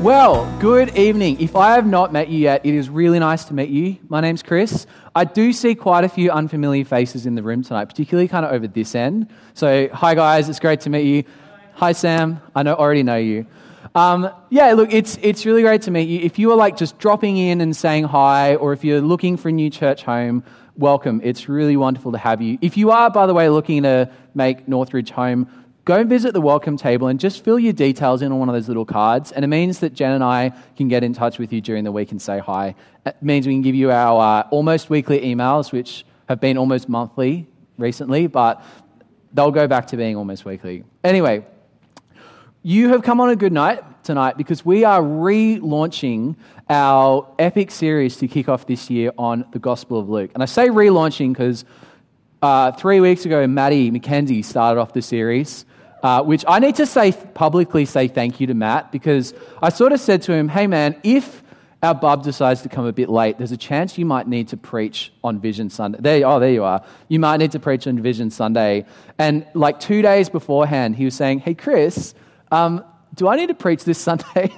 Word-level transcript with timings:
Well, 0.00 0.50
good 0.60 0.96
evening. 0.96 1.42
If 1.42 1.54
I 1.54 1.74
have 1.74 1.86
not 1.86 2.10
met 2.10 2.30
you 2.30 2.38
yet, 2.38 2.64
it 2.64 2.72
is 2.72 2.88
really 2.88 3.18
nice 3.18 3.44
to 3.44 3.54
meet 3.54 3.68
you. 3.68 3.98
My 4.08 4.22
name's 4.22 4.42
Chris. 4.42 4.86
I 5.14 5.24
do 5.24 5.52
see 5.52 5.74
quite 5.74 6.04
a 6.04 6.08
few 6.08 6.30
unfamiliar 6.30 6.86
faces 6.86 7.26
in 7.26 7.34
the 7.34 7.42
room 7.42 7.62
tonight, 7.62 7.84
particularly 7.84 8.26
kind 8.26 8.46
of 8.46 8.52
over 8.52 8.66
this 8.66 8.94
end. 8.94 9.28
So, 9.52 9.90
hi 9.92 10.14
guys, 10.14 10.48
it's 10.48 10.58
great 10.58 10.80
to 10.80 10.90
meet 10.90 11.04
you. 11.04 11.24
Hi 11.74 11.92
Sam, 11.92 12.40
I 12.54 12.62
know 12.62 12.76
already 12.76 13.02
know 13.02 13.18
you. 13.18 13.44
Um, 13.94 14.30
yeah, 14.48 14.72
look, 14.72 14.90
it's 14.90 15.18
it's 15.20 15.44
really 15.44 15.60
great 15.60 15.82
to 15.82 15.90
meet 15.90 16.08
you. 16.08 16.20
If 16.20 16.38
you 16.38 16.50
are 16.50 16.56
like 16.56 16.78
just 16.78 16.98
dropping 16.98 17.36
in 17.36 17.60
and 17.60 17.76
saying 17.76 18.04
hi, 18.04 18.54
or 18.54 18.72
if 18.72 18.82
you're 18.82 19.02
looking 19.02 19.36
for 19.36 19.50
a 19.50 19.52
new 19.52 19.68
church 19.68 20.02
home, 20.04 20.44
welcome. 20.78 21.20
It's 21.22 21.46
really 21.46 21.76
wonderful 21.76 22.12
to 22.12 22.18
have 22.18 22.40
you. 22.40 22.56
If 22.62 22.78
you 22.78 22.90
are, 22.90 23.10
by 23.10 23.26
the 23.26 23.34
way, 23.34 23.50
looking 23.50 23.82
to 23.82 24.10
make 24.34 24.66
Northridge 24.66 25.10
home, 25.10 25.46
go 25.90 25.98
and 25.98 26.08
visit 26.08 26.32
the 26.32 26.40
welcome 26.40 26.76
table 26.76 27.08
and 27.08 27.18
just 27.18 27.42
fill 27.42 27.58
your 27.58 27.72
details 27.72 28.22
in 28.22 28.30
on 28.30 28.38
one 28.38 28.48
of 28.48 28.54
those 28.54 28.68
little 28.68 28.84
cards. 28.84 29.32
And 29.32 29.44
it 29.44 29.48
means 29.48 29.80
that 29.80 29.92
Jen 29.92 30.12
and 30.12 30.22
I 30.22 30.52
can 30.76 30.86
get 30.86 31.02
in 31.02 31.12
touch 31.12 31.40
with 31.40 31.52
you 31.52 31.60
during 31.60 31.82
the 31.82 31.90
week 31.90 32.12
and 32.12 32.22
say 32.22 32.38
hi. 32.38 32.76
It 33.04 33.16
means 33.20 33.44
we 33.44 33.54
can 33.54 33.62
give 33.62 33.74
you 33.74 33.90
our 33.90 34.42
uh, 34.42 34.48
almost 34.50 34.88
weekly 34.88 35.18
emails, 35.18 35.72
which 35.72 36.04
have 36.28 36.38
been 36.38 36.56
almost 36.56 36.88
monthly 36.88 37.48
recently, 37.76 38.28
but 38.28 38.62
they'll 39.34 39.50
go 39.50 39.66
back 39.66 39.88
to 39.88 39.96
being 39.96 40.14
almost 40.14 40.44
weekly. 40.44 40.84
Anyway, 41.02 41.44
you 42.62 42.90
have 42.90 43.02
come 43.02 43.20
on 43.20 43.30
a 43.30 43.36
good 43.36 43.52
night 43.52 43.82
tonight 44.04 44.36
because 44.36 44.64
we 44.64 44.84
are 44.84 45.02
relaunching 45.02 46.36
our 46.68 47.26
epic 47.36 47.72
series 47.72 48.16
to 48.18 48.28
kick 48.28 48.48
off 48.48 48.64
this 48.64 48.90
year 48.90 49.10
on 49.18 49.44
the 49.50 49.58
Gospel 49.58 49.98
of 49.98 50.08
Luke. 50.08 50.30
And 50.34 50.42
I 50.44 50.46
say 50.46 50.68
relaunching 50.68 51.32
because 51.32 51.64
uh, 52.42 52.70
three 52.70 53.00
weeks 53.00 53.24
ago, 53.24 53.44
Maddie 53.48 53.90
McKenzie 53.90 54.44
started 54.44 54.80
off 54.80 54.92
the 54.92 55.02
series 55.02 55.64
uh, 56.02 56.22
which 56.22 56.44
I 56.48 56.58
need 56.58 56.76
to 56.76 56.86
say 56.86 57.12
publicly 57.12 57.84
say 57.84 58.08
thank 58.08 58.40
you 58.40 58.46
to 58.48 58.54
Matt 58.54 58.92
because 58.92 59.34
I 59.62 59.68
sort 59.68 59.92
of 59.92 60.00
said 60.00 60.22
to 60.22 60.32
him, 60.32 60.48
hey 60.48 60.66
man, 60.66 60.96
if 61.02 61.42
our 61.82 61.94
bub 61.94 62.22
decides 62.22 62.62
to 62.62 62.68
come 62.68 62.84
a 62.86 62.92
bit 62.92 63.08
late, 63.08 63.38
there's 63.38 63.52
a 63.52 63.56
chance 63.56 63.96
you 63.96 64.04
might 64.04 64.28
need 64.28 64.48
to 64.48 64.56
preach 64.56 65.12
on 65.24 65.40
Vision 65.40 65.70
Sunday. 65.70 65.98
There, 66.00 66.26
oh, 66.26 66.38
there 66.38 66.50
you 66.50 66.64
are. 66.64 66.84
You 67.08 67.18
might 67.20 67.38
need 67.38 67.52
to 67.52 67.58
preach 67.58 67.86
on 67.86 68.00
Vision 68.02 68.30
Sunday. 68.30 68.84
And 69.18 69.46
like 69.54 69.80
two 69.80 70.02
days 70.02 70.28
beforehand, 70.28 70.96
he 70.96 71.06
was 71.06 71.14
saying, 71.14 71.40
hey, 71.40 71.54
Chris, 71.54 72.14
um, 72.50 72.84
do 73.14 73.28
I 73.28 73.36
need 73.36 73.48
to 73.48 73.54
preach 73.54 73.84
this 73.84 73.98
Sunday? 74.10 74.52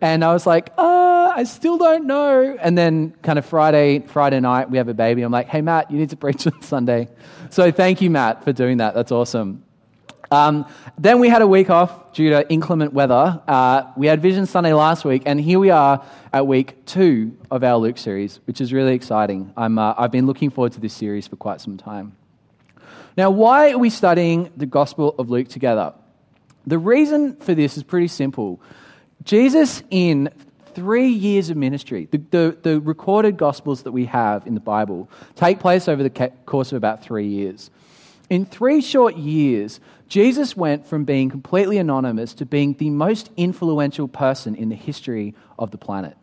And 0.00 0.24
I 0.24 0.32
was 0.32 0.46
like, 0.46 0.70
uh, 0.78 1.32
I 1.36 1.44
still 1.44 1.76
don't 1.76 2.06
know. 2.06 2.56
And 2.58 2.78
then 2.78 3.14
kind 3.22 3.38
of 3.38 3.44
Friday, 3.44 4.00
Friday 4.00 4.40
night, 4.40 4.70
we 4.70 4.78
have 4.78 4.88
a 4.88 4.94
baby. 4.94 5.22
I'm 5.22 5.32
like, 5.32 5.48
hey, 5.48 5.60
Matt, 5.60 5.90
you 5.90 5.98
need 5.98 6.10
to 6.10 6.16
preach 6.16 6.46
on 6.46 6.62
Sunday. 6.62 7.08
So 7.50 7.70
thank 7.70 8.00
you, 8.00 8.10
Matt, 8.10 8.44
for 8.44 8.52
doing 8.54 8.78
that. 8.78 8.94
That's 8.94 9.12
awesome. 9.12 9.62
Um, 10.34 10.66
then 10.98 11.20
we 11.20 11.28
had 11.28 11.42
a 11.42 11.46
week 11.46 11.70
off 11.70 12.12
due 12.12 12.30
to 12.30 12.50
inclement 12.50 12.92
weather. 12.92 13.40
Uh, 13.46 13.84
we 13.96 14.08
had 14.08 14.20
Vision 14.20 14.46
Sunday 14.46 14.72
last 14.72 15.04
week, 15.04 15.22
and 15.26 15.40
here 15.40 15.60
we 15.60 15.70
are 15.70 16.04
at 16.32 16.46
week 16.46 16.84
two 16.86 17.38
of 17.52 17.62
our 17.62 17.76
Luke 17.76 17.98
series, 17.98 18.40
which 18.46 18.60
is 18.60 18.72
really 18.72 18.94
exciting. 18.94 19.52
I'm, 19.56 19.78
uh, 19.78 19.94
I've 19.96 20.10
been 20.10 20.26
looking 20.26 20.50
forward 20.50 20.72
to 20.72 20.80
this 20.80 20.92
series 20.92 21.28
for 21.28 21.36
quite 21.36 21.60
some 21.60 21.76
time. 21.76 22.16
Now, 23.16 23.30
why 23.30 23.70
are 23.70 23.78
we 23.78 23.90
studying 23.90 24.50
the 24.56 24.66
Gospel 24.66 25.14
of 25.20 25.30
Luke 25.30 25.46
together? 25.46 25.94
The 26.66 26.78
reason 26.78 27.36
for 27.36 27.54
this 27.54 27.76
is 27.76 27.84
pretty 27.84 28.08
simple. 28.08 28.60
Jesus, 29.22 29.84
in 29.90 30.30
three 30.74 31.10
years 31.10 31.48
of 31.50 31.56
ministry, 31.56 32.08
the, 32.10 32.18
the, 32.18 32.58
the 32.60 32.80
recorded 32.80 33.36
Gospels 33.36 33.84
that 33.84 33.92
we 33.92 34.06
have 34.06 34.48
in 34.48 34.54
the 34.54 34.60
Bible 34.60 35.08
take 35.36 35.60
place 35.60 35.86
over 35.86 36.02
the 36.02 36.10
course 36.44 36.72
of 36.72 36.76
about 36.76 37.04
three 37.04 37.28
years. 37.28 37.70
In 38.30 38.46
three 38.46 38.80
short 38.80 39.16
years, 39.16 39.80
Jesus 40.08 40.56
went 40.56 40.86
from 40.86 41.04
being 41.04 41.30
completely 41.30 41.78
anonymous 41.78 42.34
to 42.34 42.46
being 42.46 42.74
the 42.74 42.90
most 42.90 43.30
influential 43.36 44.08
person 44.08 44.54
in 44.54 44.68
the 44.68 44.74
history 44.74 45.34
of 45.58 45.70
the 45.70 45.78
planet. 45.78 46.16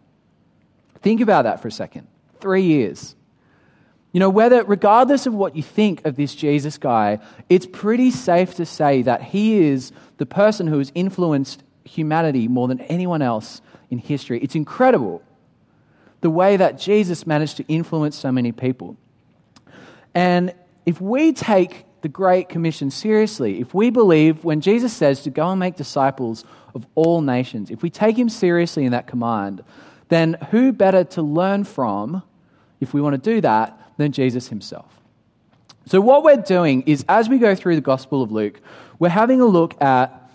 Think 1.01 1.21
about 1.21 1.43
that 1.43 1.61
for 1.61 1.67
a 1.67 1.71
second. 1.71 2.07
Three 2.39 2.63
years. 2.63 3.15
You 4.11 4.19
know, 4.19 4.29
whether, 4.29 4.63
regardless 4.63 5.25
of 5.25 5.33
what 5.33 5.55
you 5.55 5.63
think 5.63 6.05
of 6.05 6.15
this 6.15 6.35
Jesus 6.35 6.77
guy, 6.77 7.19
it's 7.49 7.65
pretty 7.65 8.11
safe 8.11 8.55
to 8.55 8.65
say 8.65 9.03
that 9.03 9.21
he 9.21 9.59
is 9.59 9.91
the 10.17 10.25
person 10.25 10.67
who 10.67 10.79
has 10.79 10.91
influenced 10.95 11.63
humanity 11.85 12.47
more 12.47 12.67
than 12.67 12.81
anyone 12.81 13.21
else 13.21 13.61
in 13.89 13.99
history. 13.99 14.39
It's 14.41 14.55
incredible 14.55 15.21
the 16.21 16.29
way 16.29 16.57
that 16.57 16.77
Jesus 16.77 17.25
managed 17.25 17.57
to 17.57 17.65
influence 17.67 18.15
so 18.15 18.31
many 18.31 18.51
people. 18.51 18.97
And 20.13 20.53
if 20.85 20.99
we 20.99 21.33
take 21.33 21.85
the 22.01 22.09
Great 22.09 22.49
Commission 22.49 22.89
seriously, 22.89 23.59
if 23.59 23.73
we 23.73 23.89
believe 23.89 24.43
when 24.43 24.61
Jesus 24.61 24.93
says 24.93 25.21
to 25.23 25.29
go 25.29 25.49
and 25.49 25.59
make 25.59 25.75
disciples 25.75 26.43
of 26.73 26.85
all 26.95 27.21
nations, 27.21 27.69
if 27.69 27.83
we 27.83 27.89
take 27.89 28.17
him 28.17 28.29
seriously 28.29 28.85
in 28.85 28.91
that 28.91 29.07
command, 29.07 29.63
then 30.09 30.37
who 30.51 30.71
better 30.71 31.03
to 31.03 31.21
learn 31.21 31.63
from, 31.63 32.23
if 32.79 32.93
we 32.93 33.01
want 33.01 33.21
to 33.21 33.33
do 33.33 33.41
that, 33.41 33.77
than 33.97 34.11
Jesus 34.11 34.47
himself? 34.47 34.99
So, 35.85 36.01
what 36.01 36.23
we're 36.23 36.37
doing 36.37 36.83
is 36.83 37.05
as 37.07 37.29
we 37.29 37.37
go 37.37 37.55
through 37.55 37.75
the 37.75 37.81
Gospel 37.81 38.21
of 38.21 38.31
Luke, 38.31 38.59
we're 38.99 39.09
having 39.09 39.41
a 39.41 39.45
look 39.45 39.81
at 39.81 40.29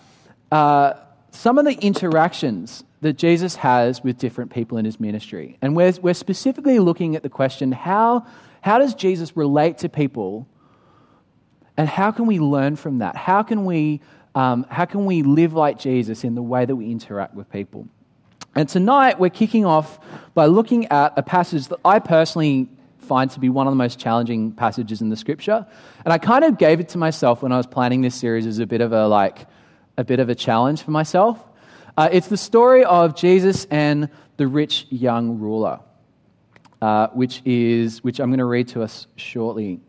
uh, 0.51 0.93
some 1.31 1.57
of 1.57 1.65
the 1.65 1.73
interactions 1.73 2.83
that 3.01 3.13
Jesus 3.13 3.55
has 3.55 4.03
with 4.03 4.17
different 4.17 4.51
people 4.51 4.77
in 4.77 4.85
his 4.85 4.99
ministry. 4.99 5.57
And 5.61 5.75
we're, 5.75 5.93
we're 6.01 6.13
specifically 6.13 6.79
looking 6.79 7.15
at 7.15 7.23
the 7.23 7.29
question 7.29 7.71
how, 7.71 8.25
how 8.61 8.79
does 8.79 8.95
Jesus 8.95 9.37
relate 9.37 9.77
to 9.79 9.89
people 9.89 10.47
and 11.77 11.87
how 11.87 12.11
can 12.11 12.25
we 12.25 12.39
learn 12.39 12.75
from 12.75 12.99
that? 12.99 13.15
How 13.15 13.43
can 13.43 13.65
we, 13.65 14.01
um, 14.33 14.65
how 14.69 14.85
can 14.85 15.05
we 15.05 15.21
live 15.21 15.53
like 15.53 15.79
Jesus 15.79 16.23
in 16.23 16.35
the 16.35 16.41
way 16.41 16.65
that 16.65 16.75
we 16.75 16.91
interact 16.91 17.35
with 17.35 17.49
people? 17.51 17.87
And 18.55 18.67
tonight 18.67 19.19
we're 19.19 19.29
kicking 19.29 19.65
off 19.65 19.99
by 20.33 20.47
looking 20.47 20.87
at 20.87 21.13
a 21.15 21.21
passage 21.21 21.67
that 21.67 21.79
I 21.85 21.99
personally 21.99 22.67
find 22.97 23.29
to 23.31 23.39
be 23.39 23.49
one 23.49 23.67
of 23.67 23.71
the 23.71 23.77
most 23.77 23.99
challenging 23.99 24.51
passages 24.51 25.01
in 25.01 25.09
the 25.09 25.15
scripture. 25.15 25.65
And 26.03 26.11
I 26.11 26.17
kind 26.17 26.43
of 26.43 26.57
gave 26.57 26.79
it 26.79 26.89
to 26.89 26.97
myself 26.97 27.43
when 27.43 27.51
I 27.51 27.57
was 27.57 27.67
planning 27.67 28.01
this 28.01 28.15
series 28.15 28.47
as 28.47 28.57
a 28.57 28.65
bit 28.65 28.81
of 28.81 28.91
a 28.91 29.07
like 29.07 29.45
a 29.97 30.03
bit 30.03 30.19
of 30.19 30.29
a 30.29 30.35
challenge 30.35 30.81
for 30.81 30.91
myself. 30.91 31.43
Uh, 31.95 32.09
it's 32.11 32.27
the 32.27 32.37
story 32.37 32.83
of 32.83 33.15
Jesus 33.15 33.65
and 33.71 34.09
the 34.37 34.47
rich 34.47 34.87
young 34.89 35.39
ruler, 35.39 35.79
uh, 36.81 37.07
which 37.07 37.41
is 37.45 38.03
which 38.03 38.19
I'm 38.19 38.29
going 38.29 38.39
to 38.39 38.45
read 38.45 38.67
to 38.69 38.83
us 38.83 39.07
shortly. 39.15 39.79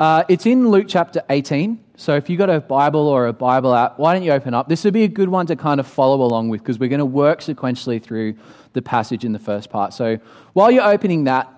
Uh, 0.00 0.24
it's 0.28 0.44
in 0.44 0.70
Luke 0.70 0.86
chapter 0.88 1.22
18. 1.30 1.78
So 1.96 2.16
if 2.16 2.28
you've 2.28 2.38
got 2.38 2.50
a 2.50 2.60
Bible 2.60 3.06
or 3.06 3.28
a 3.28 3.32
Bible 3.32 3.72
app, 3.72 3.96
why 3.96 4.12
don't 4.12 4.24
you 4.24 4.32
open 4.32 4.52
up? 4.52 4.68
This 4.68 4.82
would 4.82 4.92
be 4.92 5.04
a 5.04 5.08
good 5.08 5.28
one 5.28 5.46
to 5.46 5.54
kind 5.54 5.78
of 5.78 5.86
follow 5.86 6.22
along 6.22 6.48
with 6.48 6.62
because 6.62 6.80
we're 6.80 6.88
going 6.88 6.98
to 6.98 7.04
work 7.04 7.40
sequentially 7.40 8.02
through 8.02 8.34
the 8.72 8.82
passage 8.82 9.24
in 9.24 9.32
the 9.32 9.38
first 9.38 9.70
part. 9.70 9.94
So 9.94 10.18
while 10.52 10.72
you're 10.72 10.84
opening 10.86 11.24
that, 11.24 11.48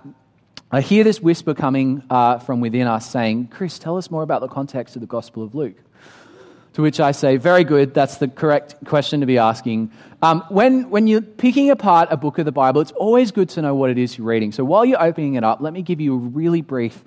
I 0.71 0.83
hear 0.83 1.03
this 1.03 1.23
whisper 1.23 1.55
coming 1.55 2.03
uh, 2.11 2.39
from 2.39 2.61
within 2.61 2.87
us 2.87 3.09
saying, 3.09 3.49
Chris, 3.49 3.79
tell 3.79 3.97
us 3.97 4.11
more 4.11 4.23
about 4.23 4.43
the 4.43 4.49
context 4.49 4.97
of 4.97 5.01
the 5.01 5.07
Gospel 5.07 5.43
of 5.43 5.55
Luke. 5.55 5.77
To 6.75 6.83
which 6.83 7.01
I 7.01 7.13
say, 7.13 7.39
very 7.39 7.65
good, 7.65 7.95
that's 7.95 8.19
the 8.19 8.29
correct 8.29 8.75
question 8.85 9.21
to 9.21 9.27
be 9.27 9.39
asking. 9.39 9.91
Um, 10.21 10.45
when, 10.51 10.91
when 10.91 11.07
you're 11.07 11.23
picking 11.23 11.71
apart 11.71 12.09
a 12.11 12.19
book 12.19 12.37
of 12.37 12.45
the 12.45 12.53
Bible, 12.53 12.83
it's 12.83 12.93
always 12.93 13.31
good 13.31 13.49
to 13.51 13.63
know 13.63 13.75
what 13.75 13.89
it 13.89 13.97
is 13.97 14.19
you're 14.19 14.27
reading. 14.27 14.53
So 14.53 14.63
while 14.63 14.85
you're 14.85 15.03
opening 15.03 15.35
it 15.35 15.45
up, 15.45 15.63
let 15.63 15.73
me 15.73 15.81
give 15.81 16.03
you 16.03 16.13
a 16.13 16.19
really 16.19 16.61
brief 16.61 17.03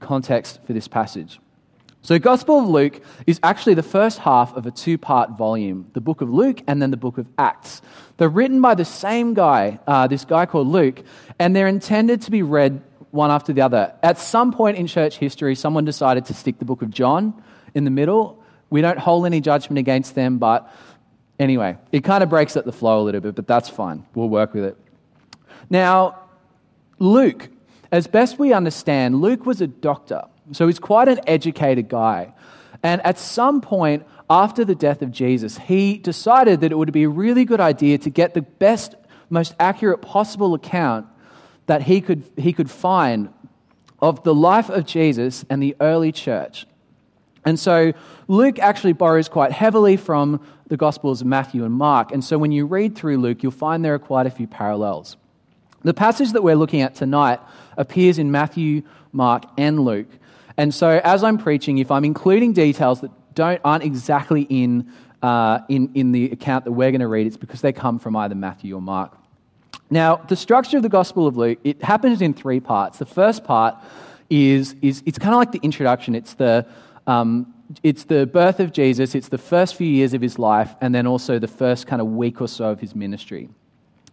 context 0.00 0.60
for 0.66 0.72
this 0.72 0.88
passage. 0.88 1.40
So, 2.02 2.18
Gospel 2.18 2.60
of 2.60 2.68
Luke 2.68 3.00
is 3.26 3.40
actually 3.42 3.74
the 3.74 3.82
first 3.82 4.18
half 4.20 4.54
of 4.54 4.66
a 4.66 4.70
two 4.70 4.98
part 4.98 5.36
volume 5.36 5.90
the 5.92 6.00
book 6.00 6.20
of 6.20 6.30
Luke 6.30 6.62
and 6.66 6.80
then 6.80 6.90
the 6.90 6.96
book 6.96 7.18
of 7.18 7.26
Acts. 7.36 7.82
They're 8.16 8.28
written 8.28 8.60
by 8.60 8.74
the 8.74 8.84
same 8.84 9.34
guy, 9.34 9.78
uh, 9.86 10.06
this 10.06 10.24
guy 10.24 10.46
called 10.46 10.68
Luke, 10.68 11.02
and 11.38 11.54
they're 11.54 11.68
intended 11.68 12.22
to 12.22 12.30
be 12.30 12.42
read 12.42 12.82
one 13.10 13.30
after 13.30 13.52
the 13.52 13.62
other. 13.62 13.94
At 14.02 14.18
some 14.18 14.52
point 14.52 14.76
in 14.76 14.86
church 14.86 15.18
history, 15.18 15.54
someone 15.54 15.84
decided 15.84 16.26
to 16.26 16.34
stick 16.34 16.58
the 16.58 16.64
book 16.64 16.82
of 16.82 16.90
John 16.90 17.42
in 17.74 17.84
the 17.84 17.90
middle. 17.90 18.42
We 18.70 18.80
don't 18.80 18.98
hold 18.98 19.26
any 19.26 19.40
judgment 19.40 19.78
against 19.78 20.14
them, 20.14 20.38
but 20.38 20.70
anyway, 21.38 21.78
it 21.90 22.04
kind 22.04 22.22
of 22.22 22.28
breaks 22.28 22.56
up 22.56 22.64
the 22.64 22.72
flow 22.72 23.00
a 23.00 23.04
little 23.04 23.20
bit, 23.20 23.34
but 23.34 23.46
that's 23.46 23.68
fine. 23.68 24.06
We'll 24.14 24.28
work 24.28 24.54
with 24.54 24.64
it. 24.64 24.76
Now, 25.70 26.20
Luke 26.98 27.48
as 27.90 28.06
best 28.06 28.38
we 28.38 28.52
understand, 28.52 29.20
Luke 29.20 29.46
was 29.46 29.60
a 29.60 29.66
doctor, 29.66 30.22
so 30.52 30.66
he's 30.66 30.78
quite 30.78 31.08
an 31.08 31.20
educated 31.26 31.88
guy. 31.88 32.34
And 32.82 33.04
at 33.04 33.18
some 33.18 33.60
point 33.60 34.06
after 34.30 34.64
the 34.64 34.74
death 34.74 35.02
of 35.02 35.10
Jesus, 35.10 35.58
he 35.58 35.96
decided 35.96 36.60
that 36.60 36.70
it 36.70 36.76
would 36.76 36.92
be 36.92 37.04
a 37.04 37.08
really 37.08 37.44
good 37.44 37.60
idea 37.60 37.98
to 37.98 38.10
get 38.10 38.34
the 38.34 38.42
best, 38.42 38.94
most 39.30 39.54
accurate 39.58 40.02
possible 40.02 40.54
account 40.54 41.06
that 41.66 41.82
he 41.82 42.00
could, 42.00 42.28
he 42.36 42.52
could 42.52 42.70
find 42.70 43.30
of 44.00 44.22
the 44.24 44.34
life 44.34 44.68
of 44.68 44.86
Jesus 44.86 45.44
and 45.48 45.62
the 45.62 45.74
early 45.80 46.12
church. 46.12 46.66
And 47.44 47.58
so 47.58 47.92
Luke 48.26 48.58
actually 48.58 48.92
borrows 48.92 49.28
quite 49.28 49.52
heavily 49.52 49.96
from 49.96 50.46
the 50.66 50.76
Gospels 50.76 51.22
of 51.22 51.26
Matthew 51.26 51.64
and 51.64 51.72
Mark. 51.72 52.12
And 52.12 52.22
so 52.22 52.36
when 52.36 52.52
you 52.52 52.66
read 52.66 52.94
through 52.94 53.18
Luke, 53.18 53.42
you'll 53.42 53.52
find 53.52 53.84
there 53.84 53.94
are 53.94 53.98
quite 53.98 54.26
a 54.26 54.30
few 54.30 54.46
parallels. 54.46 55.16
The 55.82 55.94
passage 55.94 56.32
that 56.32 56.42
we're 56.42 56.56
looking 56.56 56.82
at 56.82 56.94
tonight 56.94 57.40
appears 57.78 58.18
in 58.18 58.30
Matthew, 58.30 58.82
Mark, 59.12 59.44
and 59.56 59.80
Luke. 59.80 60.08
And 60.58 60.74
so 60.74 61.00
as 61.02 61.24
I'm 61.24 61.38
preaching, 61.38 61.78
if 61.78 61.90
I'm 61.90 62.04
including 62.04 62.52
details 62.52 63.00
that 63.00 63.10
don't, 63.34 63.60
aren't 63.64 63.84
exactly 63.84 64.42
in, 64.42 64.92
uh, 65.22 65.60
in, 65.68 65.90
in 65.94 66.12
the 66.12 66.30
account 66.32 66.64
that 66.64 66.72
we're 66.72 66.90
going 66.90 67.00
to 67.00 67.08
read, 67.08 67.26
it's 67.26 67.36
because 67.36 67.60
they 67.60 67.72
come 67.72 67.98
from 67.98 68.16
either 68.16 68.34
Matthew 68.34 68.76
or 68.76 68.82
Mark. 68.82 69.16
Now, 69.90 70.16
the 70.16 70.36
structure 70.36 70.76
of 70.76 70.82
the 70.82 70.88
Gospel 70.88 71.26
of 71.26 71.36
Luke, 71.36 71.58
it 71.64 71.82
happens 71.82 72.20
in 72.20 72.34
three 72.34 72.60
parts. 72.60 72.98
The 72.98 73.06
first 73.06 73.44
part 73.44 73.76
is, 74.28 74.74
is 74.82 75.02
it's 75.06 75.18
kind 75.18 75.32
of 75.32 75.38
like 75.38 75.52
the 75.52 75.60
introduction. 75.62 76.14
It's 76.14 76.34
the, 76.34 76.66
um, 77.06 77.54
it's 77.82 78.04
the 78.04 78.26
birth 78.26 78.60
of 78.60 78.72
Jesus, 78.72 79.14
it's 79.14 79.28
the 79.28 79.38
first 79.38 79.76
few 79.76 79.86
years 79.86 80.14
of 80.14 80.20
his 80.20 80.38
life, 80.38 80.74
and 80.80 80.94
then 80.94 81.06
also 81.06 81.38
the 81.38 81.48
first 81.48 81.86
kind 81.86 82.02
of 82.02 82.08
week 82.08 82.40
or 82.40 82.48
so 82.48 82.66
of 82.70 82.80
his 82.80 82.94
ministry. 82.94 83.48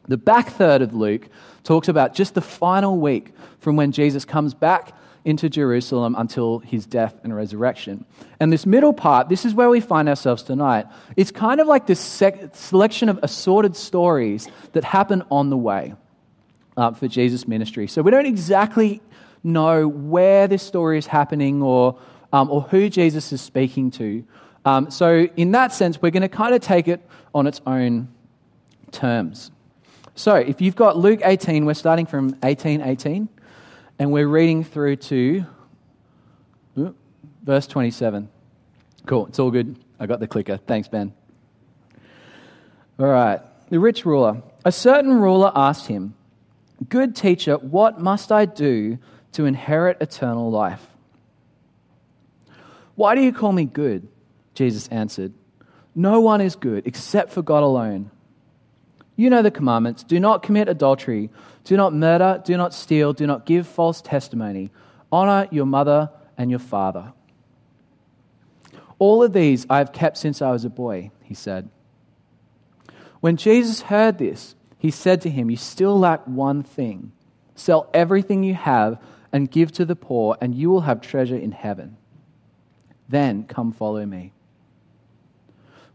The 0.07 0.17
back 0.17 0.49
third 0.49 0.81
of 0.81 0.93
Luke 0.93 1.29
talks 1.65 1.89
about 1.89 2.13
just 2.13 2.33
the 2.33 2.41
final 2.41 2.97
week 2.97 3.33
from 3.59 3.75
when 3.75 3.91
Jesus 3.91 4.23
comes 4.23 4.53
back 4.53 4.93
into 5.25 5.49
Jerusalem 5.49 6.15
until 6.17 6.59
his 6.59 6.85
death 6.85 7.19
and 7.23 7.35
resurrection. 7.35 8.05
And 8.39 8.53
this 8.53 8.65
middle 8.65 8.93
part, 8.93 9.27
this 9.27 9.43
is 9.43 9.55
where 9.55 9.69
we 9.69 9.81
find 9.81 10.07
ourselves 10.07 10.43
tonight. 10.43 10.85
It's 11.17 11.31
kind 11.31 11.59
of 11.59 11.67
like 11.67 11.87
this 11.87 11.99
sec- 11.99 12.55
selection 12.55 13.09
of 13.09 13.19
assorted 13.23 13.75
stories 13.75 14.47
that 14.73 14.83
happen 14.83 15.23
on 15.31 15.49
the 15.49 15.57
way 15.57 15.95
uh, 16.77 16.91
for 16.91 17.07
Jesus' 17.07 17.47
ministry. 17.47 17.87
So 17.87 18.03
we 18.03 18.11
don't 18.11 18.27
exactly 18.27 19.01
know 19.43 19.87
where 19.87 20.47
this 20.47 20.61
story 20.61 20.99
is 20.99 21.07
happening 21.07 21.63
or, 21.63 21.97
um, 22.31 22.51
or 22.51 22.61
who 22.61 22.87
Jesus 22.87 23.33
is 23.33 23.41
speaking 23.41 23.89
to. 23.91 24.23
Um, 24.63 24.89
so, 24.89 25.27
in 25.37 25.51
that 25.51 25.73
sense, 25.73 26.01
we're 26.01 26.09
going 26.09 26.23
to 26.23 26.29
kind 26.29 26.55
of 26.55 26.61
take 26.61 26.87
it 26.87 26.99
on 27.35 27.45
its 27.45 27.61
own 27.67 28.09
terms. 28.91 29.51
So, 30.15 30.35
if 30.35 30.61
you've 30.61 30.75
got 30.75 30.97
Luke 30.97 31.21
18, 31.23 31.65
we're 31.65 31.73
starting 31.73 32.05
from 32.05 32.29
1818. 32.41 33.23
18 33.23 33.29
and 33.99 34.11
we're 34.11 34.27
reading 34.27 34.63
through 34.63 34.97
to 34.97 35.45
verse 37.43 37.67
27. 37.67 38.29
Cool, 39.05 39.27
it's 39.27 39.39
all 39.39 39.51
good. 39.51 39.77
I 39.99 40.05
got 40.05 40.19
the 40.19 40.27
clicker. 40.27 40.57
Thanks, 40.57 40.87
Ben. 40.87 41.13
All 42.99 43.05
right. 43.05 43.39
The 43.69 43.79
rich 43.79 44.05
ruler. 44.05 44.41
A 44.63 44.71
certain 44.71 45.13
ruler 45.13 45.51
asked 45.55 45.87
him, 45.87 46.15
Good 46.89 47.15
teacher, 47.15 47.55
what 47.55 47.99
must 47.99 48.31
I 48.31 48.45
do 48.45 48.97
to 49.33 49.45
inherit 49.45 49.97
eternal 50.01 50.51
life? 50.51 50.85
Why 52.95 53.15
do 53.15 53.21
you 53.21 53.31
call 53.31 53.51
me 53.51 53.65
good? 53.65 54.07
Jesus 54.53 54.87
answered, 54.89 55.33
No 55.93 56.19
one 56.19 56.41
is 56.41 56.55
good 56.55 56.85
except 56.85 57.31
for 57.31 57.41
God 57.41 57.63
alone. 57.63 58.11
You 59.15 59.29
know 59.29 59.41
the 59.41 59.51
commandments 59.51 60.03
do 60.03 60.19
not 60.19 60.43
commit 60.43 60.67
adultery, 60.67 61.29
do 61.63 61.77
not 61.77 61.93
murder, 61.93 62.41
do 62.43 62.57
not 62.57 62.73
steal, 62.73 63.13
do 63.13 63.25
not 63.25 63.45
give 63.45 63.67
false 63.67 64.01
testimony, 64.01 64.71
honor 65.11 65.47
your 65.51 65.65
mother 65.65 66.09
and 66.37 66.49
your 66.49 66.59
father. 66.59 67.13
All 68.99 69.23
of 69.23 69.33
these 69.33 69.65
I 69.69 69.79
have 69.79 69.93
kept 69.93 70.17
since 70.17 70.41
I 70.41 70.51
was 70.51 70.65
a 70.65 70.69
boy, 70.69 71.11
he 71.23 71.33
said. 71.33 71.69
When 73.19 73.37
Jesus 73.37 73.81
heard 73.81 74.17
this, 74.17 74.55
he 74.77 74.91
said 74.91 75.21
to 75.21 75.29
him, 75.29 75.49
You 75.49 75.57
still 75.57 75.97
lack 75.97 76.25
one 76.25 76.61
thing. 76.61 77.11
Sell 77.55 77.89
everything 77.93 78.43
you 78.43 78.53
have 78.53 79.01
and 79.31 79.49
give 79.49 79.71
to 79.73 79.85
the 79.85 79.95
poor, 79.95 80.37
and 80.39 80.53
you 80.53 80.69
will 80.69 80.81
have 80.81 81.01
treasure 81.01 81.37
in 81.37 81.51
heaven. 81.51 81.97
Then 83.09 83.43
come 83.45 83.71
follow 83.71 84.05
me. 84.05 84.34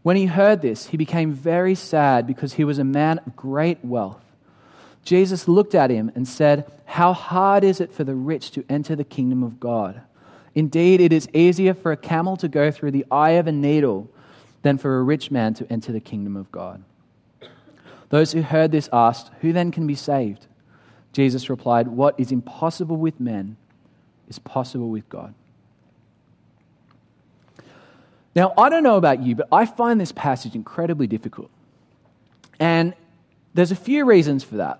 When 0.03 0.15
he 0.15 0.25
heard 0.25 0.61
this, 0.61 0.87
he 0.87 0.97
became 0.97 1.31
very 1.31 1.75
sad 1.75 2.25
because 2.25 2.53
he 2.53 2.63
was 2.63 2.79
a 2.79 2.83
man 2.83 3.19
of 3.25 3.35
great 3.35 3.83
wealth. 3.83 4.23
Jesus 5.03 5.47
looked 5.47 5.75
at 5.75 5.89
him 5.89 6.11
and 6.15 6.27
said, 6.27 6.71
How 6.85 7.13
hard 7.13 7.63
is 7.63 7.79
it 7.79 7.91
for 7.91 8.03
the 8.03 8.15
rich 8.15 8.51
to 8.51 8.65
enter 8.69 8.95
the 8.95 9.03
kingdom 9.03 9.43
of 9.43 9.59
God? 9.59 10.01
Indeed, 10.53 11.01
it 11.01 11.13
is 11.13 11.29
easier 11.33 11.73
for 11.73 11.91
a 11.91 11.97
camel 11.97 12.35
to 12.37 12.47
go 12.47 12.71
through 12.71 12.91
the 12.91 13.05
eye 13.09 13.31
of 13.31 13.47
a 13.47 13.51
needle 13.51 14.09
than 14.63 14.77
for 14.77 14.99
a 14.99 15.03
rich 15.03 15.31
man 15.31 15.53
to 15.55 15.71
enter 15.71 15.91
the 15.91 15.99
kingdom 15.99 16.35
of 16.35 16.51
God. 16.51 16.83
Those 18.09 18.33
who 18.33 18.41
heard 18.41 18.71
this 18.71 18.89
asked, 18.91 19.31
Who 19.41 19.53
then 19.53 19.71
can 19.71 19.87
be 19.87 19.95
saved? 19.95 20.47
Jesus 21.13 21.49
replied, 21.49 21.87
What 21.87 22.19
is 22.19 22.31
impossible 22.31 22.97
with 22.97 23.19
men 23.19 23.57
is 24.27 24.39
possible 24.39 24.89
with 24.89 25.07
God. 25.09 25.33
Now, 28.35 28.53
I 28.57 28.69
don't 28.69 28.83
know 28.83 28.97
about 28.97 29.21
you, 29.21 29.35
but 29.35 29.47
I 29.51 29.65
find 29.65 29.99
this 29.99 30.11
passage 30.11 30.55
incredibly 30.55 31.07
difficult. 31.07 31.49
And 32.59 32.93
there's 33.53 33.71
a 33.71 33.75
few 33.75 34.05
reasons 34.05 34.43
for 34.43 34.57
that. 34.57 34.79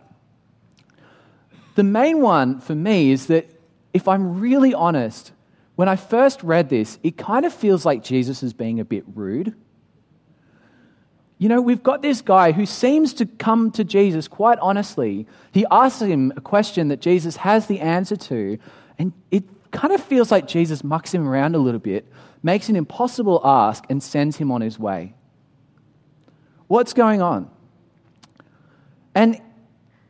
The 1.76 1.84
main 1.84 2.22
one 2.22 2.60
for 2.60 2.76
me 2.76 3.12
is 3.12 3.28
that 3.28 3.50
if 3.94 4.08
I'm 4.08 4.40
really 4.40 4.74
honest, 4.74 5.32
when 5.76 5.90
I 5.90 5.96
first 5.96 6.44
read 6.44 6.70
this, 6.70 7.00
it 7.04 7.18
kind 7.18 7.46
of 7.46 7.54
feels 7.54 7.86
like 7.86 8.04
Jesus 8.04 8.44
is 8.44 8.54
being 8.54 8.80
a 8.80 8.86
bit 8.86 9.04
rude. 9.16 9.56
You 11.38 11.50
know, 11.50 11.60
we've 11.60 11.82
got 11.82 12.02
this 12.02 12.22
guy 12.22 12.52
who 12.52 12.66
seems 12.66 13.14
to 13.16 13.26
come 13.26 13.72
to 13.72 13.84
Jesus 13.84 14.28
quite 14.28 14.60
honestly. 14.60 15.26
He 15.52 15.66
asks 15.72 16.02
him 16.02 16.32
a 16.38 16.42
question 16.42 16.90
that 16.90 17.02
Jesus 17.02 17.38
has 17.38 17.66
the 17.66 17.80
answer 17.80 18.16
to, 18.16 18.60
and 19.00 19.12
it 19.32 19.44
kind 19.72 19.94
of 19.94 20.04
feels 20.04 20.30
like 20.30 20.48
Jesus 20.48 20.84
mucks 20.84 21.14
him 21.14 21.28
around 21.28 21.56
a 21.56 21.58
little 21.58 21.80
bit, 21.80 22.06
makes 22.44 22.70
an 22.70 22.76
impossible 22.76 23.42
ask, 23.44 23.86
and 23.90 24.02
sends 24.02 24.38
him 24.38 24.52
on 24.52 24.62
his 24.62 24.80
way. 24.80 25.14
What's 26.68 26.94
going 26.94 27.22
on? 27.22 27.50
And 29.14 29.42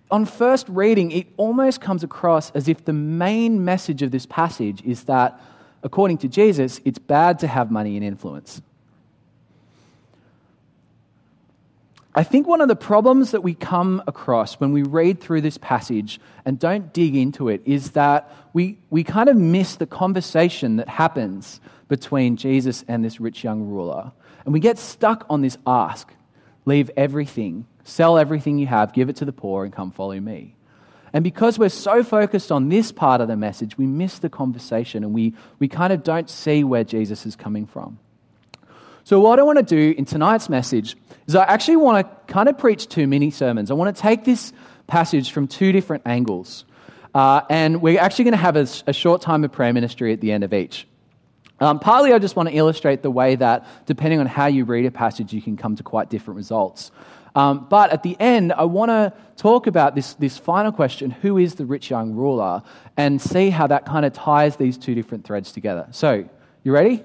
on 0.09 0.25
first 0.25 0.67
reading, 0.69 1.11
it 1.11 1.27
almost 1.37 1.81
comes 1.81 2.03
across 2.03 2.51
as 2.51 2.67
if 2.67 2.85
the 2.85 2.93
main 2.93 3.65
message 3.65 4.01
of 4.01 4.11
this 4.11 4.25
passage 4.25 4.81
is 4.83 5.05
that, 5.05 5.41
according 5.83 6.19
to 6.19 6.27
Jesus, 6.27 6.79
it's 6.85 6.99
bad 6.99 7.39
to 7.39 7.47
have 7.47 7.71
money 7.71 7.95
and 7.95 8.05
influence. 8.05 8.61
I 12.13 12.23
think 12.23 12.45
one 12.45 12.59
of 12.59 12.67
the 12.67 12.75
problems 12.75 13.31
that 13.31 13.41
we 13.41 13.53
come 13.53 14.03
across 14.05 14.55
when 14.55 14.73
we 14.73 14.83
read 14.83 15.21
through 15.21 15.41
this 15.41 15.57
passage 15.57 16.19
and 16.43 16.59
don't 16.59 16.91
dig 16.91 17.15
into 17.15 17.47
it 17.47 17.61
is 17.63 17.91
that 17.91 18.29
we, 18.51 18.77
we 18.89 19.05
kind 19.05 19.29
of 19.29 19.37
miss 19.37 19.77
the 19.77 19.85
conversation 19.85 20.75
that 20.75 20.89
happens 20.89 21.61
between 21.91 22.37
Jesus 22.37 22.83
and 22.87 23.05
this 23.05 23.19
rich 23.19 23.43
young 23.43 23.61
ruler. 23.67 24.11
And 24.45 24.53
we 24.53 24.59
get 24.59 24.79
stuck 24.79 25.27
on 25.29 25.41
this 25.41 25.59
ask 25.67 26.11
leave 26.65 26.89
everything 26.95 27.65
Sell 27.83 28.17
everything 28.17 28.57
you 28.57 28.67
have, 28.67 28.93
give 28.93 29.09
it 29.09 29.15
to 29.17 29.25
the 29.25 29.31
poor, 29.31 29.63
and 29.63 29.73
come 29.73 29.91
follow 29.91 30.19
me. 30.19 30.55
And 31.13 31.23
because 31.23 31.59
we're 31.59 31.69
so 31.69 32.03
focused 32.03 32.51
on 32.51 32.69
this 32.69 32.91
part 32.91 33.19
of 33.19 33.27
the 33.27 33.35
message, 33.35 33.77
we 33.77 33.85
miss 33.85 34.19
the 34.19 34.29
conversation 34.29 35.03
and 35.03 35.13
we, 35.13 35.33
we 35.59 35.67
kind 35.67 35.91
of 35.91 36.03
don't 36.03 36.29
see 36.29 36.63
where 36.63 36.83
Jesus 36.83 37.25
is 37.25 37.35
coming 37.35 37.67
from. 37.67 37.99
So, 39.03 39.19
what 39.19 39.39
I 39.39 39.43
want 39.43 39.57
to 39.57 39.63
do 39.63 39.93
in 39.97 40.05
tonight's 40.05 40.47
message 40.47 40.95
is 41.27 41.35
I 41.35 41.43
actually 41.43 41.77
want 41.77 42.07
to 42.07 42.33
kind 42.33 42.47
of 42.47 42.57
preach 42.57 42.87
two 42.87 43.07
mini 43.07 43.31
sermons. 43.31 43.71
I 43.71 43.73
want 43.73 43.93
to 43.93 44.01
take 44.01 44.23
this 44.23 44.53
passage 44.87 45.31
from 45.31 45.47
two 45.47 45.71
different 45.71 46.03
angles. 46.05 46.65
Uh, 47.13 47.41
and 47.49 47.81
we're 47.81 47.99
actually 47.99 48.25
going 48.25 48.33
to 48.33 48.37
have 48.37 48.55
a, 48.55 48.67
a, 48.87 48.93
short 48.93 49.21
time 49.21 49.43
of 49.43 49.51
prayer 49.51 49.73
ministry 49.73 50.13
at 50.13 50.21
the 50.21 50.31
end 50.31 50.45
of 50.45 50.53
each. 50.53 50.87
Um, 51.61 51.79
partly, 51.79 52.11
I 52.11 52.19
just 52.19 52.35
want 52.35 52.49
to 52.49 52.55
illustrate 52.55 53.03
the 53.03 53.11
way 53.11 53.35
that, 53.35 53.67
depending 53.85 54.19
on 54.19 54.25
how 54.25 54.47
you 54.47 54.65
read 54.65 54.85
a 54.87 54.91
passage, 54.91 55.31
you 55.31 55.41
can 55.41 55.55
come 55.55 55.75
to 55.75 55.83
quite 55.83 56.09
different 56.09 56.35
results. 56.35 56.91
Um, 57.35 57.67
but 57.69 57.91
at 57.91 58.03
the 58.03 58.19
end, 58.19 58.51
I 58.51 58.65
want 58.65 58.89
to 58.89 59.13
talk 59.37 59.67
about 59.67 59.95
this, 59.95 60.15
this 60.15 60.37
final 60.37 60.71
question 60.71 61.11
who 61.11 61.37
is 61.37 61.55
the 61.55 61.65
rich 61.65 61.89
young 61.89 62.13
ruler? 62.13 62.63
And 62.97 63.21
see 63.21 63.51
how 63.51 63.67
that 63.67 63.85
kind 63.85 64.05
of 64.05 64.11
ties 64.11 64.57
these 64.57 64.77
two 64.77 64.95
different 64.95 65.23
threads 65.23 65.51
together. 65.51 65.87
So, 65.91 66.27
you 66.63 66.71
ready? 66.71 67.03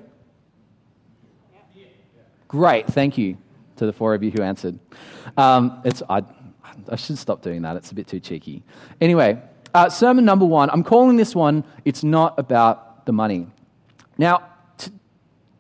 Great, 2.49 2.87
thank 2.87 3.19
you 3.19 3.37
to 3.77 3.87
the 3.87 3.93
four 3.93 4.15
of 4.15 4.23
you 4.23 4.31
who 4.31 4.43
answered. 4.43 4.79
Um, 5.37 5.83
it's, 5.85 6.03
I, 6.09 6.23
I 6.89 6.97
should 6.97 7.19
stop 7.19 7.43
doing 7.43 7.63
that, 7.63 7.77
it's 7.77 7.93
a 7.93 7.95
bit 7.95 8.07
too 8.07 8.21
cheeky. 8.21 8.63
Anyway, 9.01 9.41
uh, 9.75 9.91
sermon 9.91 10.25
number 10.25 10.47
one, 10.47 10.71
I'm 10.71 10.83
calling 10.83 11.17
this 11.17 11.35
one 11.35 11.63
It's 11.85 12.03
Not 12.03 12.39
About 12.39 13.05
the 13.05 13.13
Money. 13.13 13.49
Now, 14.19 14.43
to, 14.79 14.93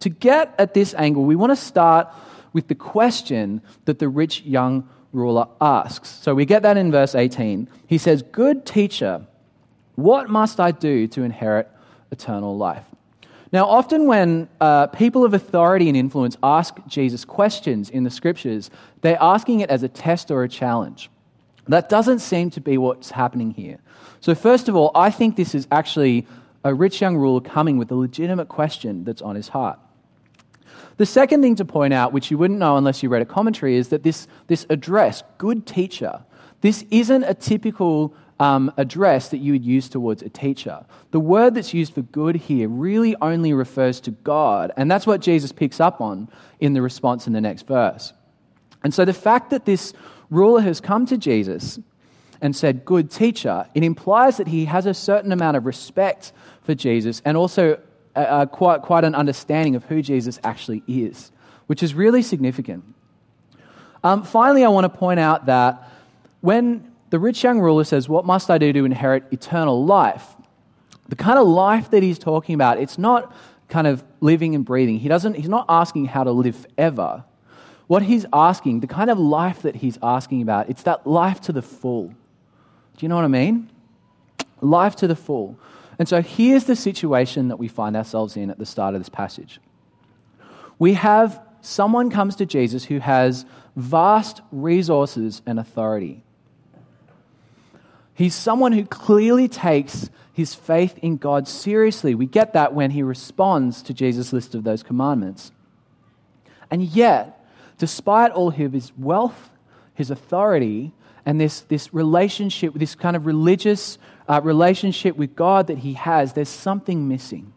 to 0.00 0.08
get 0.08 0.54
at 0.58 0.74
this 0.74 0.94
angle, 0.94 1.24
we 1.24 1.36
want 1.36 1.52
to 1.52 1.56
start 1.56 2.08
with 2.52 2.68
the 2.68 2.74
question 2.74 3.60
that 3.84 3.98
the 3.98 4.08
rich 4.08 4.42
young 4.42 4.88
ruler 5.12 5.48
asks. 5.60 6.08
So 6.08 6.34
we 6.34 6.44
get 6.44 6.62
that 6.62 6.76
in 6.76 6.90
verse 6.90 7.14
18. 7.14 7.68
He 7.86 7.98
says, 7.98 8.22
Good 8.22 8.64
teacher, 8.64 9.26
what 9.94 10.28
must 10.28 10.60
I 10.60 10.70
do 10.70 11.06
to 11.08 11.22
inherit 11.22 11.68
eternal 12.10 12.56
life? 12.56 12.84
Now, 13.52 13.66
often 13.66 14.06
when 14.06 14.48
uh, 14.60 14.88
people 14.88 15.24
of 15.24 15.32
authority 15.32 15.88
and 15.88 15.96
influence 15.96 16.36
ask 16.42 16.74
Jesus 16.88 17.24
questions 17.24 17.88
in 17.88 18.04
the 18.04 18.10
scriptures, 18.10 18.70
they're 19.02 19.20
asking 19.20 19.60
it 19.60 19.70
as 19.70 19.82
a 19.82 19.88
test 19.88 20.30
or 20.30 20.42
a 20.42 20.48
challenge. 20.48 21.10
That 21.68 21.88
doesn't 21.88 22.18
seem 22.18 22.50
to 22.50 22.60
be 22.60 22.76
what's 22.78 23.10
happening 23.10 23.52
here. 23.52 23.78
So, 24.20 24.34
first 24.34 24.68
of 24.68 24.76
all, 24.76 24.90
I 24.94 25.10
think 25.10 25.36
this 25.36 25.54
is 25.54 25.66
actually 25.70 26.26
a 26.66 26.74
rich 26.74 27.00
young 27.00 27.16
ruler 27.16 27.40
coming 27.40 27.78
with 27.78 27.90
a 27.90 27.94
legitimate 27.94 28.48
question 28.48 29.04
that's 29.04 29.22
on 29.22 29.36
his 29.36 29.48
heart. 29.48 29.78
The 30.96 31.06
second 31.06 31.42
thing 31.42 31.54
to 31.56 31.64
point 31.64 31.94
out, 31.94 32.12
which 32.12 32.30
you 32.30 32.38
wouldn't 32.38 32.58
know 32.58 32.76
unless 32.76 33.02
you 33.02 33.08
read 33.08 33.22
a 33.22 33.26
commentary, 33.26 33.76
is 33.76 33.88
that 33.90 34.02
this, 34.02 34.26
this 34.48 34.66
address, 34.68 35.22
good 35.38 35.66
teacher, 35.66 36.24
this 36.62 36.84
isn't 36.90 37.22
a 37.22 37.34
typical 37.34 38.14
um, 38.40 38.72
address 38.76 39.28
that 39.28 39.38
you 39.38 39.52
would 39.52 39.64
use 39.64 39.88
towards 39.88 40.22
a 40.22 40.28
teacher. 40.28 40.84
The 41.10 41.20
word 41.20 41.54
that's 41.54 41.72
used 41.72 41.94
for 41.94 42.02
good 42.02 42.36
here 42.36 42.68
really 42.68 43.14
only 43.20 43.52
refers 43.52 44.00
to 44.00 44.10
God, 44.10 44.72
and 44.76 44.90
that's 44.90 45.06
what 45.06 45.20
Jesus 45.20 45.52
picks 45.52 45.80
up 45.80 46.00
on 46.00 46.28
in 46.60 46.72
the 46.72 46.82
response 46.82 47.26
in 47.26 47.32
the 47.32 47.40
next 47.40 47.66
verse. 47.66 48.12
And 48.82 48.92
so 48.92 49.04
the 49.04 49.12
fact 49.12 49.50
that 49.50 49.66
this 49.66 49.92
ruler 50.30 50.60
has 50.62 50.80
come 50.80 51.06
to 51.06 51.16
Jesus 51.16 51.78
and 52.40 52.54
said, 52.54 52.84
Good 52.84 53.10
teacher, 53.10 53.66
it 53.74 53.82
implies 53.82 54.36
that 54.36 54.48
he 54.48 54.66
has 54.66 54.86
a 54.86 54.94
certain 54.94 55.32
amount 55.32 55.56
of 55.56 55.66
respect 55.66 56.32
for 56.62 56.74
Jesus 56.74 57.22
and 57.24 57.36
also 57.36 57.80
uh, 58.14 58.46
quite, 58.46 58.82
quite 58.82 59.04
an 59.04 59.14
understanding 59.14 59.76
of 59.76 59.84
who 59.84 60.02
Jesus 60.02 60.40
actually 60.42 60.82
is, 60.86 61.30
which 61.66 61.82
is 61.82 61.94
really 61.94 62.22
significant. 62.22 62.84
Um, 64.02 64.22
finally, 64.22 64.64
I 64.64 64.68
want 64.68 64.84
to 64.84 64.98
point 64.98 65.20
out 65.20 65.46
that 65.46 65.90
when 66.40 66.92
the 67.10 67.18
rich 67.18 67.42
young 67.42 67.60
ruler 67.60 67.84
says, 67.84 68.08
What 68.08 68.24
must 68.24 68.50
I 68.50 68.58
do 68.58 68.72
to 68.72 68.84
inherit 68.84 69.24
eternal 69.32 69.84
life? 69.84 70.34
The 71.08 71.16
kind 71.16 71.38
of 71.38 71.46
life 71.46 71.90
that 71.90 72.02
he's 72.02 72.18
talking 72.18 72.54
about, 72.54 72.80
it's 72.80 72.98
not 72.98 73.34
kind 73.68 73.86
of 73.86 74.04
living 74.20 74.54
and 74.54 74.64
breathing. 74.64 74.98
He 74.98 75.08
doesn't, 75.08 75.34
he's 75.34 75.48
not 75.48 75.66
asking 75.68 76.06
how 76.06 76.24
to 76.24 76.32
live 76.32 76.66
ever. 76.76 77.24
What 77.86 78.02
he's 78.02 78.26
asking, 78.32 78.80
the 78.80 78.86
kind 78.86 79.10
of 79.10 79.18
life 79.18 79.62
that 79.62 79.76
he's 79.76 79.98
asking 80.02 80.42
about, 80.42 80.68
it's 80.68 80.82
that 80.82 81.06
life 81.06 81.40
to 81.42 81.52
the 81.52 81.62
full. 81.62 82.12
Do 82.96 83.04
you 83.04 83.08
know 83.08 83.16
what 83.16 83.24
I 83.24 83.28
mean? 83.28 83.70
Life 84.60 84.96
to 84.96 85.06
the 85.06 85.16
full. 85.16 85.58
And 85.98 86.08
so 86.08 86.22
here's 86.22 86.64
the 86.64 86.76
situation 86.76 87.48
that 87.48 87.56
we 87.56 87.68
find 87.68 87.96
ourselves 87.96 88.36
in 88.36 88.50
at 88.50 88.58
the 88.58 88.66
start 88.66 88.94
of 88.94 89.00
this 89.00 89.08
passage. 89.08 89.60
We 90.78 90.94
have 90.94 91.40
someone 91.60 92.10
comes 92.10 92.36
to 92.36 92.46
Jesus 92.46 92.84
who 92.84 92.98
has 92.98 93.44
vast 93.74 94.40
resources 94.52 95.42
and 95.46 95.58
authority. 95.58 96.22
He's 98.14 98.34
someone 98.34 98.72
who 98.72 98.86
clearly 98.86 99.48
takes 99.48 100.08
his 100.32 100.54
faith 100.54 100.98
in 100.98 101.16
God 101.18 101.46
seriously. 101.46 102.14
We 102.14 102.26
get 102.26 102.54
that 102.54 102.74
when 102.74 102.90
he 102.90 103.02
responds 103.02 103.82
to 103.82 103.94
Jesus' 103.94 104.32
list 104.32 104.54
of 104.54 104.64
those 104.64 104.82
commandments. 104.82 105.52
And 106.70 106.82
yet, 106.82 107.44
despite 107.78 108.32
all 108.32 108.48
of 108.48 108.54
his 108.54 108.92
wealth, 108.96 109.50
his 109.94 110.10
authority, 110.10 110.92
and 111.26 111.40
this, 111.40 111.62
this 111.62 111.92
relationship, 111.92 112.72
this 112.74 112.94
kind 112.94 113.16
of 113.16 113.26
religious 113.26 113.98
uh, 114.28 114.40
relationship 114.42 115.16
with 115.16 115.34
God 115.34 115.66
that 115.66 115.78
he 115.78 115.94
has, 115.94 116.32
there's 116.32 116.48
something 116.48 117.08
missing. 117.08 117.52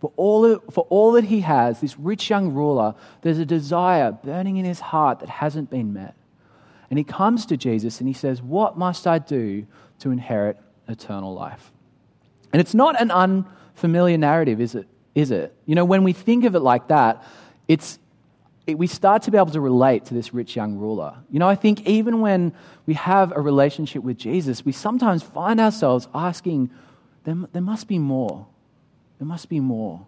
For 0.00 0.12
all, 0.16 0.58
for 0.72 0.84
all 0.90 1.12
that 1.12 1.24
he 1.24 1.40
has, 1.42 1.80
this 1.80 1.96
rich 1.96 2.28
young 2.28 2.52
ruler, 2.52 2.96
there's 3.22 3.38
a 3.38 3.46
desire 3.46 4.10
burning 4.10 4.56
in 4.56 4.64
his 4.64 4.80
heart 4.80 5.20
that 5.20 5.28
hasn't 5.28 5.70
been 5.70 5.92
met. 5.92 6.16
And 6.90 6.98
he 6.98 7.04
comes 7.04 7.46
to 7.46 7.56
Jesus 7.56 8.00
and 8.00 8.08
he 8.08 8.12
says, 8.12 8.42
What 8.42 8.76
must 8.76 9.06
I 9.06 9.20
do 9.20 9.64
to 10.00 10.10
inherit 10.10 10.58
eternal 10.88 11.32
life? 11.32 11.70
And 12.52 12.60
it's 12.60 12.74
not 12.74 13.00
an 13.00 13.12
unfamiliar 13.12 14.18
narrative, 14.18 14.60
is 14.60 14.74
it? 14.74 14.88
Is 15.14 15.30
it? 15.30 15.54
You 15.64 15.76
know, 15.76 15.84
when 15.84 16.02
we 16.02 16.12
think 16.12 16.44
of 16.44 16.56
it 16.56 16.60
like 16.60 16.88
that, 16.88 17.24
it's, 17.68 18.00
it, 18.66 18.78
we 18.78 18.86
start 18.86 19.22
to 19.22 19.30
be 19.30 19.38
able 19.38 19.50
to 19.50 19.60
relate 19.60 20.06
to 20.06 20.14
this 20.14 20.32
rich 20.32 20.54
young 20.54 20.76
ruler. 20.76 21.14
You 21.30 21.38
know, 21.38 21.48
I 21.48 21.56
think 21.56 21.86
even 21.86 22.20
when 22.20 22.52
we 22.86 22.94
have 22.94 23.32
a 23.32 23.40
relationship 23.40 24.02
with 24.02 24.18
Jesus, 24.18 24.64
we 24.64 24.72
sometimes 24.72 25.22
find 25.22 25.60
ourselves 25.60 26.08
asking, 26.14 26.70
there, 27.24 27.36
there 27.52 27.62
must 27.62 27.88
be 27.88 27.98
more. 27.98 28.46
There 29.18 29.26
must 29.26 29.48
be 29.48 29.60
more. 29.60 30.06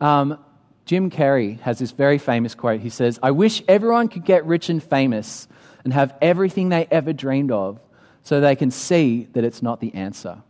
Um, 0.00 0.38
Jim 0.84 1.10
Carrey 1.10 1.58
has 1.60 1.78
this 1.78 1.92
very 1.92 2.18
famous 2.18 2.54
quote. 2.54 2.80
He 2.80 2.90
says, 2.90 3.18
I 3.22 3.30
wish 3.30 3.62
everyone 3.66 4.08
could 4.08 4.24
get 4.24 4.44
rich 4.44 4.68
and 4.68 4.82
famous 4.82 5.48
and 5.84 5.92
have 5.92 6.14
everything 6.20 6.68
they 6.68 6.86
ever 6.90 7.12
dreamed 7.12 7.50
of 7.50 7.80
so 8.22 8.40
they 8.40 8.56
can 8.56 8.70
see 8.70 9.28
that 9.32 9.44
it's 9.44 9.62
not 9.62 9.80
the 9.80 9.94
answer. 9.94 10.42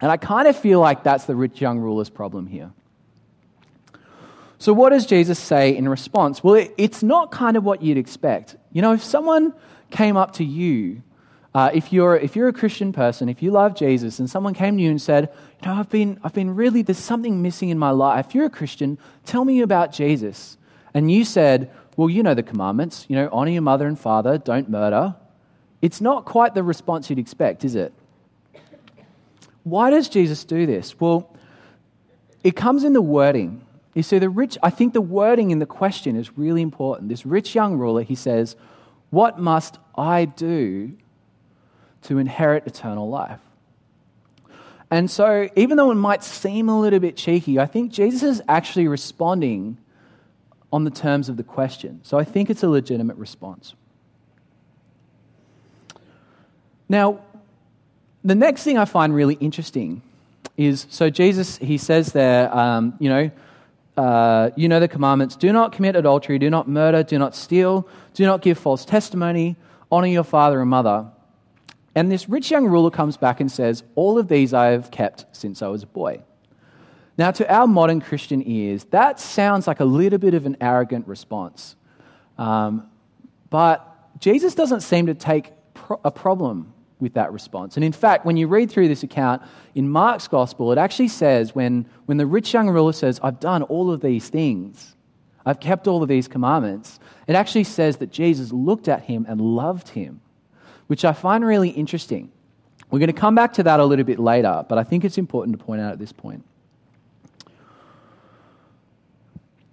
And 0.00 0.10
I 0.10 0.16
kind 0.16 0.46
of 0.46 0.56
feel 0.56 0.80
like 0.80 1.02
that's 1.02 1.24
the 1.24 1.36
rich 1.36 1.60
young 1.60 1.78
ruler's 1.78 2.10
problem 2.10 2.46
here. 2.46 2.72
So, 4.62 4.72
what 4.72 4.90
does 4.90 5.06
Jesus 5.06 5.40
say 5.40 5.76
in 5.76 5.88
response? 5.88 6.44
Well, 6.44 6.64
it's 6.78 7.02
not 7.02 7.32
kind 7.32 7.56
of 7.56 7.64
what 7.64 7.82
you'd 7.82 7.98
expect. 7.98 8.54
You 8.72 8.80
know, 8.80 8.92
if 8.92 9.02
someone 9.02 9.54
came 9.90 10.16
up 10.16 10.34
to 10.34 10.44
you, 10.44 11.02
uh, 11.52 11.72
if, 11.74 11.92
you're, 11.92 12.16
if 12.16 12.36
you're 12.36 12.46
a 12.46 12.52
Christian 12.52 12.92
person, 12.92 13.28
if 13.28 13.42
you 13.42 13.50
love 13.50 13.74
Jesus, 13.74 14.20
and 14.20 14.30
someone 14.30 14.54
came 14.54 14.76
to 14.76 14.82
you 14.84 14.88
and 14.88 15.02
said, 15.02 15.32
You 15.60 15.68
know, 15.68 15.74
I've 15.74 15.90
been, 15.90 16.20
I've 16.22 16.32
been 16.32 16.54
really, 16.54 16.82
there's 16.82 16.96
something 16.96 17.42
missing 17.42 17.70
in 17.70 17.78
my 17.80 17.90
life. 17.90 18.28
If 18.28 18.36
you're 18.36 18.44
a 18.44 18.50
Christian, 18.50 18.98
tell 19.24 19.44
me 19.44 19.62
about 19.62 19.92
Jesus. 19.92 20.56
And 20.94 21.10
you 21.10 21.24
said, 21.24 21.68
Well, 21.96 22.08
you 22.08 22.22
know 22.22 22.34
the 22.34 22.44
commandments, 22.44 23.04
you 23.08 23.16
know, 23.16 23.28
honor 23.32 23.50
your 23.50 23.62
mother 23.62 23.88
and 23.88 23.98
father, 23.98 24.38
don't 24.38 24.70
murder. 24.70 25.16
It's 25.80 26.00
not 26.00 26.24
quite 26.24 26.54
the 26.54 26.62
response 26.62 27.10
you'd 27.10 27.18
expect, 27.18 27.64
is 27.64 27.74
it? 27.74 27.92
Why 29.64 29.90
does 29.90 30.08
Jesus 30.08 30.44
do 30.44 30.66
this? 30.66 31.00
Well, 31.00 31.36
it 32.44 32.54
comes 32.54 32.84
in 32.84 32.92
the 32.92 33.02
wording. 33.02 33.66
You 33.94 34.02
see, 34.02 34.18
the 34.18 34.30
rich, 34.30 34.56
I 34.62 34.70
think 34.70 34.94
the 34.94 35.00
wording 35.00 35.50
in 35.50 35.58
the 35.58 35.66
question 35.66 36.16
is 36.16 36.36
really 36.38 36.62
important. 36.62 37.08
This 37.08 37.26
rich 37.26 37.54
young 37.54 37.76
ruler, 37.76 38.02
he 38.02 38.14
says, 38.14 38.56
What 39.10 39.38
must 39.38 39.78
I 39.96 40.24
do 40.24 40.92
to 42.02 42.18
inherit 42.18 42.66
eternal 42.66 43.08
life? 43.08 43.40
And 44.90 45.10
so, 45.10 45.48
even 45.56 45.76
though 45.76 45.90
it 45.90 45.96
might 45.96 46.22
seem 46.22 46.68
a 46.68 46.78
little 46.78 47.00
bit 47.00 47.16
cheeky, 47.16 47.58
I 47.58 47.66
think 47.66 47.92
Jesus 47.92 48.22
is 48.22 48.42
actually 48.48 48.88
responding 48.88 49.78
on 50.70 50.84
the 50.84 50.90
terms 50.90 51.28
of 51.28 51.36
the 51.36 51.42
question. 51.42 52.00
So, 52.02 52.18
I 52.18 52.24
think 52.24 52.50
it's 52.50 52.62
a 52.62 52.68
legitimate 52.68 53.16
response. 53.16 53.74
Now, 56.88 57.20
the 58.24 58.34
next 58.34 58.64
thing 58.64 58.78
I 58.78 58.84
find 58.84 59.14
really 59.14 59.34
interesting 59.34 60.02
is 60.56 60.86
so 60.90 61.08
Jesus, 61.10 61.56
he 61.58 61.78
says 61.78 62.12
there, 62.12 62.54
um, 62.54 62.94
you 62.98 63.08
know, 63.08 63.30
uh, 63.96 64.50
you 64.56 64.68
know 64.68 64.80
the 64.80 64.88
commandments 64.88 65.36
do 65.36 65.52
not 65.52 65.72
commit 65.72 65.96
adultery, 65.96 66.38
do 66.38 66.50
not 66.50 66.68
murder, 66.68 67.02
do 67.02 67.18
not 67.18 67.34
steal, 67.34 67.88
do 68.14 68.24
not 68.24 68.42
give 68.42 68.58
false 68.58 68.84
testimony, 68.84 69.56
honor 69.90 70.06
your 70.06 70.24
father 70.24 70.60
and 70.60 70.70
mother. 70.70 71.06
And 71.94 72.10
this 72.10 72.28
rich 72.28 72.50
young 72.50 72.66
ruler 72.66 72.90
comes 72.90 73.16
back 73.16 73.40
and 73.40 73.52
says, 73.52 73.82
All 73.94 74.18
of 74.18 74.28
these 74.28 74.54
I 74.54 74.66
have 74.68 74.90
kept 74.90 75.26
since 75.32 75.60
I 75.60 75.68
was 75.68 75.82
a 75.82 75.86
boy. 75.86 76.22
Now, 77.18 77.30
to 77.32 77.54
our 77.54 77.66
modern 77.66 78.00
Christian 78.00 78.42
ears, 78.46 78.84
that 78.84 79.20
sounds 79.20 79.66
like 79.66 79.80
a 79.80 79.84
little 79.84 80.18
bit 80.18 80.32
of 80.32 80.46
an 80.46 80.56
arrogant 80.60 81.06
response. 81.06 81.76
Um, 82.38 82.88
but 83.50 83.86
Jesus 84.18 84.54
doesn't 84.54 84.80
seem 84.80 85.06
to 85.06 85.14
take 85.14 85.52
pro- 85.74 86.00
a 86.02 86.10
problem 86.10 86.71
with 87.02 87.14
that 87.14 87.32
response. 87.32 87.76
And 87.76 87.84
in 87.84 87.92
fact, 87.92 88.24
when 88.24 88.36
you 88.36 88.46
read 88.46 88.70
through 88.70 88.88
this 88.88 89.02
account 89.02 89.42
in 89.74 89.88
Mark's 89.88 90.28
gospel, 90.28 90.70
it 90.72 90.78
actually 90.78 91.08
says 91.08 91.54
when, 91.54 91.84
when 92.06 92.16
the 92.16 92.24
rich 92.24 92.54
young 92.54 92.70
ruler 92.70 92.92
says, 92.92 93.20
I've 93.22 93.40
done 93.40 93.64
all 93.64 93.92
of 93.92 94.00
these 94.00 94.28
things, 94.28 94.94
I've 95.44 95.58
kept 95.58 95.88
all 95.88 96.02
of 96.02 96.08
these 96.08 96.28
commandments, 96.28 97.00
it 97.26 97.34
actually 97.34 97.64
says 97.64 97.96
that 97.98 98.12
Jesus 98.12 98.52
looked 98.52 98.88
at 98.88 99.02
him 99.02 99.26
and 99.28 99.40
loved 99.40 99.88
him, 99.90 100.20
which 100.86 101.04
I 101.04 101.12
find 101.12 101.44
really 101.44 101.70
interesting. 101.70 102.30
We're 102.90 103.00
going 103.00 103.08
to 103.08 103.20
come 103.20 103.34
back 103.34 103.52
to 103.54 103.64
that 103.64 103.80
a 103.80 103.84
little 103.84 104.04
bit 104.04 104.20
later, 104.20 104.64
but 104.68 104.78
I 104.78 104.84
think 104.84 105.04
it's 105.04 105.18
important 105.18 105.58
to 105.58 105.64
point 105.64 105.80
out 105.80 105.92
at 105.92 105.98
this 105.98 106.12
point. 106.12 106.44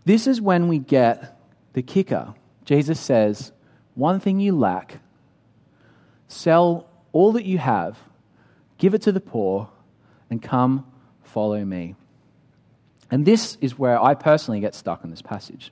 This 0.03 0.25
is 0.25 0.41
when 0.41 0.67
we 0.67 0.79
get 0.79 1.39
the 1.73 1.83
kicker. 1.83 2.33
Jesus 2.65 2.99
says, 2.99 3.51
One 3.93 4.19
thing 4.19 4.39
you 4.39 4.57
lack, 4.57 4.99
sell 6.27 6.88
all 7.11 7.33
that 7.33 7.45
you 7.45 7.57
have, 7.57 7.97
give 8.77 8.93
it 8.93 9.01
to 9.03 9.11
the 9.11 9.19
poor, 9.19 9.69
and 10.29 10.41
come 10.41 10.85
follow 11.23 11.63
me. 11.63 11.95
And 13.11 13.25
this 13.25 13.57
is 13.61 13.77
where 13.77 14.01
I 14.01 14.13
personally 14.13 14.59
get 14.59 14.75
stuck 14.75 15.03
in 15.03 15.09
this 15.09 15.21
passage. 15.21 15.71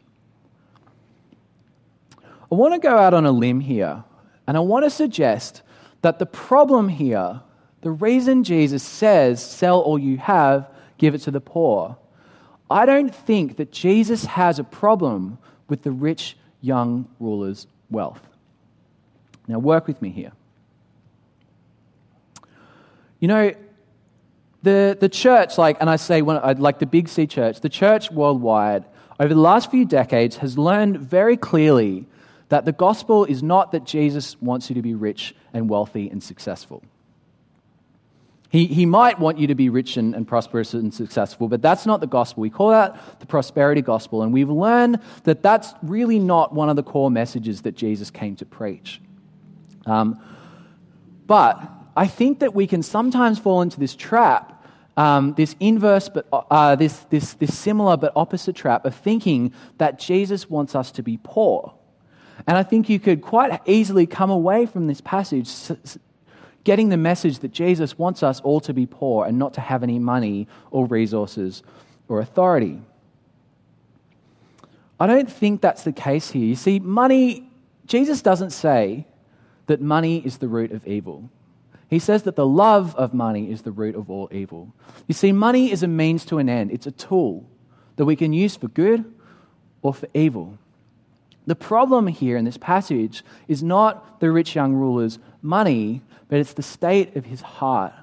I 2.51 2.55
want 2.55 2.73
to 2.73 2.79
go 2.79 2.97
out 2.97 3.13
on 3.13 3.25
a 3.25 3.31
limb 3.31 3.59
here, 3.59 4.03
and 4.47 4.57
I 4.57 4.61
want 4.61 4.85
to 4.85 4.89
suggest 4.89 5.61
that 6.01 6.19
the 6.19 6.25
problem 6.25 6.89
here, 6.89 7.41
the 7.81 7.91
reason 7.91 8.43
Jesus 8.43 8.83
says, 8.83 9.43
sell 9.43 9.79
all 9.81 9.99
you 9.99 10.17
have, 10.17 10.69
give 10.97 11.13
it 11.13 11.19
to 11.19 11.31
the 11.31 11.41
poor, 11.41 11.97
I 12.69 12.85
don't 12.85 13.13
think 13.13 13.57
that 13.57 13.71
Jesus 13.71 14.25
has 14.25 14.59
a 14.59 14.63
problem 14.63 15.37
with 15.69 15.83
the 15.83 15.91
rich 15.91 16.37
young 16.61 17.07
ruler's 17.19 17.67
wealth. 17.89 18.21
Now, 19.47 19.59
work 19.59 19.87
with 19.87 20.01
me 20.01 20.09
here. 20.09 20.31
You 23.19 23.27
know, 23.27 23.51
the, 24.63 24.97
the 24.99 25.09
church, 25.09 25.57
like, 25.57 25.77
and 25.79 25.89
I 25.89 25.95
say, 25.95 26.21
when, 26.21 26.39
like 26.59 26.79
the 26.79 26.85
Big 26.85 27.07
C 27.07 27.27
church, 27.27 27.61
the 27.61 27.69
church 27.69 28.11
worldwide, 28.11 28.85
over 29.19 29.33
the 29.33 29.39
last 29.39 29.71
few 29.71 29.85
decades, 29.85 30.37
has 30.37 30.57
learned 30.57 30.99
very 30.99 31.37
clearly 31.37 32.05
That 32.49 32.65
the 32.65 32.71
gospel 32.71 33.25
is 33.25 33.43
not 33.43 33.71
that 33.73 33.83
Jesus 33.83 34.41
wants 34.41 34.69
you 34.69 34.75
to 34.75 34.81
be 34.81 34.93
rich 34.93 35.35
and 35.53 35.69
wealthy 35.69 36.09
and 36.09 36.23
successful. 36.23 36.81
He, 38.49 38.67
he 38.67 38.85
might 38.85 39.19
want 39.19 39.37
you 39.37 39.47
to 39.47 39.55
be 39.55 39.67
rich 39.67 39.97
and, 39.97 40.15
and 40.15 40.25
prosperous 40.25 40.73
and 40.73 40.93
successful, 40.93 41.49
but 41.49 41.61
that's 41.61 41.85
not 41.85 41.99
the 41.99 42.07
gospel. 42.07 42.41
We 42.41 42.49
call 42.49 42.69
that 42.69 43.19
the 43.19 43.25
prosperity 43.25 43.81
gospel, 43.81 44.21
and 44.21 44.31
we've 44.31 44.49
learned 44.49 45.01
that 45.23 45.43
that's 45.43 45.73
really 45.83 46.17
not 46.19 46.53
one 46.53 46.69
of 46.69 46.77
the 46.77 46.83
core 46.83 47.11
messages 47.11 47.63
that 47.63 47.75
Jesus 47.75 48.09
came 48.09 48.37
to 48.37 48.45
preach. 48.45 49.01
Um, 49.85 50.21
but 51.25 51.61
I 51.97 52.07
think 52.07 52.39
that 52.39 52.55
we 52.55 52.67
can 52.67 52.83
sometimes 52.83 53.39
fall 53.39 53.61
into 53.61 53.79
this 53.79 53.95
trap 53.95 54.57
um, 54.97 55.35
this 55.35 55.55
inverse, 55.59 56.09
but 56.09 56.27
uh, 56.31 56.75
this, 56.75 56.97
this, 57.11 57.35
this 57.35 57.55
similar 57.55 57.95
but 57.95 58.11
opposite 58.15 58.55
trap 58.55 58.83
of 58.83 58.95
thinking 58.95 59.53
that 59.77 59.99
Jesus 59.99 60.49
wants 60.49 60.75
us 60.75 60.91
to 60.93 61.03
be 61.03 61.19
poor. 61.21 61.73
And 62.47 62.57
I 62.57 62.63
think 62.63 62.89
you 62.89 62.99
could 62.99 63.21
quite 63.21 63.61
easily 63.67 64.07
come 64.07 64.31
away 64.31 64.65
from 64.65 64.87
this 64.87 64.99
passage 65.01 65.49
getting 66.63 66.89
the 66.89 66.97
message 66.97 67.39
that 67.39 67.51
Jesus 67.51 67.97
wants 67.97 68.23
us 68.23 68.41
all 68.41 68.59
to 68.61 68.73
be 68.73 68.85
poor 68.85 69.25
and 69.25 69.37
not 69.37 69.53
to 69.53 69.61
have 69.61 69.83
any 69.83 69.99
money 69.99 70.47
or 70.71 70.85
resources 70.87 71.61
or 72.07 72.19
authority. 72.19 72.81
I 74.99 75.05
don't 75.05 75.31
think 75.31 75.61
that's 75.61 75.83
the 75.83 75.93
case 75.93 76.31
here. 76.31 76.45
You 76.45 76.55
see, 76.55 76.79
money, 76.79 77.49
Jesus 77.85 78.23
doesn't 78.23 78.49
say 78.49 79.05
that 79.67 79.79
money 79.79 80.17
is 80.25 80.39
the 80.39 80.47
root 80.47 80.71
of 80.71 80.87
evil. 80.87 81.29
He 81.89 81.99
says 81.99 82.23
that 82.23 82.35
the 82.35 82.45
love 82.45 82.95
of 82.95 83.13
money 83.13 83.51
is 83.51 83.61
the 83.61 83.71
root 83.71 83.95
of 83.95 84.09
all 84.09 84.27
evil. 84.31 84.73
You 85.07 85.13
see, 85.13 85.31
money 85.31 85.71
is 85.71 85.83
a 85.83 85.87
means 85.87 86.25
to 86.25 86.37
an 86.37 86.49
end, 86.49 86.71
it's 86.71 86.87
a 86.87 86.91
tool 86.91 87.49
that 87.95 88.05
we 88.05 88.15
can 88.15 88.33
use 88.33 88.55
for 88.55 88.67
good 88.67 89.05
or 89.81 89.93
for 89.93 90.07
evil. 90.13 90.57
The 91.45 91.55
problem 91.55 92.07
here 92.07 92.35
in 92.35 92.43
this 92.43 92.57
passage 92.57 93.23
is 93.47 93.63
not 93.63 94.19
the 94.19 94.29
rich 94.31 94.53
young 94.53 94.73
ruler's 94.73 95.17
money, 95.41 96.01
but 96.27 96.39
it's 96.39 96.53
the 96.53 96.63
state 96.63 97.15
of 97.15 97.25
his 97.25 97.39
heart. 97.39 97.93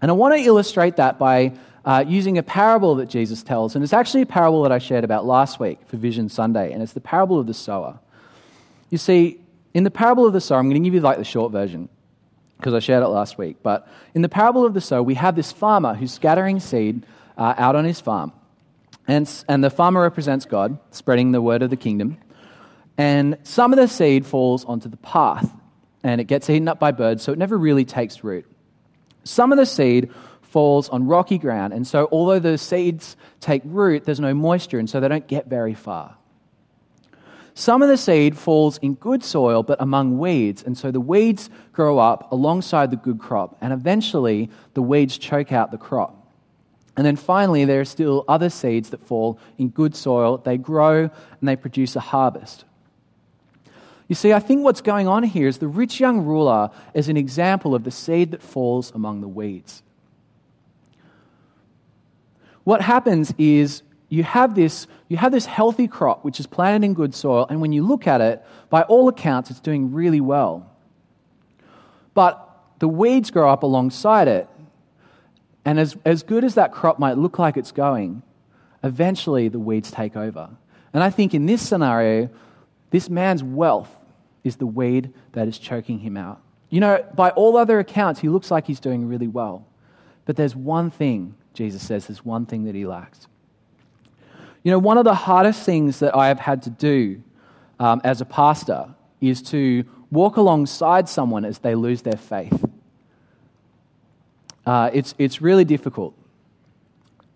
And 0.00 0.10
I 0.10 0.14
want 0.14 0.34
to 0.34 0.40
illustrate 0.40 0.96
that 0.96 1.18
by 1.18 1.52
uh, 1.84 2.04
using 2.06 2.38
a 2.38 2.42
parable 2.42 2.96
that 2.96 3.06
Jesus 3.06 3.42
tells. 3.42 3.74
And 3.74 3.82
it's 3.82 3.92
actually 3.92 4.22
a 4.22 4.26
parable 4.26 4.62
that 4.62 4.72
I 4.72 4.78
shared 4.78 5.04
about 5.04 5.26
last 5.26 5.58
week 5.58 5.78
for 5.86 5.96
Vision 5.96 6.28
Sunday, 6.28 6.72
and 6.72 6.82
it's 6.82 6.92
the 6.92 7.00
parable 7.00 7.40
of 7.40 7.46
the 7.46 7.54
sower. 7.54 7.98
You 8.90 8.98
see, 8.98 9.40
in 9.76 9.84
the 9.84 9.90
parable 9.90 10.26
of 10.26 10.32
the 10.32 10.40
sower, 10.40 10.58
I'm 10.58 10.70
going 10.70 10.82
to 10.82 10.86
give 10.86 10.94
you 10.94 11.00
like 11.00 11.18
the 11.18 11.24
short 11.24 11.52
version 11.52 11.90
because 12.56 12.72
I 12.72 12.78
shared 12.78 13.02
it 13.02 13.08
last 13.08 13.36
week. 13.36 13.58
But 13.62 13.86
in 14.14 14.22
the 14.22 14.28
parable 14.30 14.64
of 14.64 14.72
the 14.72 14.80
sower, 14.80 15.02
we 15.02 15.16
have 15.16 15.36
this 15.36 15.52
farmer 15.52 15.92
who's 15.92 16.12
scattering 16.12 16.60
seed 16.60 17.04
uh, 17.36 17.52
out 17.58 17.76
on 17.76 17.84
his 17.84 18.00
farm. 18.00 18.32
And, 19.06 19.30
and 19.50 19.62
the 19.62 19.68
farmer 19.68 20.00
represents 20.00 20.46
God, 20.46 20.78
spreading 20.92 21.32
the 21.32 21.42
word 21.42 21.60
of 21.60 21.68
the 21.68 21.76
kingdom. 21.76 22.16
And 22.96 23.36
some 23.42 23.74
of 23.74 23.76
the 23.76 23.86
seed 23.86 24.24
falls 24.24 24.64
onto 24.64 24.88
the 24.88 24.96
path 24.96 25.52
and 26.02 26.22
it 26.22 26.24
gets 26.24 26.48
eaten 26.48 26.68
up 26.68 26.78
by 26.78 26.92
birds, 26.92 27.22
so 27.22 27.32
it 27.32 27.38
never 27.38 27.58
really 27.58 27.84
takes 27.84 28.24
root. 28.24 28.50
Some 29.24 29.52
of 29.52 29.58
the 29.58 29.66
seed 29.66 30.10
falls 30.40 30.88
on 30.88 31.06
rocky 31.06 31.36
ground, 31.36 31.74
and 31.74 31.86
so 31.86 32.08
although 32.10 32.38
the 32.38 32.56
seeds 32.56 33.14
take 33.40 33.60
root, 33.66 34.04
there's 34.04 34.20
no 34.20 34.32
moisture, 34.32 34.78
and 34.78 34.88
so 34.88 35.00
they 35.00 35.08
don't 35.08 35.26
get 35.26 35.48
very 35.48 35.74
far. 35.74 36.16
Some 37.58 37.80
of 37.80 37.88
the 37.88 37.96
seed 37.96 38.36
falls 38.36 38.76
in 38.78 38.96
good 38.96 39.24
soil, 39.24 39.62
but 39.62 39.80
among 39.80 40.18
weeds, 40.18 40.62
and 40.62 40.76
so 40.76 40.90
the 40.90 41.00
weeds 41.00 41.48
grow 41.72 41.98
up 41.98 42.30
alongside 42.30 42.90
the 42.90 42.98
good 42.98 43.18
crop, 43.18 43.56
and 43.62 43.72
eventually 43.72 44.50
the 44.74 44.82
weeds 44.82 45.16
choke 45.16 45.52
out 45.52 45.70
the 45.70 45.78
crop. 45.78 46.22
And 46.98 47.06
then 47.06 47.16
finally, 47.16 47.64
there 47.64 47.80
are 47.80 47.86
still 47.86 48.26
other 48.28 48.50
seeds 48.50 48.90
that 48.90 49.06
fall 49.06 49.38
in 49.56 49.70
good 49.70 49.96
soil. 49.96 50.36
They 50.36 50.58
grow 50.58 51.04
and 51.40 51.48
they 51.48 51.56
produce 51.56 51.96
a 51.96 52.00
harvest. 52.00 52.66
You 54.06 54.14
see, 54.14 54.34
I 54.34 54.38
think 54.38 54.62
what's 54.62 54.82
going 54.82 55.08
on 55.08 55.22
here 55.22 55.48
is 55.48 55.56
the 55.56 55.66
rich 55.66 55.98
young 55.98 56.26
ruler 56.26 56.70
is 56.92 57.08
an 57.08 57.16
example 57.16 57.74
of 57.74 57.84
the 57.84 57.90
seed 57.90 58.32
that 58.32 58.42
falls 58.42 58.92
among 58.94 59.22
the 59.22 59.28
weeds. 59.28 59.82
What 62.64 62.82
happens 62.82 63.32
is 63.38 63.82
you 64.08 64.22
have 64.22 64.54
this 64.54 64.86
you 65.08 65.16
have 65.16 65.32
this 65.32 65.46
healthy 65.46 65.88
crop 65.88 66.24
which 66.24 66.38
is 66.40 66.46
planted 66.46 66.84
in 66.84 66.94
good 66.94 67.14
soil 67.14 67.46
and 67.48 67.60
when 67.60 67.72
you 67.72 67.86
look 67.86 68.06
at 68.06 68.20
it 68.20 68.44
by 68.70 68.82
all 68.82 69.08
accounts 69.08 69.50
it's 69.50 69.60
doing 69.60 69.92
really 69.92 70.20
well. 70.20 70.70
But 72.14 72.42
the 72.78 72.88
weeds 72.88 73.30
grow 73.30 73.50
up 73.50 73.62
alongside 73.62 74.28
it 74.28 74.48
and 75.64 75.80
as, 75.80 75.96
as 76.04 76.22
good 76.22 76.44
as 76.44 76.54
that 76.54 76.72
crop 76.72 76.98
might 76.98 77.18
look 77.18 77.38
like 77.38 77.56
it's 77.56 77.72
going 77.72 78.22
eventually 78.84 79.48
the 79.48 79.58
weeds 79.58 79.90
take 79.90 80.16
over. 80.16 80.50
And 80.92 81.02
i 81.02 81.10
think 81.10 81.34
in 81.34 81.46
this 81.46 81.66
scenario 81.66 82.30
this 82.90 83.10
man's 83.10 83.42
wealth 83.42 83.94
is 84.44 84.56
the 84.56 84.66
weed 84.66 85.12
that 85.32 85.48
is 85.48 85.58
choking 85.58 85.98
him 85.98 86.16
out. 86.16 86.40
You 86.70 86.80
know 86.80 87.04
by 87.14 87.30
all 87.30 87.56
other 87.56 87.80
accounts 87.80 88.20
he 88.20 88.28
looks 88.28 88.50
like 88.50 88.66
he's 88.66 88.80
doing 88.80 89.08
really 89.08 89.28
well. 89.28 89.66
But 90.26 90.36
there's 90.36 90.54
one 90.54 90.90
thing 90.90 91.34
jesus 91.54 91.82
says 91.84 92.06
there's 92.06 92.24
one 92.24 92.46
thing 92.46 92.64
that 92.64 92.74
he 92.74 92.86
lacks 92.86 93.26
you 94.66 94.72
know, 94.72 94.80
one 94.80 94.98
of 94.98 95.04
the 95.04 95.14
hardest 95.14 95.64
things 95.64 96.00
that 96.00 96.16
I 96.16 96.26
have 96.26 96.40
had 96.40 96.62
to 96.62 96.70
do 96.70 97.22
um, 97.78 98.00
as 98.02 98.20
a 98.20 98.24
pastor 98.24 98.88
is 99.20 99.40
to 99.42 99.84
walk 100.10 100.38
alongside 100.38 101.08
someone 101.08 101.44
as 101.44 101.58
they 101.58 101.76
lose 101.76 102.02
their 102.02 102.16
faith. 102.16 102.64
Uh, 104.66 104.90
it's, 104.92 105.14
it's 105.18 105.40
really 105.40 105.64
difficult. 105.64 106.18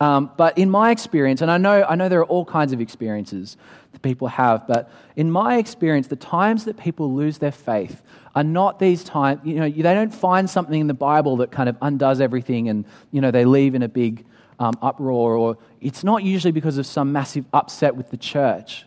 Um, 0.01 0.33
but 0.37 0.59
in 0.59 0.71
my 0.71 0.91
experience, 0.91 1.41
and 1.41 1.53
I 1.53 1.57
know, 1.57 1.85
I 1.89 1.95
know 1.95 2.09
there 2.09 2.19
are 2.19 2.25
all 2.25 2.45
kinds 2.45 2.73
of 2.73 2.81
experiences 2.81 3.57
that 3.93 4.03
people 4.03 4.27
have, 4.27 4.67
but 4.67 4.91
in 5.15 5.31
my 5.31 5.59
experience, 5.59 6.09
the 6.09 6.17
times 6.17 6.65
that 6.65 6.79
people 6.79 7.15
lose 7.15 7.39
their 7.39 7.53
faith 7.53 8.03
are 8.35 8.43
not 8.43 8.81
these 8.81 9.05
times, 9.05 9.41
you 9.45 9.55
know, 9.55 9.71
they 9.71 9.95
don't 9.95 10.13
find 10.13 10.51
something 10.51 10.81
in 10.81 10.89
the 10.89 10.95
Bible 10.95 11.37
that 11.37 11.53
kind 11.53 11.69
of 11.69 11.77
undoes 11.81 12.21
everything 12.21 12.69
and, 12.69 12.85
you 13.13 13.21
know, 13.21 13.31
they 13.31 13.45
leave 13.45 13.77
in 13.77 13.85
a 13.85 13.89
big 13.89 14.25
um, 14.61 14.75
uproar, 14.83 15.35
or 15.35 15.59
it's 15.81 16.05
not 16.05 16.23
usually 16.23 16.53
because 16.53 16.79
of 16.79 16.87
some 16.87 17.13
massive 17.13 17.47
upset 17.53 17.97
with 17.97 18.11
the 18.11 18.17
church. 18.17 18.85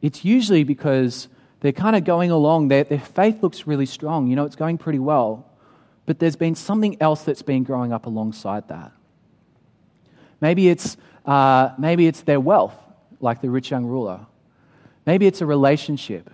It's 0.00 0.24
usually 0.24 0.64
because 0.64 1.28
they're 1.60 1.72
kind 1.72 1.96
of 1.96 2.04
going 2.04 2.30
along, 2.30 2.68
their, 2.68 2.84
their 2.84 3.00
faith 3.00 3.42
looks 3.42 3.66
really 3.66 3.86
strong, 3.86 4.28
you 4.28 4.36
know, 4.36 4.44
it's 4.44 4.56
going 4.56 4.78
pretty 4.78 5.00
well, 5.00 5.50
but 6.06 6.18
there's 6.18 6.36
been 6.36 6.54
something 6.54 6.96
else 7.00 7.24
that's 7.24 7.42
been 7.42 7.64
growing 7.64 7.92
up 7.92 8.06
alongside 8.06 8.68
that. 8.68 8.92
Maybe 10.40 10.68
it's, 10.68 10.96
uh, 11.26 11.70
maybe 11.78 12.06
it's 12.06 12.22
their 12.22 12.40
wealth, 12.40 12.74
like 13.20 13.40
the 13.42 13.50
rich 13.50 13.70
young 13.70 13.84
ruler. 13.84 14.26
Maybe 15.04 15.26
it's 15.26 15.40
a 15.40 15.46
relationship. 15.46 16.30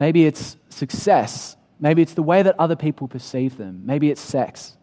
Maybe 0.00 0.26
it's 0.26 0.56
success. 0.68 1.56
Maybe 1.80 2.02
it's 2.02 2.14
the 2.14 2.22
way 2.22 2.42
that 2.42 2.54
other 2.58 2.76
people 2.76 3.08
perceive 3.08 3.56
them. 3.56 3.82
Maybe 3.84 4.10
it's 4.10 4.20
sex. 4.20 4.76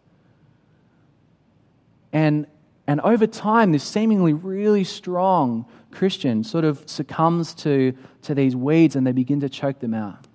And, 2.14 2.46
and 2.86 3.00
over 3.00 3.26
time, 3.26 3.72
this 3.72 3.82
seemingly 3.82 4.32
really 4.32 4.84
strong 4.84 5.66
Christian 5.90 6.44
sort 6.44 6.64
of 6.64 6.82
succumbs 6.86 7.52
to, 7.54 7.92
to 8.22 8.34
these 8.34 8.56
weeds 8.56 8.96
and 8.96 9.06
they 9.06 9.12
begin 9.12 9.40
to 9.40 9.48
choke 9.48 9.80
them 9.80 9.92
out. 9.92 10.26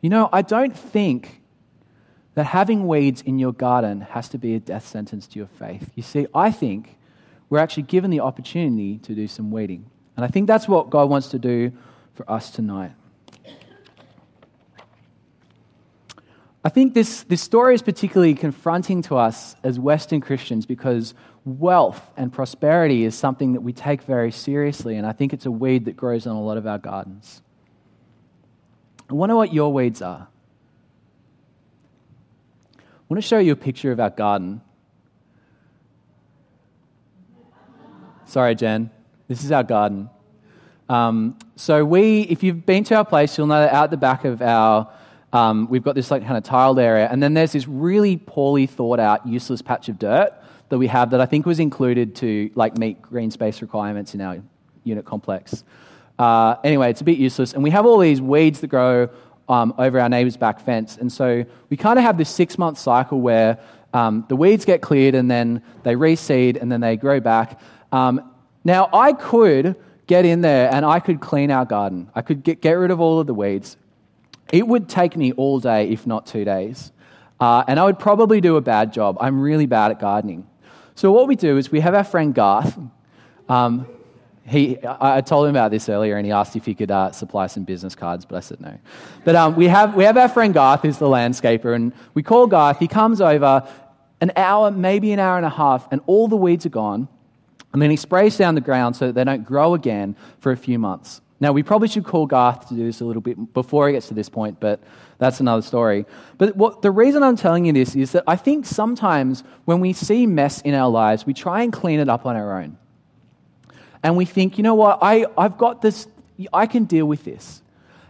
You 0.00 0.10
know, 0.10 0.28
I 0.32 0.42
don't 0.42 0.76
think 0.76 1.40
that 2.34 2.46
having 2.46 2.88
weeds 2.88 3.22
in 3.22 3.38
your 3.38 3.52
garden 3.52 4.00
has 4.00 4.28
to 4.30 4.38
be 4.38 4.54
a 4.54 4.60
death 4.60 4.86
sentence 4.86 5.26
to 5.28 5.38
your 5.38 5.46
faith. 5.46 5.90
You 5.94 6.02
see, 6.02 6.26
I 6.34 6.50
think 6.50 6.96
we're 7.48 7.58
actually 7.58 7.84
given 7.84 8.10
the 8.10 8.20
opportunity 8.20 8.98
to 8.98 9.14
do 9.14 9.28
some 9.28 9.52
weeding. 9.52 9.88
And 10.16 10.24
I 10.24 10.28
think 10.28 10.48
that's 10.48 10.66
what 10.66 10.90
God 10.90 11.08
wants 11.08 11.28
to 11.28 11.38
do 11.38 11.72
for 12.14 12.28
us 12.30 12.50
tonight. 12.50 12.92
I 16.64 16.68
think 16.68 16.94
this, 16.94 17.24
this 17.24 17.42
story 17.42 17.74
is 17.74 17.82
particularly 17.82 18.34
confronting 18.34 19.02
to 19.02 19.16
us 19.16 19.56
as 19.64 19.80
Western 19.80 20.20
Christians 20.20 20.64
because 20.64 21.12
wealth 21.44 22.00
and 22.16 22.32
prosperity 22.32 23.04
is 23.04 23.16
something 23.16 23.54
that 23.54 23.62
we 23.62 23.72
take 23.72 24.02
very 24.02 24.30
seriously, 24.30 24.96
and 24.96 25.04
I 25.04 25.12
think 25.12 25.32
it's 25.32 25.46
a 25.46 25.50
weed 25.50 25.86
that 25.86 25.96
grows 25.96 26.24
on 26.26 26.36
a 26.36 26.40
lot 26.40 26.56
of 26.56 26.66
our 26.66 26.78
gardens. 26.78 27.42
I 29.10 29.14
wonder 29.14 29.34
what 29.34 29.52
your 29.52 29.72
weeds 29.72 30.00
are. 30.02 30.28
I 32.78 32.82
want 33.08 33.20
to 33.20 33.26
show 33.26 33.38
you 33.38 33.52
a 33.52 33.56
picture 33.56 33.90
of 33.90 33.98
our 33.98 34.10
garden. 34.10 34.60
Sorry, 38.24 38.54
Jen. 38.54 38.90
This 39.26 39.44
is 39.44 39.50
our 39.50 39.64
garden. 39.64 40.08
Um, 40.88 41.36
so, 41.56 41.84
we, 41.84 42.22
if 42.22 42.42
you've 42.42 42.64
been 42.64 42.84
to 42.84 42.94
our 42.94 43.04
place, 43.04 43.36
you'll 43.36 43.48
know 43.48 43.60
that 43.60 43.72
out 43.72 43.90
the 43.90 43.96
back 43.96 44.24
of 44.24 44.40
our 44.40 44.90
um, 45.32 45.68
we've 45.68 45.82
got 45.82 45.94
this 45.94 46.10
like 46.10 46.22
kind 46.24 46.36
of 46.36 46.44
tiled 46.44 46.78
area, 46.78 47.08
and 47.10 47.22
then 47.22 47.34
there's 47.34 47.52
this 47.52 47.66
really 47.66 48.16
poorly 48.16 48.66
thought 48.66 49.00
out, 49.00 49.26
useless 49.26 49.62
patch 49.62 49.88
of 49.88 49.98
dirt 49.98 50.32
that 50.68 50.78
we 50.78 50.86
have 50.86 51.10
that 51.10 51.20
I 51.20 51.26
think 51.26 51.46
was 51.46 51.60
included 51.60 52.14
to 52.16 52.50
like 52.54 52.78
meet 52.78 53.00
green 53.02 53.30
space 53.30 53.62
requirements 53.62 54.14
in 54.14 54.20
our 54.20 54.38
unit 54.84 55.04
complex. 55.04 55.64
Uh, 56.18 56.56
anyway, 56.64 56.90
it's 56.90 57.00
a 57.00 57.04
bit 57.04 57.18
useless, 57.18 57.52
and 57.54 57.62
we 57.62 57.70
have 57.70 57.86
all 57.86 57.98
these 57.98 58.20
weeds 58.20 58.60
that 58.60 58.68
grow 58.68 59.08
um, 59.48 59.74
over 59.78 59.98
our 60.00 60.08
neighbour's 60.08 60.36
back 60.36 60.60
fence, 60.60 60.96
and 60.96 61.10
so 61.10 61.44
we 61.70 61.76
kind 61.76 61.98
of 61.98 62.04
have 62.04 62.18
this 62.18 62.30
six 62.30 62.58
month 62.58 62.78
cycle 62.78 63.20
where 63.20 63.58
um, 63.94 64.24
the 64.28 64.36
weeds 64.36 64.64
get 64.64 64.82
cleared, 64.82 65.14
and 65.14 65.30
then 65.30 65.62
they 65.82 65.94
reseed, 65.94 66.60
and 66.60 66.70
then 66.70 66.80
they 66.80 66.96
grow 66.96 67.20
back. 67.20 67.60
Um, 67.90 68.30
now, 68.64 68.88
I 68.92 69.12
could 69.12 69.76
get 70.06 70.24
in 70.24 70.40
there 70.40 70.72
and 70.72 70.84
I 70.84 71.00
could 71.00 71.20
clean 71.20 71.50
our 71.50 71.64
garden. 71.64 72.10
I 72.14 72.22
could 72.22 72.42
get, 72.42 72.60
get 72.60 72.72
rid 72.72 72.90
of 72.90 73.00
all 73.00 73.20
of 73.20 73.26
the 73.26 73.34
weeds. 73.34 73.76
It 74.52 74.68
would 74.68 74.88
take 74.88 75.16
me 75.16 75.32
all 75.32 75.58
day, 75.58 75.88
if 75.88 76.06
not 76.06 76.26
two 76.26 76.44
days. 76.44 76.92
Uh, 77.40 77.64
and 77.66 77.80
I 77.80 77.84
would 77.84 77.98
probably 77.98 78.40
do 78.40 78.56
a 78.56 78.60
bad 78.60 78.92
job. 78.92 79.16
I'm 79.20 79.40
really 79.40 79.66
bad 79.66 79.90
at 79.90 79.98
gardening. 79.98 80.46
So, 80.94 81.10
what 81.10 81.26
we 81.26 81.34
do 81.34 81.56
is 81.56 81.72
we 81.72 81.80
have 81.80 81.94
our 81.94 82.04
friend 82.04 82.34
Garth. 82.34 82.78
Um, 83.48 83.86
he, 84.46 84.78
I 84.84 85.20
told 85.20 85.46
him 85.46 85.50
about 85.50 85.70
this 85.70 85.88
earlier 85.88 86.16
and 86.16 86.26
he 86.26 86.32
asked 86.32 86.56
if 86.56 86.66
he 86.66 86.74
could 86.74 86.90
uh, 86.90 87.12
supply 87.12 87.46
some 87.46 87.64
business 87.64 87.94
cards, 87.94 88.24
but 88.24 88.36
I 88.36 88.40
said 88.40 88.60
no. 88.60 88.78
But 89.24 89.36
um, 89.36 89.56
we, 89.56 89.68
have, 89.68 89.94
we 89.94 90.04
have 90.04 90.16
our 90.16 90.28
friend 90.28 90.52
Garth, 90.52 90.82
who's 90.82 90.98
the 90.98 91.06
landscaper, 91.06 91.74
and 91.74 91.92
we 92.14 92.22
call 92.22 92.46
Garth. 92.46 92.78
He 92.78 92.88
comes 92.88 93.20
over 93.20 93.66
an 94.20 94.32
hour, 94.36 94.70
maybe 94.70 95.12
an 95.12 95.18
hour 95.18 95.36
and 95.36 95.46
a 95.46 95.50
half, 95.50 95.88
and 95.90 96.00
all 96.06 96.28
the 96.28 96.36
weeds 96.36 96.66
are 96.66 96.70
gone. 96.70 97.08
And 97.72 97.80
then 97.80 97.90
he 97.90 97.96
sprays 97.96 98.36
down 98.36 98.54
the 98.54 98.60
ground 98.60 98.96
so 98.96 99.06
that 99.06 99.14
they 99.14 99.24
don't 99.24 99.44
grow 99.44 99.74
again 99.74 100.16
for 100.40 100.52
a 100.52 100.56
few 100.56 100.78
months. 100.78 101.21
Now, 101.42 101.50
we 101.50 101.64
probably 101.64 101.88
should 101.88 102.04
call 102.04 102.26
Garth 102.26 102.68
to 102.68 102.74
do 102.76 102.84
this 102.84 103.00
a 103.00 103.04
little 103.04 103.20
bit 103.20 103.52
before 103.52 103.88
he 103.88 103.94
gets 103.94 104.06
to 104.06 104.14
this 104.14 104.28
point, 104.28 104.60
but 104.60 104.78
that's 105.18 105.40
another 105.40 105.62
story. 105.62 106.06
But 106.38 106.54
what, 106.54 106.82
the 106.82 106.92
reason 106.92 107.24
I'm 107.24 107.34
telling 107.34 107.64
you 107.64 107.72
this 107.72 107.96
is 107.96 108.12
that 108.12 108.22
I 108.28 108.36
think 108.36 108.64
sometimes 108.64 109.42
when 109.64 109.80
we 109.80 109.92
see 109.92 110.24
mess 110.24 110.60
in 110.60 110.72
our 110.72 110.88
lives, 110.88 111.26
we 111.26 111.34
try 111.34 111.62
and 111.62 111.72
clean 111.72 111.98
it 111.98 112.08
up 112.08 112.26
on 112.26 112.36
our 112.36 112.62
own. 112.62 112.78
And 114.04 114.16
we 114.16 114.24
think, 114.24 114.56
you 114.56 114.62
know 114.62 114.76
what, 114.76 115.00
I, 115.02 115.26
I've 115.36 115.58
got 115.58 115.82
this, 115.82 116.06
I 116.52 116.68
can 116.68 116.84
deal 116.84 117.06
with 117.06 117.24
this. 117.24 117.60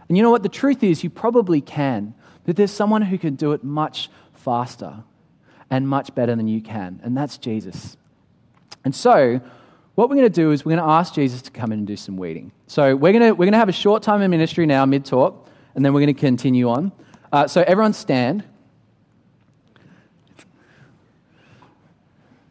And 0.07 0.15
you 0.15 0.21
know 0.21 0.29
what, 0.29 0.43
the 0.43 0.47
truth 0.49 0.83
is, 0.83 1.03
you 1.03 1.09
probably 1.09 1.59
can, 1.59 2.13
but 2.45 2.55
there's 2.55 2.69
someone 2.69 3.01
who 3.01 3.17
can 3.17 3.33
do 3.33 3.53
it 3.53 3.63
much 3.63 4.11
faster 4.35 5.03
and 5.71 5.89
much 5.89 6.13
better 6.13 6.35
than 6.35 6.47
you 6.47 6.61
can, 6.61 6.99
and 7.01 7.17
that's 7.17 7.39
Jesus. 7.39 7.97
And 8.85 8.93
so, 8.93 9.41
what 9.95 10.09
we're 10.09 10.15
going 10.15 10.27
to 10.27 10.41
do 10.41 10.51
is 10.51 10.65
we're 10.65 10.75
going 10.75 10.85
to 10.85 10.91
ask 10.91 11.13
Jesus 11.13 11.41
to 11.43 11.51
come 11.51 11.71
in 11.71 11.79
and 11.79 11.87
do 11.87 11.95
some 11.95 12.17
weeding. 12.17 12.51
So, 12.67 12.95
we're 12.95 13.13
going 13.13 13.23
to, 13.23 13.31
we're 13.31 13.45
going 13.45 13.53
to 13.53 13.59
have 13.59 13.69
a 13.69 13.73
short 13.73 14.01
time 14.03 14.21
in 14.21 14.31
ministry 14.31 14.65
now, 14.65 14.85
mid 14.85 15.05
talk, 15.05 15.47
and 15.75 15.85
then 15.85 15.93
we're 15.93 16.01
going 16.01 16.13
to 16.13 16.19
continue 16.19 16.69
on. 16.69 16.91
Uh, 17.31 17.47
so, 17.47 17.63
everyone 17.65 17.93
stand. 17.93 18.43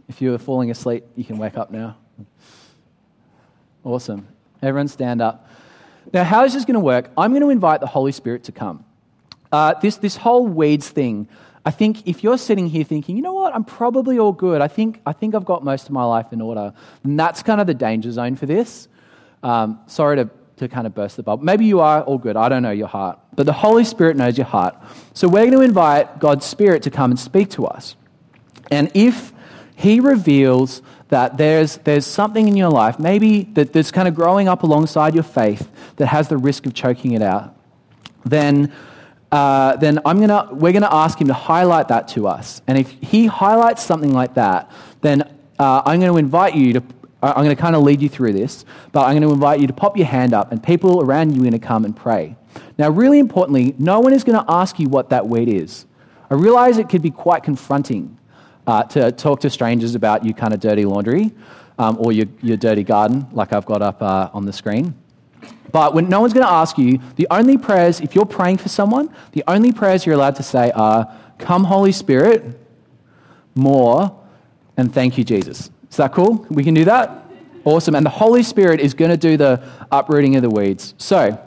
If 0.09 0.20
you 0.20 0.35
are 0.35 0.38
falling 0.38 0.70
asleep, 0.70 1.05
you 1.16 1.24
can 1.24 1.38
wake 1.38 1.57
up 1.57 1.70
now. 1.70 1.96
Awesome. 3.83 4.28
Everyone 4.62 4.88
stand 4.88 5.20
up. 5.20 5.48
Now, 6.12 6.24
how 6.24 6.44
is 6.44 6.52
this 6.52 6.64
going 6.64 6.74
to 6.74 6.81
work? 6.81 7.11
I'm 7.16 7.33
going 7.33 7.42
to 7.42 7.50
invite 7.50 7.81
the 7.81 7.87
Holy 7.87 8.12
Spirit 8.12 8.44
to 8.44 8.52
come. 8.52 8.85
Uh, 9.50 9.74
this, 9.81 9.96
this 9.96 10.16
whole 10.16 10.46
weeds 10.46 10.88
thing, 10.88 11.28
I 11.64 11.70
think 11.70 12.09
if 12.09 12.25
you're 12.25 12.38
sitting 12.38 12.68
here 12.68 12.83
thinking, 12.83 13.16
you 13.16 13.22
know 13.22 13.35
what, 13.35 13.55
I'm 13.55 13.64
probably 13.64 14.18
all 14.18 14.33
good, 14.33 14.61
I 14.61 14.68
think, 14.68 15.01
I 15.07 15.12
think 15.12 15.35
I've 15.35 15.44
got 15.44 15.62
most 15.62 15.87
of 15.87 15.92
my 15.92 16.05
life 16.05 16.33
in 16.33 16.40
order, 16.40 16.72
and 17.05 17.18
that's 17.18 17.42
kind 17.42 17.61
of 17.61 17.66
the 17.66 17.75
danger 17.75 18.11
zone 18.11 18.35
for 18.35 18.46
this. 18.46 18.88
Um, 19.44 19.79
sorry 19.87 20.16
to, 20.16 20.31
to 20.57 20.68
kind 20.68 20.87
of 20.87 20.94
burst 20.94 21.16
the 21.16 21.22
bubble. 21.22 21.44
Maybe 21.44 21.64
you 21.64 21.81
are 21.81 22.03
all 22.03 22.18
good, 22.18 22.37
I 22.37 22.48
don't 22.48 22.62
know 22.62 22.72
your 22.72 22.88
heart, 22.88 23.20
but 23.37 23.46
the 23.46 23.53
Holy 23.53 23.85
Spirit 23.85 24.16
knows 24.16 24.37
your 24.37 24.46
heart. 24.46 24.75
So 25.14 25.29
we're 25.29 25.46
going 25.46 25.53
to 25.53 25.61
invite 25.61 26.18
God's 26.18 26.46
Spirit 26.46 26.83
to 26.83 26.90
come 26.90 27.12
and 27.12 27.20
speak 27.20 27.51
to 27.51 27.66
us. 27.66 27.94
And 28.72 28.90
if 28.94 29.33
He 29.77 30.01
reveals 30.01 30.83
that 31.09 31.37
there's, 31.37 31.77
there's 31.79 32.07
something 32.07 32.48
in 32.48 32.57
your 32.57 32.70
life, 32.70 32.98
maybe 32.98 33.44
that, 33.53 33.72
that's 33.72 33.92
kind 33.92 34.09
of 34.09 34.14
growing 34.16 34.48
up 34.48 34.64
alongside 34.64 35.14
your 35.14 35.22
faith 35.22 35.70
that 35.96 36.07
has 36.07 36.27
the 36.27 36.38
risk 36.38 36.66
of 36.66 36.75
choking 36.75 37.12
it 37.12 37.22
out, 37.22 37.55
then, 38.25 38.72
uh, 39.32 39.76
then 39.76 39.98
I'm 40.04 40.20
gonna, 40.20 40.48
we're 40.52 40.72
going 40.72 40.82
to 40.82 40.94
ask 40.94 41.18
him 41.18 41.28
to 41.28 41.34
highlight 41.34 41.88
that 41.88 42.06
to 42.08 42.28
us. 42.28 42.60
And 42.66 42.78
if 42.78 42.90
he 43.00 43.26
highlights 43.26 43.82
something 43.82 44.12
like 44.12 44.34
that, 44.34 44.70
then 45.00 45.22
uh, 45.58 45.82
I'm 45.86 46.00
going 46.00 46.12
to 46.12 46.18
invite 46.18 46.54
you 46.54 46.74
to, 46.74 46.82
I'm 47.22 47.44
going 47.44 47.56
to 47.56 47.60
kind 47.60 47.74
of 47.74 47.82
lead 47.82 48.02
you 48.02 48.08
through 48.08 48.34
this, 48.34 48.64
but 48.92 49.04
I'm 49.04 49.12
going 49.12 49.22
to 49.22 49.32
invite 49.32 49.60
you 49.60 49.66
to 49.66 49.72
pop 49.72 49.96
your 49.96 50.06
hand 50.06 50.34
up, 50.34 50.52
and 50.52 50.62
people 50.62 51.02
around 51.02 51.32
you 51.32 51.40
are 51.40 51.44
going 51.44 51.52
to 51.52 51.66
come 51.66 51.84
and 51.84 51.96
pray. 51.96 52.36
Now, 52.76 52.90
really 52.90 53.18
importantly, 53.18 53.74
no 53.78 54.00
one 54.00 54.12
is 54.12 54.22
going 54.22 54.38
to 54.38 54.44
ask 54.52 54.78
you 54.78 54.88
what 54.88 55.08
that 55.10 55.26
weed 55.26 55.48
is. 55.48 55.86
I 56.30 56.34
realize 56.34 56.78
it 56.78 56.88
could 56.88 57.02
be 57.02 57.10
quite 57.10 57.42
confronting 57.42 58.18
uh, 58.66 58.82
to 58.84 59.12
talk 59.12 59.40
to 59.40 59.50
strangers 59.50 59.94
about 59.94 60.24
your 60.24 60.34
kind 60.34 60.52
of 60.52 60.60
dirty 60.60 60.84
laundry 60.84 61.32
um, 61.78 61.96
or 61.98 62.12
your, 62.12 62.26
your 62.42 62.56
dirty 62.56 62.84
garden, 62.84 63.26
like 63.32 63.52
I've 63.52 63.66
got 63.66 63.82
up 63.82 64.02
uh, 64.02 64.30
on 64.32 64.44
the 64.44 64.52
screen. 64.52 64.94
But 65.72 65.94
when 65.94 66.09
no 66.09 66.20
one's 66.20 66.35
going 66.35 66.46
to 66.46 66.52
ask 66.52 66.76
you, 66.76 67.00
the 67.16 67.26
only 67.31 67.57
prayers, 67.57 68.00
if 68.00 68.14
you're 68.14 68.26
praying 68.26 68.59
for 68.59 68.68
someone, 68.68 69.09
the 69.33 69.42
only 69.48 69.72
prayers 69.72 70.05
you're 70.05 70.14
allowed 70.14 70.37
to 70.37 70.42
say 70.42 70.70
are, 70.72 71.11
Come, 71.38 71.64
Holy 71.64 71.92
Spirit, 71.92 72.59
more, 73.55 74.18
and 74.76 74.92
thank 74.92 75.18
you, 75.18 75.24
Jesus. 75.24 75.70
Is 75.90 75.96
that 75.96 76.12
cool? 76.12 76.46
We 76.50 76.62
can 76.62 76.74
do 76.74 76.85
that? 76.85 77.26
Awesome. 77.64 77.94
And 77.94 78.05
the 78.05 78.11
Holy 78.11 78.42
Spirit 78.42 78.81
is 78.81 78.94
going 78.94 79.11
to 79.11 79.16
do 79.16 79.37
the 79.37 79.62
uprooting 79.90 80.37
of 80.37 80.42
the 80.42 80.50
weeds. 80.50 80.94
So, 80.98 81.38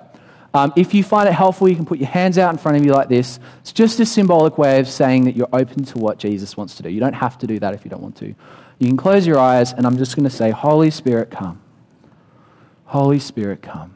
um, 0.54 0.72
if 0.78 0.94
you 0.94 1.04
find 1.04 1.28
it 1.28 1.34
helpful, 1.34 1.68
you 1.68 1.76
can 1.76 1.86
put 1.86 2.00
your 2.00 2.08
hands 2.08 2.38
out 2.38 2.52
in 2.52 2.58
front 2.58 2.78
of 2.78 2.86
you 2.86 2.94
like 2.94 3.10
this. 3.10 3.40
It's 3.60 3.74
just 3.74 4.00
a 4.00 4.06
symbolic 4.06 4.58
way 4.58 4.80
of 4.80 4.88
saying 4.88 5.26
that 5.26 5.36
you're 5.36 5.50
open 5.52 5.84
to 5.86 5.98
what 5.98 6.18
Jesus 6.18 6.56
wants 6.56 6.76
to 6.76 6.84
do. 6.84 6.90
You 6.90 7.02
don't 7.02 7.14
have 7.14 7.38
to 7.40 7.48
do 7.48 7.60
that 7.60 7.74
if 7.74 7.84
you 7.84 7.92
don't 7.92 8.02
want 8.02 8.16
to. 8.18 8.28
You 8.80 8.88
can 8.88 8.96
close 8.96 9.28
your 9.28 9.38
eyes, 9.38 9.74
and 9.74 9.86
I'm 9.86 9.98
just 9.98 10.16
going 10.16 10.24
to 10.24 10.30
say, 10.30 10.52
Holy 10.52 10.92
Spirit, 10.92 11.30
come. 11.30 11.62
Holy 12.86 13.20
Spirit, 13.20 13.62
come. 13.62 13.94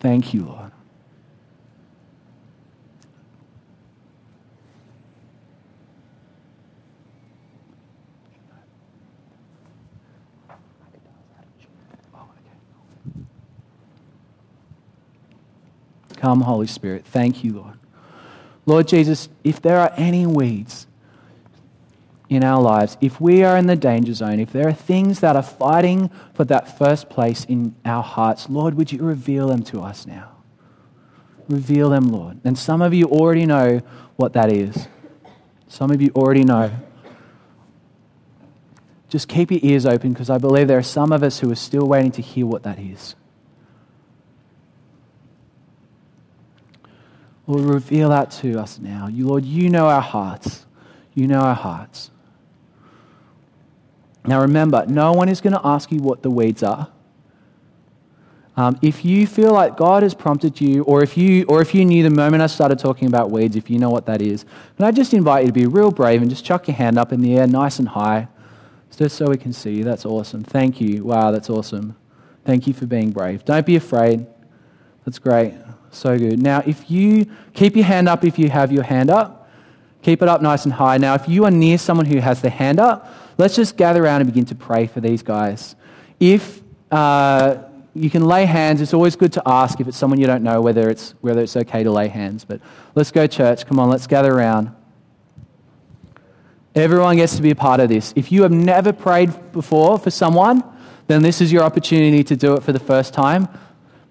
Thank 0.00 0.34
you, 0.34 0.44
Lord. 0.44 0.72
Come, 16.16 16.42
Holy 16.42 16.68
Spirit. 16.68 17.04
Thank 17.04 17.42
you, 17.42 17.54
Lord. 17.54 17.78
Lord 18.64 18.86
Jesus, 18.86 19.28
if 19.42 19.60
there 19.60 19.80
are 19.80 19.92
any 19.96 20.24
weeds 20.24 20.86
in 22.36 22.42
our 22.42 22.62
lives, 22.62 22.96
if 23.00 23.20
we 23.20 23.42
are 23.42 23.56
in 23.56 23.66
the 23.66 23.76
danger 23.76 24.14
zone, 24.14 24.40
if 24.40 24.52
there 24.52 24.66
are 24.66 24.72
things 24.72 25.20
that 25.20 25.36
are 25.36 25.42
fighting 25.42 26.10
for 26.34 26.44
that 26.44 26.78
first 26.78 27.10
place 27.10 27.44
in 27.44 27.74
our 27.84 28.02
hearts, 28.02 28.48
Lord, 28.48 28.74
would 28.74 28.90
you 28.90 29.02
reveal 29.02 29.48
them 29.48 29.62
to 29.64 29.80
us 29.80 30.06
now? 30.06 30.30
Reveal 31.48 31.90
them, 31.90 32.04
Lord. 32.08 32.40
And 32.44 32.58
some 32.58 32.80
of 32.80 32.94
you 32.94 33.06
already 33.06 33.44
know 33.44 33.80
what 34.16 34.32
that 34.32 34.50
is. 34.50 34.88
Some 35.68 35.90
of 35.90 36.00
you 36.00 36.10
already 36.16 36.44
know. 36.44 36.70
Just 39.08 39.28
keep 39.28 39.50
your 39.50 39.60
ears 39.62 39.84
open 39.84 40.14
because 40.14 40.30
I 40.30 40.38
believe 40.38 40.68
there 40.68 40.78
are 40.78 40.82
some 40.82 41.12
of 41.12 41.22
us 41.22 41.40
who 41.40 41.50
are 41.50 41.56
still 41.56 41.86
waiting 41.86 42.12
to 42.12 42.22
hear 42.22 42.46
what 42.46 42.62
that 42.62 42.78
is. 42.78 43.14
Lord, 47.46 47.64
reveal 47.64 48.08
that 48.08 48.30
to 48.30 48.58
us 48.58 48.78
now. 48.78 49.08
You, 49.08 49.26
Lord, 49.26 49.44
you 49.44 49.68
know 49.68 49.88
our 49.88 50.00
hearts. 50.00 50.64
You 51.12 51.26
know 51.26 51.40
our 51.40 51.54
hearts. 51.54 52.11
Now 54.24 54.40
remember, 54.40 54.84
no 54.86 55.12
one 55.12 55.28
is 55.28 55.40
going 55.40 55.54
to 55.54 55.60
ask 55.64 55.90
you 55.90 55.98
what 55.98 56.22
the 56.22 56.30
weeds 56.30 56.62
are. 56.62 56.90
Um, 58.56 58.78
if 58.82 59.04
you 59.04 59.26
feel 59.26 59.52
like 59.52 59.76
God 59.76 60.02
has 60.02 60.12
prompted 60.14 60.60
you, 60.60 60.82
or 60.84 61.02
if 61.02 61.16
you, 61.16 61.44
or 61.48 61.62
if 61.62 61.74
you 61.74 61.84
knew 61.84 62.02
the 62.02 62.10
moment 62.10 62.42
I 62.42 62.46
started 62.46 62.78
talking 62.78 63.08
about 63.08 63.30
weeds, 63.30 63.56
if 63.56 63.70
you 63.70 63.78
know 63.78 63.88
what 63.88 64.04
that 64.06 64.20
is, 64.20 64.44
can 64.76 64.84
I 64.84 64.90
just 64.90 65.14
invite 65.14 65.44
you 65.44 65.48
to 65.48 65.52
be 65.52 65.66
real 65.66 65.90
brave 65.90 66.20
and 66.20 66.30
just 66.30 66.44
chuck 66.44 66.68
your 66.68 66.76
hand 66.76 66.98
up 66.98 67.12
in 67.12 67.22
the 67.22 67.38
air, 67.38 67.46
nice 67.46 67.78
and 67.78 67.88
high, 67.88 68.28
just 68.94 69.16
so 69.16 69.26
we 69.26 69.38
can 69.38 69.54
see 69.54 69.72
you. 69.72 69.84
That's 69.84 70.04
awesome. 70.04 70.44
Thank 70.44 70.82
you. 70.82 71.02
Wow, 71.02 71.30
that's 71.30 71.48
awesome. 71.48 71.96
Thank 72.44 72.66
you 72.66 72.74
for 72.74 72.86
being 72.86 73.10
brave. 73.10 73.42
Don't 73.44 73.64
be 73.64 73.76
afraid. 73.76 74.26
That's 75.06 75.18
great. 75.18 75.54
So 75.90 76.18
good. 76.18 76.42
Now, 76.42 76.62
if 76.66 76.90
you 76.90 77.26
keep 77.54 77.74
your 77.74 77.86
hand 77.86 78.08
up, 78.08 78.22
if 78.22 78.38
you 78.38 78.50
have 78.50 78.70
your 78.70 78.82
hand 78.82 79.10
up, 79.10 79.48
keep 80.02 80.22
it 80.22 80.28
up 80.28 80.42
nice 80.42 80.64
and 80.64 80.74
high. 80.74 80.98
Now, 80.98 81.14
if 81.14 81.26
you 81.26 81.44
are 81.46 81.50
near 81.50 81.78
someone 81.78 82.06
who 82.06 82.18
has 82.18 82.42
their 82.42 82.50
hand 82.50 82.80
up, 82.80 83.10
let's 83.38 83.56
just 83.56 83.76
gather 83.76 84.02
around 84.04 84.20
and 84.20 84.30
begin 84.30 84.44
to 84.46 84.54
pray 84.54 84.86
for 84.86 85.00
these 85.00 85.22
guys. 85.22 85.74
If 86.20 86.60
uh, 86.90 87.62
you 87.94 88.10
can 88.10 88.24
lay 88.24 88.46
hands, 88.46 88.80
it's 88.80 88.94
always 88.94 89.16
good 89.16 89.32
to 89.34 89.42
ask 89.44 89.80
if 89.80 89.88
it's 89.88 89.96
someone 89.96 90.20
you 90.20 90.26
don't 90.26 90.42
know 90.42 90.60
whether 90.60 90.88
it's, 90.88 91.14
whether 91.20 91.40
it's 91.40 91.56
okay 91.56 91.82
to 91.82 91.90
lay 91.90 92.08
hands. 92.08 92.44
But 92.44 92.60
let's 92.94 93.10
go, 93.10 93.26
church. 93.26 93.66
Come 93.66 93.78
on, 93.78 93.90
let's 93.90 94.06
gather 94.06 94.32
around. 94.32 94.74
Everyone 96.74 97.16
gets 97.16 97.36
to 97.36 97.42
be 97.42 97.50
a 97.50 97.54
part 97.54 97.80
of 97.80 97.90
this. 97.90 98.14
If 98.16 98.32
you 98.32 98.42
have 98.42 98.52
never 98.52 98.92
prayed 98.92 99.52
before 99.52 99.98
for 99.98 100.10
someone, 100.10 100.64
then 101.06 101.22
this 101.22 101.40
is 101.40 101.52
your 101.52 101.62
opportunity 101.62 102.24
to 102.24 102.36
do 102.36 102.54
it 102.54 102.62
for 102.62 102.72
the 102.72 102.80
first 102.80 103.12
time. 103.12 103.46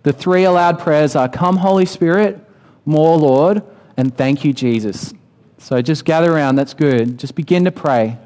The 0.04 0.14
three 0.14 0.44
allowed 0.44 0.80
prayers 0.80 1.16
are 1.16 1.28
Come, 1.28 1.58
Holy 1.58 1.86
Spirit, 1.86 2.40
more, 2.86 3.18
Lord, 3.18 3.64
and 3.98 4.16
thank 4.16 4.46
you, 4.46 4.54
Jesus. 4.54 5.14
So 5.58 5.82
just 5.82 6.06
gather 6.06 6.32
around, 6.32 6.56
that's 6.56 6.74
good. 6.74 7.18
Just 7.18 7.36
begin 7.36 7.66
to 7.66 7.72
pray. 7.72 8.18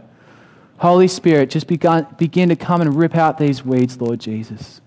Holy 0.77 1.07
Spirit, 1.07 1.49
just 1.49 1.67
begin, 1.67 2.05
begin 2.17 2.49
to 2.49 2.55
come 2.55 2.81
and 2.81 2.95
rip 2.95 3.15
out 3.15 3.38
these 3.38 3.63
weeds, 3.63 3.99
Lord 3.99 4.19
Jesus. 4.19 4.81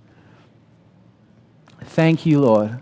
Thank 1.82 2.26
you, 2.26 2.40
Lord. 2.40 2.80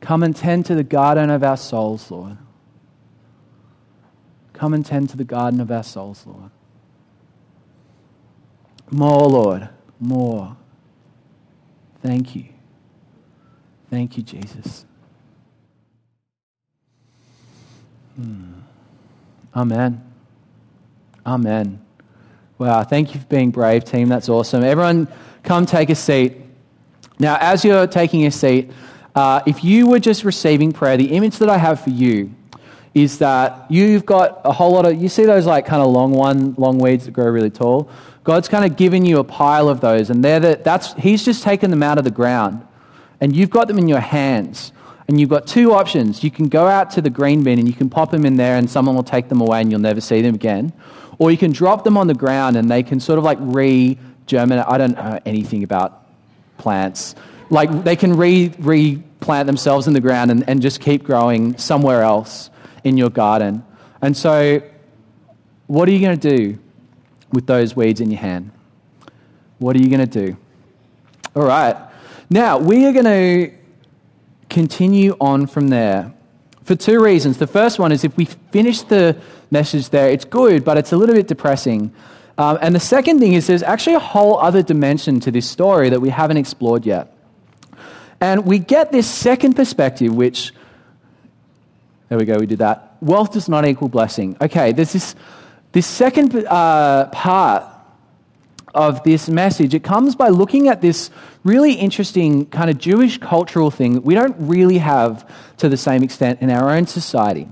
Come 0.00 0.24
and 0.24 0.34
tend 0.34 0.66
to 0.66 0.74
the 0.74 0.82
garden 0.82 1.30
of 1.30 1.44
our 1.44 1.56
souls, 1.56 2.10
Lord. 2.10 2.38
Come 4.52 4.74
and 4.74 4.84
tend 4.84 5.10
to 5.10 5.16
the 5.16 5.24
garden 5.24 5.60
of 5.60 5.70
our 5.70 5.84
souls, 5.84 6.24
Lord. 6.26 6.50
More, 8.90 9.28
Lord, 9.28 9.68
more. 10.00 10.56
Thank 12.02 12.34
you. 12.34 12.46
Thank 13.90 14.16
you, 14.16 14.22
Jesus. 14.22 14.84
Hmm. 18.16 18.52
Amen. 19.54 20.11
Amen. 21.24 21.80
Wow, 22.58 22.82
thank 22.82 23.14
you 23.14 23.20
for 23.20 23.26
being 23.26 23.50
brave, 23.50 23.84
team. 23.84 24.08
That's 24.08 24.28
awesome. 24.28 24.64
Everyone, 24.64 25.08
come 25.42 25.66
take 25.66 25.90
a 25.90 25.94
seat. 25.94 26.36
Now, 27.18 27.38
as 27.40 27.64
you're 27.64 27.86
taking 27.86 28.26
a 28.26 28.30
seat, 28.30 28.70
uh, 29.14 29.40
if 29.46 29.62
you 29.62 29.86
were 29.86 29.98
just 29.98 30.24
receiving 30.24 30.72
prayer, 30.72 30.96
the 30.96 31.12
image 31.12 31.38
that 31.38 31.48
I 31.48 31.58
have 31.58 31.80
for 31.80 31.90
you 31.90 32.32
is 32.94 33.18
that 33.18 33.70
you've 33.70 34.04
got 34.04 34.40
a 34.44 34.52
whole 34.52 34.72
lot 34.72 34.86
of, 34.86 35.00
you 35.00 35.08
see 35.08 35.24
those 35.24 35.46
like 35.46 35.66
kind 35.66 35.82
of 35.82 35.90
long 35.90 36.12
one, 36.12 36.54
long 36.58 36.78
weeds 36.78 37.04
that 37.04 37.12
grow 37.12 37.26
really 37.26 37.50
tall? 37.50 37.88
God's 38.24 38.48
kind 38.48 38.64
of 38.64 38.76
given 38.76 39.04
you 39.04 39.18
a 39.18 39.24
pile 39.24 39.68
of 39.68 39.80
those, 39.80 40.10
and 40.10 40.24
they're 40.24 40.40
the, 40.40 40.60
that's, 40.62 40.92
He's 40.94 41.24
just 41.24 41.42
taken 41.42 41.70
them 41.70 41.82
out 41.82 41.98
of 41.98 42.04
the 42.04 42.10
ground, 42.10 42.66
and 43.20 43.34
you've 43.34 43.50
got 43.50 43.68
them 43.68 43.78
in 43.78 43.88
your 43.88 44.00
hands. 44.00 44.72
And 45.08 45.20
you've 45.20 45.28
got 45.28 45.46
two 45.46 45.74
options. 45.74 46.22
You 46.22 46.30
can 46.30 46.48
go 46.48 46.66
out 46.66 46.90
to 46.92 47.02
the 47.02 47.10
green 47.10 47.42
bin 47.42 47.58
and 47.58 47.66
you 47.66 47.74
can 47.74 47.90
pop 47.90 48.12
them 48.12 48.24
in 48.24 48.36
there, 48.36 48.56
and 48.56 48.70
someone 48.70 48.94
will 48.94 49.02
take 49.02 49.28
them 49.28 49.40
away 49.40 49.60
and 49.60 49.70
you'll 49.70 49.80
never 49.80 50.00
see 50.00 50.22
them 50.22 50.34
again. 50.34 50.72
Or 51.22 51.30
you 51.30 51.38
can 51.38 51.52
drop 51.52 51.84
them 51.84 51.96
on 51.96 52.08
the 52.08 52.14
ground 52.14 52.56
and 52.56 52.68
they 52.68 52.82
can 52.82 52.98
sort 52.98 53.16
of 53.16 53.24
like 53.24 53.38
re 53.40 53.96
germinate. 54.26 54.64
I 54.66 54.76
don't 54.76 54.96
know 54.96 55.20
anything 55.24 55.62
about 55.62 56.04
plants. 56.58 57.14
Like 57.48 57.84
they 57.84 57.94
can 57.94 58.16
re 58.16 58.52
replant 58.58 59.46
themselves 59.46 59.86
in 59.86 59.94
the 59.94 60.00
ground 60.00 60.32
and, 60.32 60.42
and 60.48 60.60
just 60.60 60.80
keep 60.80 61.04
growing 61.04 61.56
somewhere 61.58 62.02
else 62.02 62.50
in 62.82 62.96
your 62.96 63.08
garden. 63.08 63.64
And 64.00 64.16
so, 64.16 64.62
what 65.68 65.88
are 65.88 65.92
you 65.92 66.00
going 66.00 66.18
to 66.18 66.36
do 66.36 66.58
with 67.30 67.46
those 67.46 67.76
weeds 67.76 68.00
in 68.00 68.10
your 68.10 68.20
hand? 68.20 68.50
What 69.60 69.76
are 69.76 69.78
you 69.78 69.96
going 69.96 70.04
to 70.04 70.26
do? 70.26 70.36
All 71.36 71.46
right. 71.46 71.76
Now, 72.30 72.58
we 72.58 72.84
are 72.86 72.92
going 72.92 73.04
to 73.04 73.52
continue 74.48 75.16
on 75.20 75.46
from 75.46 75.68
there 75.68 76.12
for 76.64 76.74
two 76.74 77.02
reasons. 77.02 77.38
The 77.38 77.46
first 77.46 77.78
one 77.78 77.92
is 77.92 78.04
if 78.04 78.16
we 78.16 78.24
finish 78.24 78.82
the 78.82 79.16
message 79.50 79.90
there, 79.90 80.08
it's 80.10 80.24
good, 80.24 80.64
but 80.64 80.78
it's 80.78 80.92
a 80.92 80.96
little 80.96 81.14
bit 81.14 81.26
depressing. 81.28 81.92
Um, 82.38 82.58
and 82.62 82.74
the 82.74 82.80
second 82.80 83.18
thing 83.18 83.34
is 83.34 83.46
there's 83.46 83.62
actually 83.62 83.96
a 83.96 84.00
whole 84.00 84.38
other 84.38 84.62
dimension 84.62 85.20
to 85.20 85.30
this 85.30 85.48
story 85.48 85.90
that 85.90 86.00
we 86.00 86.08
haven't 86.08 86.38
explored 86.38 86.86
yet. 86.86 87.14
And 88.20 88.46
we 88.46 88.58
get 88.58 88.92
this 88.92 89.10
second 89.10 89.54
perspective, 89.54 90.14
which 90.14 90.52
there 92.08 92.18
we 92.18 92.26
go, 92.26 92.36
we 92.38 92.46
did 92.46 92.58
that. 92.58 92.96
Wealth 93.00 93.32
does 93.32 93.48
not 93.48 93.66
equal 93.66 93.88
blessing. 93.88 94.36
Okay, 94.38 94.72
there's 94.72 94.92
this, 94.92 95.14
this 95.72 95.86
second 95.86 96.44
uh, 96.46 97.08
part 97.08 97.64
of 98.74 99.02
this 99.02 99.30
message. 99.30 99.72
It 99.74 99.82
comes 99.82 100.14
by 100.14 100.28
looking 100.28 100.68
at 100.68 100.82
this 100.82 101.10
really 101.44 101.74
interesting 101.74 102.46
kind 102.46 102.70
of 102.70 102.78
Jewish 102.78 103.18
cultural 103.18 103.70
thing 103.70 103.94
that 103.94 104.04
we 104.04 104.14
don't 104.14 104.36
really 104.38 104.78
have 104.78 105.28
to 105.58 105.68
the 105.68 105.76
same 105.76 106.02
extent 106.02 106.40
in 106.40 106.50
our 106.50 106.70
own 106.70 106.86
society. 106.86 107.48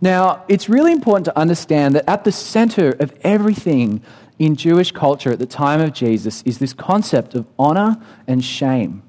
Now, 0.00 0.44
it's 0.48 0.68
really 0.68 0.92
important 0.92 1.24
to 1.26 1.38
understand 1.38 1.94
that 1.94 2.08
at 2.08 2.24
the 2.24 2.32
center 2.32 2.90
of 3.00 3.16
everything 3.22 4.02
in 4.38 4.56
Jewish 4.56 4.92
culture 4.92 5.32
at 5.32 5.38
the 5.38 5.46
time 5.46 5.80
of 5.80 5.92
Jesus 5.92 6.42
is 6.42 6.58
this 6.58 6.72
concept 6.72 7.34
of 7.34 7.46
honor 7.58 7.96
and 8.26 8.44
shame. 8.44 9.02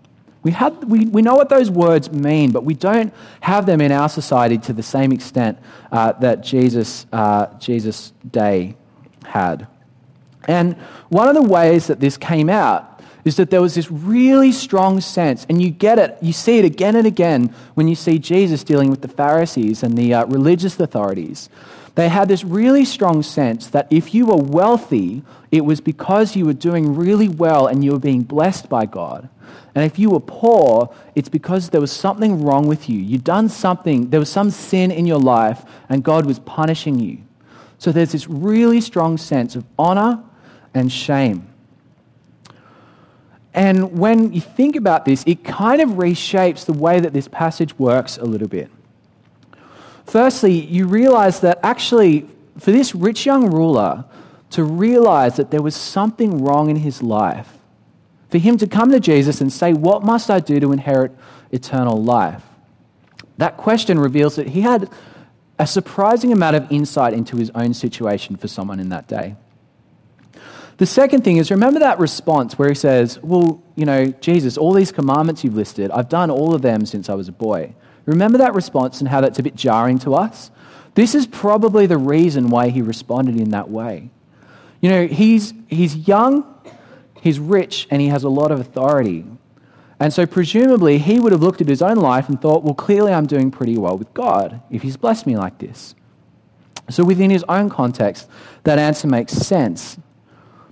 We, 0.44 0.52
have, 0.52 0.84
we, 0.84 1.06
we 1.06 1.24
know 1.24 1.34
what 1.34 1.50
those 1.50 1.72
words 1.72 2.12
mean, 2.12 2.52
but 2.52 2.63
we 2.63 2.76
don't 2.76 3.12
have 3.41 3.65
them 3.65 3.82
in 3.82 3.91
our 3.91 4.08
society 4.08 4.60
to 4.60 4.74
the 4.74 4.84
same 4.84 5.12
extent 5.12 5.58
uh, 5.91 6.12
that 6.13 6.44
Jesus, 6.44 7.08
uh, 7.12 7.48
Jesus' 7.58 8.13
day 8.30 8.76
had. 9.26 9.68
And 10.48 10.76
one 11.10 11.28
of 11.28 11.34
the 11.34 11.41
ways 11.41 11.88
that 11.88 12.00
this 12.00 12.15
came 12.15 12.50
out 12.50 12.95
is 13.26 13.36
that 13.36 13.50
there 13.50 13.62
was 13.62 13.76
this 13.76 13.92
really 13.92 14.52
strong 14.52 15.02
sense, 15.02 15.46
and 15.50 15.62
you 15.62 15.72
get 15.72 15.98
it, 16.00 16.18
you 16.22 16.32
see 16.32 16.60
it 16.60 16.66
again 16.66 16.96
and 16.96 17.08
again 17.08 17.54
when 17.74 17.88
you 17.88 17.96
see 17.96 18.20
Jesus 18.20 18.64
dealing 18.64 18.92
with 18.92 19.02
the 19.02 19.08
Pharisees 19.08 19.84
and 19.84 19.98
the 19.98 20.14
uh, 20.14 20.26
religious 20.28 20.80
authorities. 20.80 21.50
They 21.96 22.10
had 22.10 22.28
this 22.28 22.44
really 22.44 22.86
strong 22.86 23.24
sense 23.24 23.68
that 23.68 23.88
if 23.90 24.14
you 24.14 24.28
were 24.28 24.38
wealthy, 24.38 25.24
it 25.52 25.66
was 25.66 25.82
because 25.82 26.36
you 26.36 26.46
were 26.46 26.54
doing 26.54 26.96
really 26.96 27.30
well 27.30 27.68
and 27.68 27.84
you 27.84 27.94
were 27.94 28.00
being 28.00 28.22
blessed 28.22 28.70
by 28.70 28.86
God. 28.86 29.30
And 29.74 29.84
if 29.84 29.98
you 29.98 30.10
were 30.10 30.20
poor, 30.20 30.94
it's 31.16 31.30
because 31.30 31.70
there 31.70 31.82
was 31.82 31.92
something 31.92 32.44
wrong 32.44 32.68
with 32.68 32.90
you. 32.90 33.00
You'd 33.00 33.24
done 33.24 33.50
something, 33.50 34.10
there 34.10 34.20
was 34.20 34.30
some 34.30 34.52
sin 34.52 34.92
in 34.92 35.06
your 35.06 35.20
life, 35.20 35.64
and 35.90 36.04
God 36.04 36.26
was 36.26 36.40
punishing 36.40 37.00
you. 37.00 37.20
So 37.78 37.92
there's 37.92 38.12
this 38.12 38.28
really 38.28 38.82
strong 38.82 39.18
sense 39.18 39.56
of 39.56 39.66
honor 39.80 40.24
and 40.74 40.92
shame. 40.92 41.48
And 43.56 43.98
when 43.98 44.34
you 44.34 44.41
think 44.41 44.76
about 44.76 45.06
this, 45.06 45.24
it 45.26 45.46
kind 45.46 45.82
of 45.82 45.91
reshapes 45.91 46.65
the 46.65 46.74
way 46.74 47.00
that 47.00 47.13
this 47.13 47.30
passage 47.30 47.80
works 47.80 48.18
a 48.18 48.26
little 48.26 48.50
bit. 48.50 48.70
Firstly, 50.06 50.52
you 50.52 50.86
realize 50.88 51.39
that 51.39 51.60
actually, 51.63 52.28
for 52.60 52.72
this 52.72 52.94
rich 52.94 53.26
young 53.26 53.50
ruler 53.50 54.04
to 54.52 54.63
realize 54.63 55.38
that 55.38 55.52
there 55.52 55.62
was 55.62 55.76
something 55.76 56.44
wrong 56.44 56.70
in 56.70 56.76
his 56.78 57.02
life, 57.02 57.58
for 58.30 58.39
him 58.39 58.58
to 58.58 58.68
come 58.68 58.91
to 58.91 59.00
Jesus 59.00 59.39
and 59.39 59.52
say, 59.52 59.72
What 59.72 60.04
must 60.04 60.30
I 60.30 60.41
do 60.41 60.60
to 60.60 60.74
inherit 60.74 61.13
eternal 61.52 62.02
life? 62.04 62.44
That 63.38 63.56
question 63.56 64.00
reveals 64.00 64.36
that 64.36 64.50
he 64.50 64.62
had 64.62 64.89
a 65.58 65.65
surprising 65.65 66.34
amount 66.34 66.58
of 66.58 66.70
insight 66.70 67.13
into 67.13 67.38
his 67.38 67.52
own 67.56 67.74
situation 67.74 68.36
for 68.36 68.50
someone 68.50 68.82
in 68.82 68.89
that 68.89 69.08
day. 69.08 69.36
The 70.78 70.86
second 70.86 71.24
thing 71.24 71.38
is 71.38 71.52
remember 71.52 71.80
that 71.80 72.00
response 72.00 72.60
where 72.60 72.70
he 72.70 72.76
says, 72.76 73.20
Well, 73.22 73.64
you 73.76 73.86
know, 73.86 74.08
Jesus, 74.08 74.58
all 74.58 74.74
these 74.74 74.92
commandments 74.92 75.44
you've 75.44 75.56
listed, 75.56 75.92
I've 75.92 76.10
done 76.10 76.30
all 76.30 76.54
of 76.54 76.62
them 76.62 76.86
since 76.86 77.10
I 77.10 77.14
was 77.14 77.28
a 77.28 77.32
boy. 77.32 77.74
Remember 78.06 78.38
that 78.38 78.54
response 78.54 79.00
and 79.00 79.10
how 79.10 79.22
that's 79.22 79.40
a 79.40 79.44
bit 79.44 79.56
jarring 79.56 80.00
to 80.00 80.14
us? 80.14 80.52
This 80.96 81.16
is 81.16 81.28
probably 81.28 81.88
the 81.88 81.98
reason 81.98 82.50
why 82.50 82.70
he 82.70 82.82
responded 82.82 83.36
in 83.38 83.50
that 83.50 83.70
way. 83.70 84.10
You 84.82 84.90
know, 84.90 85.08
he's, 85.08 85.54
he's 85.68 86.08
young, 86.08 86.46
he's 87.22 87.40
rich, 87.40 87.88
and 87.90 88.02
he 88.02 88.08
has 88.10 88.24
a 88.24 88.30
lot 88.30 88.52
of 88.52 88.60
authority. 88.60 89.26
And 90.00 90.14
so, 90.14 90.26
presumably, 90.26 90.98
he 90.98 91.20
would 91.20 91.32
have 91.32 91.42
looked 91.42 91.62
at 91.62 91.68
his 91.68 91.82
own 91.82 91.98
life 91.98 92.30
and 92.30 92.40
thought, 92.40 92.64
well, 92.64 92.74
clearly 92.74 93.14
I'm 93.14 93.26
doing 93.26 93.50
pretty 93.50 93.78
well 93.78 93.98
with 93.98 94.14
God 94.14 94.62
if 94.70 94.82
he's 94.82 94.98
blessed 94.98 95.26
me 95.26 95.38
like 95.38 95.58
this. 95.58 95.96
So, 96.90 97.04
within 97.04 97.30
his 97.30 97.44
own 97.50 97.70
context, 97.70 98.30
that 98.64 98.78
answer 98.78 99.08
makes 99.08 99.34
sense. 99.34 99.98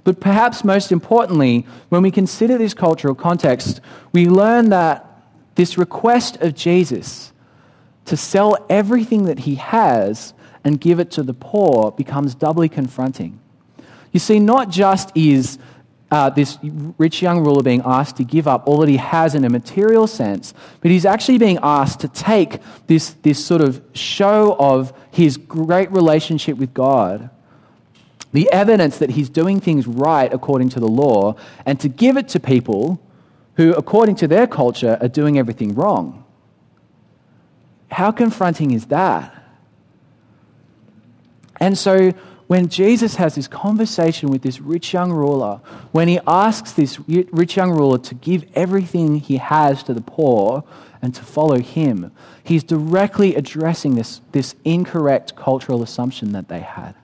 But 0.04 0.20
perhaps 0.20 0.64
most 0.64 0.92
importantly, 0.92 1.66
when 1.90 2.02
we 2.02 2.12
consider 2.12 2.58
this 2.58 2.74
cultural 2.74 3.16
context, 3.16 3.80
we 4.12 4.28
learn 4.28 4.70
that 4.70 5.10
this 5.56 5.78
request 5.78 6.38
of 6.38 6.56
Jesus 6.56 7.32
to 8.06 8.18
sell 8.18 8.58
everything 8.70 9.26
that 9.26 9.40
he 9.40 9.56
has 9.56 10.34
and 10.64 10.80
give 10.80 11.00
it 11.00 11.12
to 11.12 11.24
the 11.24 11.34
poor 11.34 11.92
becomes 11.92 12.36
doubly 12.36 12.70
confronting. 12.70 13.40
You 14.12 14.20
see, 14.20 14.40
not 14.40 14.70
just 14.70 15.16
is 15.16 15.58
uh, 16.12 16.30
this 16.30 16.60
rich 17.00 17.22
young 17.22 17.44
ruler 17.44 17.64
being 17.64 17.82
asked 17.84 18.18
to 18.18 18.24
give 18.24 18.48
up 18.48 18.68
all 18.68 18.78
that 18.78 18.90
he 18.90 18.98
has 18.98 19.34
in 19.34 19.44
a 19.46 19.50
material 19.50 20.06
sense, 20.06 20.54
but 20.82 20.92
he's 20.92 21.06
actually 21.06 21.40
being 21.40 21.58
asked 21.64 22.02
to 22.02 22.08
take 22.08 22.60
this, 22.86 23.12
this 23.24 23.44
sort 23.44 23.62
of 23.62 23.82
show 23.94 24.56
of 24.60 24.94
his 25.10 25.38
great 25.38 25.92
relationship 25.92 26.58
with 26.58 26.72
God, 26.74 27.32
the 28.34 28.52
evidence 28.52 28.98
that 28.98 29.12
he's 29.12 29.30
doing 29.30 29.62
things 29.62 29.88
right 29.88 30.34
according 30.34 30.70
to 30.70 30.80
the 30.80 30.88
law, 30.88 31.36
and 31.66 31.80
to 31.80 31.88
give 31.88 32.18
it 32.18 32.28
to 32.30 32.40
people 32.40 33.00
who, 33.56 33.74
according 33.74 34.16
to 34.16 34.28
their 34.28 34.48
culture, 34.48 34.98
are 35.00 35.08
doing 35.08 35.38
everything 35.38 35.74
wrong. 35.76 36.26
How 37.92 38.12
confronting 38.12 38.72
is 38.72 38.88
that? 38.88 39.40
And 41.60 41.78
so, 41.78 42.12
when 42.48 42.68
Jesus 42.68 43.16
has 43.16 43.36
this 43.36 43.48
conversation 43.48 44.30
with 44.30 44.42
this 44.42 44.60
rich 44.60 44.94
young 44.94 45.12
ruler, 45.12 45.62
when 45.92 46.08
he 46.08 46.20
asks 46.28 46.72
this 46.72 47.00
rich 47.08 47.56
young 47.56 47.72
ruler 47.72 47.98
to 48.00 48.16
give 48.16 48.46
everything 48.54 49.20
he 49.20 49.38
has 49.38 49.84
to 49.84 49.94
the 49.94 50.02
poor 50.02 50.64
and 51.02 51.16
to 51.16 51.22
follow 51.22 51.60
him, 51.60 52.12
he's 52.44 52.64
directly 52.64 53.36
addressing 53.36 53.96
this, 53.96 54.22
this 54.34 54.56
incorrect 54.66 55.36
cultural 55.36 55.84
assumption 55.84 56.32
that 56.34 56.48
they 56.48 56.60
had. 56.60 56.96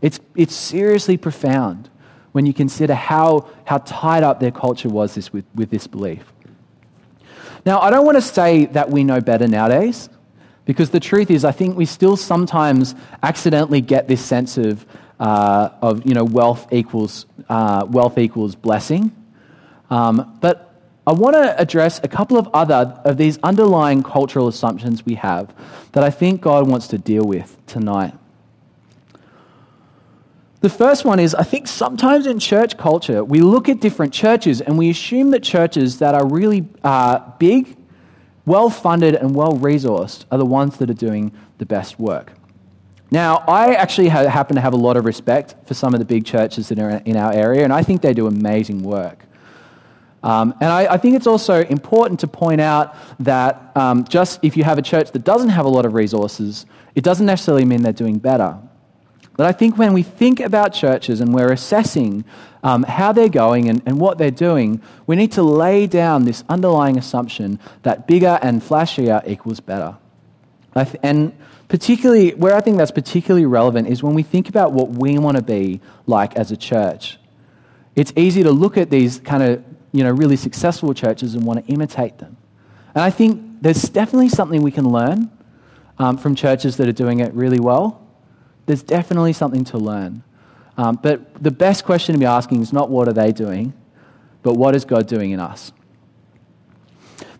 It's, 0.00 0.20
it's 0.36 0.54
seriously 0.54 1.16
profound 1.16 1.90
when 2.32 2.46
you 2.46 2.54
consider 2.54 2.94
how, 2.94 3.48
how 3.64 3.78
tied 3.78 4.22
up 4.22 4.40
their 4.40 4.50
culture 4.50 4.88
was 4.88 5.14
this, 5.14 5.32
with, 5.32 5.44
with 5.54 5.70
this 5.70 5.86
belief. 5.86 6.32
Now, 7.66 7.80
I 7.80 7.90
don't 7.90 8.06
want 8.06 8.16
to 8.16 8.22
say 8.22 8.66
that 8.66 8.90
we 8.90 9.04
know 9.04 9.20
better 9.20 9.48
nowadays. 9.48 10.08
Because 10.68 10.90
the 10.90 11.00
truth 11.00 11.30
is, 11.30 11.46
I 11.46 11.52
think 11.52 11.78
we 11.78 11.86
still 11.86 12.14
sometimes 12.14 12.94
accidentally 13.22 13.80
get 13.80 14.06
this 14.06 14.22
sense 14.22 14.58
of, 14.58 14.84
uh, 15.18 15.70
of 15.80 16.06
you 16.06 16.12
know, 16.12 16.24
wealth 16.24 16.70
equals, 16.70 17.24
uh, 17.48 17.86
wealth 17.88 18.18
equals 18.18 18.54
blessing. 18.54 19.10
Um, 19.88 20.36
but 20.42 20.78
I 21.06 21.14
want 21.14 21.36
to 21.36 21.58
address 21.58 22.00
a 22.04 22.08
couple 22.08 22.36
of 22.36 22.48
other 22.52 23.00
of 23.06 23.16
these 23.16 23.38
underlying 23.42 24.02
cultural 24.02 24.46
assumptions 24.46 25.06
we 25.06 25.14
have 25.14 25.54
that 25.92 26.04
I 26.04 26.10
think 26.10 26.42
God 26.42 26.68
wants 26.68 26.86
to 26.88 26.98
deal 26.98 27.24
with 27.24 27.56
tonight. 27.66 28.12
The 30.60 30.68
first 30.68 31.04
one 31.04 31.20
is 31.20 31.34
I 31.36 31.44
think 31.44 31.68
sometimes 31.68 32.26
in 32.26 32.40
church 32.40 32.76
culture, 32.76 33.22
we 33.22 33.40
look 33.40 33.68
at 33.68 33.78
different 33.80 34.12
churches 34.12 34.60
and 34.60 34.76
we 34.76 34.90
assume 34.90 35.30
that 35.30 35.42
churches 35.44 36.00
that 36.00 36.14
are 36.14 36.26
really 36.26 36.66
uh, 36.82 37.20
big, 37.38 37.76
well 38.44 38.68
funded, 38.68 39.14
and 39.14 39.36
well 39.36 39.54
resourced 39.54 40.24
are 40.32 40.38
the 40.38 40.46
ones 40.46 40.78
that 40.78 40.90
are 40.90 40.94
doing 40.94 41.32
the 41.58 41.66
best 41.66 42.00
work. 42.00 42.32
Now, 43.10 43.36
I 43.46 43.74
actually 43.74 44.08
ha- 44.08 44.28
happen 44.28 44.56
to 44.56 44.60
have 44.60 44.74
a 44.74 44.76
lot 44.76 44.96
of 44.96 45.04
respect 45.04 45.54
for 45.64 45.74
some 45.74 45.94
of 45.94 46.00
the 46.00 46.04
big 46.04 46.24
churches 46.24 46.68
that 46.68 46.78
are 46.78 46.90
in 46.90 47.16
our 47.16 47.32
area, 47.32 47.62
and 47.62 47.72
I 47.72 47.82
think 47.82 48.02
they 48.02 48.12
do 48.12 48.26
amazing 48.26 48.82
work. 48.82 49.24
Um, 50.24 50.52
and 50.60 50.70
I, 50.70 50.94
I, 50.94 50.96
think 50.96 51.14
it's 51.14 51.28
also 51.28 51.62
important 51.66 52.18
to 52.20 52.26
point 52.26 52.60
out 52.60 52.96
that 53.20 53.70
um, 53.76 54.02
just 54.02 54.40
if 54.42 54.56
you 54.56 54.64
have 54.64 54.76
a 54.76 54.82
church 54.82 55.12
that 55.12 55.22
doesn't 55.22 55.50
have 55.50 55.64
a 55.64 55.68
lot 55.68 55.86
of 55.86 55.94
resources, 55.94 56.66
it 56.96 57.04
doesn't 57.04 57.24
necessarily 57.24 57.64
mean 57.64 57.82
they're 57.82 57.92
doing 57.92 58.18
better. 58.18 58.58
But 59.38 59.46
I 59.46 59.52
think 59.52 59.78
when 59.78 59.92
we 59.92 60.02
think 60.02 60.40
about 60.40 60.74
churches 60.74 61.20
and 61.20 61.32
we're 61.32 61.52
assessing 61.52 62.24
um, 62.64 62.82
how 62.82 63.12
they're 63.12 63.28
going 63.28 63.68
and, 63.68 63.80
and 63.86 64.00
what 64.00 64.18
they're 64.18 64.32
doing, 64.32 64.82
we 65.06 65.14
need 65.14 65.30
to 65.32 65.44
lay 65.44 65.86
down 65.86 66.24
this 66.24 66.42
underlying 66.48 66.98
assumption 66.98 67.60
that 67.84 68.08
bigger 68.08 68.40
and 68.42 68.60
flashier 68.60 69.22
equals 69.28 69.60
better. 69.60 69.96
And 71.04 71.38
particularly, 71.68 72.34
where 72.34 72.56
I 72.56 72.60
think 72.60 72.78
that's 72.78 72.90
particularly 72.90 73.46
relevant 73.46 73.86
is 73.86 74.02
when 74.02 74.12
we 74.12 74.24
think 74.24 74.48
about 74.48 74.72
what 74.72 74.88
we 74.88 75.18
want 75.18 75.36
to 75.36 75.42
be 75.42 75.80
like 76.08 76.34
as 76.34 76.50
a 76.50 76.56
church. 76.56 77.20
It's 77.94 78.12
easy 78.16 78.42
to 78.42 78.50
look 78.50 78.76
at 78.76 78.90
these 78.90 79.20
kind 79.20 79.44
of 79.44 79.64
you 79.92 80.02
know, 80.02 80.10
really 80.10 80.36
successful 80.36 80.92
churches 80.94 81.36
and 81.36 81.44
want 81.44 81.64
to 81.64 81.72
imitate 81.72 82.18
them. 82.18 82.36
And 82.92 83.04
I 83.04 83.10
think 83.10 83.62
there's 83.62 83.84
definitely 83.84 84.30
something 84.30 84.62
we 84.62 84.72
can 84.72 84.90
learn 84.90 85.30
um, 85.96 86.18
from 86.18 86.34
churches 86.34 86.76
that 86.78 86.88
are 86.88 86.92
doing 86.92 87.20
it 87.20 87.32
really 87.34 87.60
well 87.60 88.07
there's 88.68 88.82
definitely 88.82 89.32
something 89.32 89.64
to 89.64 89.78
learn. 89.78 90.22
Um, 90.76 90.98
but 91.02 91.42
the 91.42 91.50
best 91.50 91.84
question 91.84 92.12
to 92.12 92.18
be 92.18 92.26
asking 92.26 92.60
is 92.60 92.72
not 92.72 92.90
what 92.90 93.08
are 93.08 93.12
they 93.14 93.32
doing, 93.32 93.72
but 94.42 94.54
what 94.54 94.76
is 94.76 94.84
God 94.84 95.08
doing 95.08 95.30
in 95.30 95.40
us? 95.40 95.72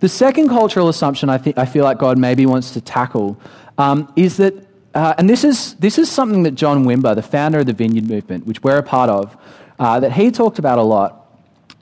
The 0.00 0.08
second 0.08 0.48
cultural 0.48 0.88
assumption 0.88 1.28
I, 1.28 1.36
think, 1.36 1.58
I 1.58 1.66
feel 1.66 1.84
like 1.84 1.98
God 1.98 2.18
maybe 2.18 2.46
wants 2.46 2.72
to 2.72 2.80
tackle 2.80 3.38
um, 3.76 4.10
is 4.16 4.38
that, 4.38 4.54
uh, 4.94 5.14
and 5.18 5.28
this 5.28 5.44
is, 5.44 5.74
this 5.74 5.98
is 5.98 6.10
something 6.10 6.44
that 6.44 6.52
John 6.52 6.84
Wimber, 6.84 7.14
the 7.14 7.22
founder 7.22 7.58
of 7.58 7.66
the 7.66 7.74
Vineyard 7.74 8.08
Movement, 8.08 8.46
which 8.46 8.62
we're 8.62 8.78
a 8.78 8.82
part 8.82 9.10
of, 9.10 9.36
uh, 9.78 10.00
that 10.00 10.12
he 10.12 10.30
talked 10.30 10.58
about 10.58 10.78
a 10.78 10.82
lot, 10.82 11.30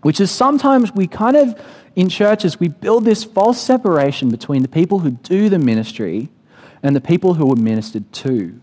which 0.02 0.20
is 0.20 0.30
sometimes 0.30 0.92
we 0.92 1.06
kind 1.06 1.36
of, 1.36 1.58
in 1.94 2.08
churches, 2.08 2.58
we 2.58 2.66
build 2.66 3.04
this 3.04 3.22
false 3.22 3.60
separation 3.60 4.28
between 4.28 4.62
the 4.62 4.68
people 4.68 4.98
who 4.98 5.12
do 5.12 5.48
the 5.48 5.58
ministry 5.58 6.30
and 6.82 6.96
the 6.96 7.00
people 7.00 7.34
who 7.34 7.50
are 7.52 7.56
ministered 7.56 8.12
to. 8.12 8.60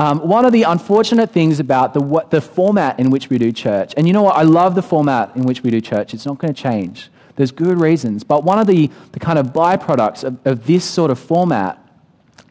Um, 0.00 0.26
one 0.26 0.46
of 0.46 0.52
the 0.54 0.62
unfortunate 0.62 1.30
things 1.30 1.60
about 1.60 1.92
the, 1.92 2.00
what, 2.00 2.30
the 2.30 2.40
format 2.40 2.98
in 2.98 3.10
which 3.10 3.28
we 3.28 3.36
do 3.36 3.52
church, 3.52 3.92
and 3.98 4.06
you 4.06 4.14
know 4.14 4.22
what, 4.22 4.34
I 4.34 4.44
love 4.44 4.74
the 4.74 4.80
format 4.80 5.36
in 5.36 5.42
which 5.42 5.62
we 5.62 5.70
do 5.70 5.78
church, 5.78 6.14
it's 6.14 6.24
not 6.24 6.38
going 6.38 6.54
to 6.54 6.58
change. 6.58 7.10
There's 7.36 7.50
good 7.50 7.78
reasons. 7.78 8.24
But 8.24 8.42
one 8.42 8.58
of 8.58 8.66
the, 8.66 8.90
the 9.12 9.20
kind 9.20 9.38
of 9.38 9.48
byproducts 9.48 10.24
of, 10.24 10.38
of 10.46 10.66
this 10.66 10.86
sort 10.86 11.10
of 11.10 11.18
format 11.18 11.86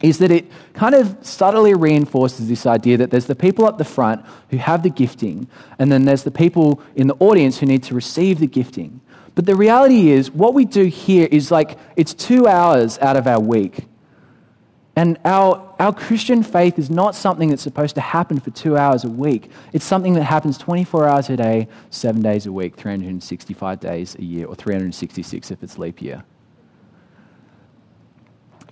is 0.00 0.18
that 0.18 0.30
it 0.30 0.48
kind 0.74 0.94
of 0.94 1.16
subtly 1.22 1.74
reinforces 1.74 2.48
this 2.48 2.66
idea 2.66 2.96
that 2.98 3.10
there's 3.10 3.26
the 3.26 3.34
people 3.34 3.64
up 3.64 3.78
the 3.78 3.84
front 3.84 4.24
who 4.50 4.58
have 4.58 4.84
the 4.84 4.88
gifting, 4.88 5.48
and 5.76 5.90
then 5.90 6.04
there's 6.04 6.22
the 6.22 6.30
people 6.30 6.80
in 6.94 7.08
the 7.08 7.16
audience 7.18 7.58
who 7.58 7.66
need 7.66 7.82
to 7.82 7.96
receive 7.96 8.38
the 8.38 8.46
gifting. 8.46 9.00
But 9.34 9.46
the 9.46 9.56
reality 9.56 10.10
is, 10.12 10.30
what 10.30 10.54
we 10.54 10.64
do 10.64 10.84
here 10.84 11.26
is 11.32 11.50
like 11.50 11.76
it's 11.96 12.14
two 12.14 12.46
hours 12.46 12.96
out 13.00 13.16
of 13.16 13.26
our 13.26 13.40
week. 13.40 13.86
And 14.96 15.18
our, 15.24 15.69
our 15.80 15.94
Christian 15.94 16.42
faith 16.42 16.78
is 16.78 16.90
not 16.90 17.14
something 17.14 17.48
that's 17.48 17.62
supposed 17.62 17.94
to 17.94 18.02
happen 18.02 18.38
for 18.38 18.50
two 18.50 18.76
hours 18.76 19.04
a 19.04 19.08
week. 19.08 19.50
It's 19.72 19.84
something 19.84 20.12
that 20.12 20.24
happens 20.24 20.58
24 20.58 21.08
hours 21.08 21.30
a 21.30 21.38
day, 21.38 21.68
seven 21.88 22.20
days 22.20 22.44
a 22.44 22.52
week, 22.52 22.76
365 22.76 23.80
days 23.80 24.14
a 24.16 24.22
year, 24.22 24.46
or 24.46 24.54
366 24.54 25.50
if 25.50 25.62
it's 25.62 25.78
leap 25.78 26.02
year. 26.02 26.22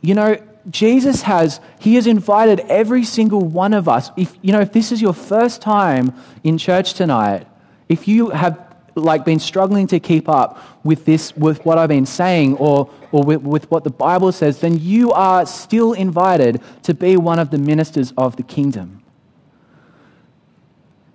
You 0.03 0.15
know, 0.15 0.37
Jesus 0.69 1.23
has, 1.23 1.61
he 1.81 1.95
has 1.95 2.07
invited 2.07 2.61
every 2.69 3.05
single 3.05 3.41
one 3.41 3.73
of 3.73 3.89
us. 3.89 4.11
If, 4.19 4.37
you 4.43 4.53
know, 4.53 4.61
if 4.61 4.73
this 4.73 4.93
is 4.93 5.01
your 5.01 5.15
first 5.15 5.63
time 5.63 6.15
in 6.45 6.59
church 6.59 6.93
tonight, 6.93 7.47
if 7.89 8.07
you 8.07 8.29
have 8.31 8.68
like 8.95 9.25
been 9.25 9.39
struggling 9.39 9.87
to 9.89 10.01
keep 10.01 10.29
up 10.29 10.59
with 10.85 11.05
this, 11.05 11.37
with 11.37 11.65
what 11.65 11.79
I've 11.79 11.89
been 11.89 12.07
saying, 12.07 12.57
or, 12.57 12.91
or 13.13 13.23
with, 13.23 13.43
with 13.43 13.71
what 13.71 13.85
the 13.85 13.91
Bible 13.91 14.33
says, 14.33 14.61
then 14.61 14.79
you 14.79 15.13
are 15.13 15.47
still 15.47 15.93
invited 15.93 16.61
to 16.83 16.95
be 16.95 17.17
one 17.17 17.39
of 17.39 17.51
the 17.51 17.59
ministers 17.59 18.13
of 18.17 18.37
the 18.37 18.43
kingdom. 18.43 19.03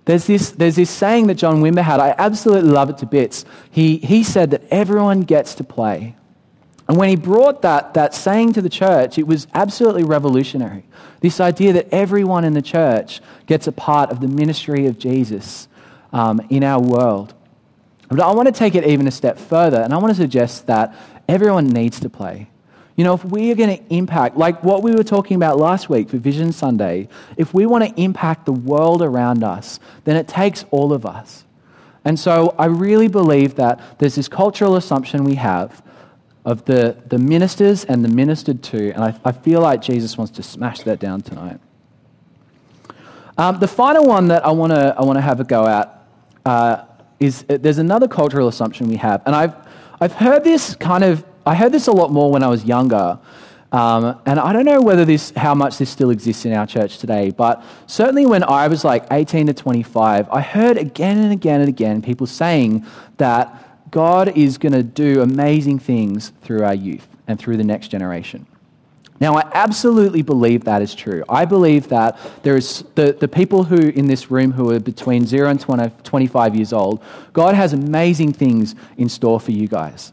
There's 0.06 0.26
this, 0.26 0.50
there's 0.50 0.76
this 0.76 0.90
saying 0.90 1.28
that 1.28 1.36
John 1.36 1.62
Wimber 1.62 1.82
had. 1.82 1.98
I 1.98 2.14
absolutely 2.18 2.70
love 2.70 2.90
it 2.90 2.98
to 2.98 3.06
bits. 3.06 3.44
He, 3.70 3.96
he 3.98 4.22
said 4.22 4.50
that 4.50 4.62
everyone 4.70 5.22
gets 5.22 5.54
to 5.56 5.64
play. 5.64 6.14
And 6.86 6.98
when 6.98 7.08
he 7.08 7.16
brought 7.16 7.62
that, 7.62 7.94
that 7.94 8.14
saying 8.14 8.52
to 8.54 8.62
the 8.62 8.68
church, 8.68 9.16
it 9.16 9.26
was 9.26 9.46
absolutely 9.54 10.04
revolutionary. 10.04 10.84
This 11.20 11.40
idea 11.40 11.72
that 11.72 11.88
everyone 11.90 12.44
in 12.44 12.52
the 12.52 12.60
church 12.60 13.22
gets 13.46 13.66
a 13.66 13.72
part 13.72 14.10
of 14.10 14.20
the 14.20 14.28
ministry 14.28 14.86
of 14.86 14.98
Jesus 14.98 15.68
um, 16.12 16.40
in 16.50 16.62
our 16.62 16.80
world. 16.80 17.32
But 18.16 18.28
I 18.28 18.32
want 18.32 18.46
to 18.46 18.52
take 18.52 18.76
it 18.76 18.86
even 18.86 19.08
a 19.08 19.10
step 19.10 19.38
further, 19.38 19.80
and 19.80 19.92
I 19.92 19.98
want 19.98 20.14
to 20.14 20.20
suggest 20.20 20.66
that 20.68 20.94
everyone 21.28 21.66
needs 21.66 21.98
to 22.00 22.08
play. 22.08 22.48
You 22.94 23.02
know, 23.02 23.14
if 23.14 23.24
we 23.24 23.50
are 23.50 23.56
going 23.56 23.76
to 23.76 23.82
impact, 23.92 24.36
like 24.36 24.62
what 24.62 24.84
we 24.84 24.92
were 24.92 25.02
talking 25.02 25.34
about 25.34 25.58
last 25.58 25.88
week 25.88 26.08
for 26.08 26.18
Vision 26.18 26.52
Sunday, 26.52 27.08
if 27.36 27.52
we 27.52 27.66
want 27.66 27.82
to 27.84 28.00
impact 28.00 28.46
the 28.46 28.52
world 28.52 29.02
around 29.02 29.42
us, 29.42 29.80
then 30.04 30.16
it 30.16 30.28
takes 30.28 30.64
all 30.70 30.92
of 30.92 31.04
us. 31.04 31.44
And 32.04 32.16
so 32.20 32.54
I 32.56 32.66
really 32.66 33.08
believe 33.08 33.56
that 33.56 33.80
there's 33.98 34.14
this 34.14 34.28
cultural 34.28 34.76
assumption 34.76 35.24
we 35.24 35.34
have 35.34 35.82
of 36.44 36.64
the, 36.66 36.96
the 37.08 37.18
ministers 37.18 37.84
and 37.84 38.04
the 38.04 38.08
ministered 38.08 38.62
to, 38.64 38.92
and 38.92 39.02
I, 39.02 39.18
I 39.24 39.32
feel 39.32 39.60
like 39.60 39.82
Jesus 39.82 40.16
wants 40.16 40.32
to 40.34 40.42
smash 40.44 40.80
that 40.82 41.00
down 41.00 41.22
tonight. 41.22 41.58
Um, 43.36 43.58
the 43.58 43.66
final 43.66 44.04
one 44.06 44.28
that 44.28 44.46
I 44.46 44.52
want 44.52 44.70
to 44.70 44.94
I 44.96 45.02
want 45.02 45.16
to 45.16 45.22
have 45.22 45.40
a 45.40 45.44
go 45.44 45.66
at 45.66 46.06
uh, 46.46 46.84
is 47.20 47.44
uh, 47.48 47.58
there's 47.60 47.78
another 47.78 48.08
cultural 48.08 48.48
assumption 48.48 48.88
we 48.88 48.96
have, 48.96 49.22
and 49.26 49.34
I've 49.34 49.54
I've 50.00 50.12
heard 50.12 50.44
this 50.44 50.74
kind 50.74 51.04
of 51.04 51.24
I 51.46 51.54
heard 51.54 51.72
this 51.72 51.86
a 51.86 51.92
lot 51.92 52.10
more 52.10 52.30
when 52.30 52.42
I 52.42 52.48
was 52.48 52.64
younger. 52.64 53.18
Um, 53.72 54.20
and 54.24 54.38
I 54.38 54.52
don't 54.52 54.64
know 54.64 54.80
whether 54.80 55.04
this, 55.04 55.32
how 55.34 55.52
much 55.52 55.78
this 55.78 55.90
still 55.90 56.10
exists 56.10 56.44
in 56.44 56.52
our 56.52 56.64
church 56.64 56.98
today, 56.98 57.30
but 57.30 57.64
certainly 57.88 58.24
when 58.24 58.44
I 58.44 58.68
was 58.68 58.84
like 58.84 59.04
18 59.10 59.48
to 59.48 59.52
25, 59.52 60.28
I 60.30 60.40
heard 60.42 60.76
again 60.76 61.18
and 61.18 61.32
again 61.32 61.58
and 61.58 61.68
again 61.68 62.00
people 62.00 62.28
saying 62.28 62.86
that 63.16 63.90
God 63.90 64.38
is 64.38 64.58
going 64.58 64.74
to 64.74 64.84
do 64.84 65.22
amazing 65.22 65.80
things 65.80 66.32
through 66.42 66.62
our 66.62 66.74
youth 66.74 67.08
and 67.26 67.36
through 67.36 67.56
the 67.56 67.64
next 67.64 67.88
generation. 67.88 68.46
Now, 69.24 69.36
I 69.36 69.50
absolutely 69.54 70.20
believe 70.20 70.64
that 70.64 70.82
is 70.82 70.94
true. 70.94 71.24
I 71.30 71.46
believe 71.46 71.88
that 71.88 72.18
there 72.42 72.58
is 72.58 72.84
the, 72.94 73.14
the 73.14 73.26
people 73.26 73.64
who 73.64 73.76
in 73.78 74.06
this 74.06 74.30
room 74.30 74.52
who 74.52 74.70
are 74.70 74.78
between 74.78 75.24
0 75.24 75.48
and 75.48 75.58
20, 75.58 75.90
25 76.02 76.54
years 76.54 76.74
old, 76.74 77.02
God 77.32 77.54
has 77.54 77.72
amazing 77.72 78.34
things 78.34 78.74
in 78.98 79.08
store 79.08 79.40
for 79.40 79.50
you 79.52 79.66
guys. 79.66 80.12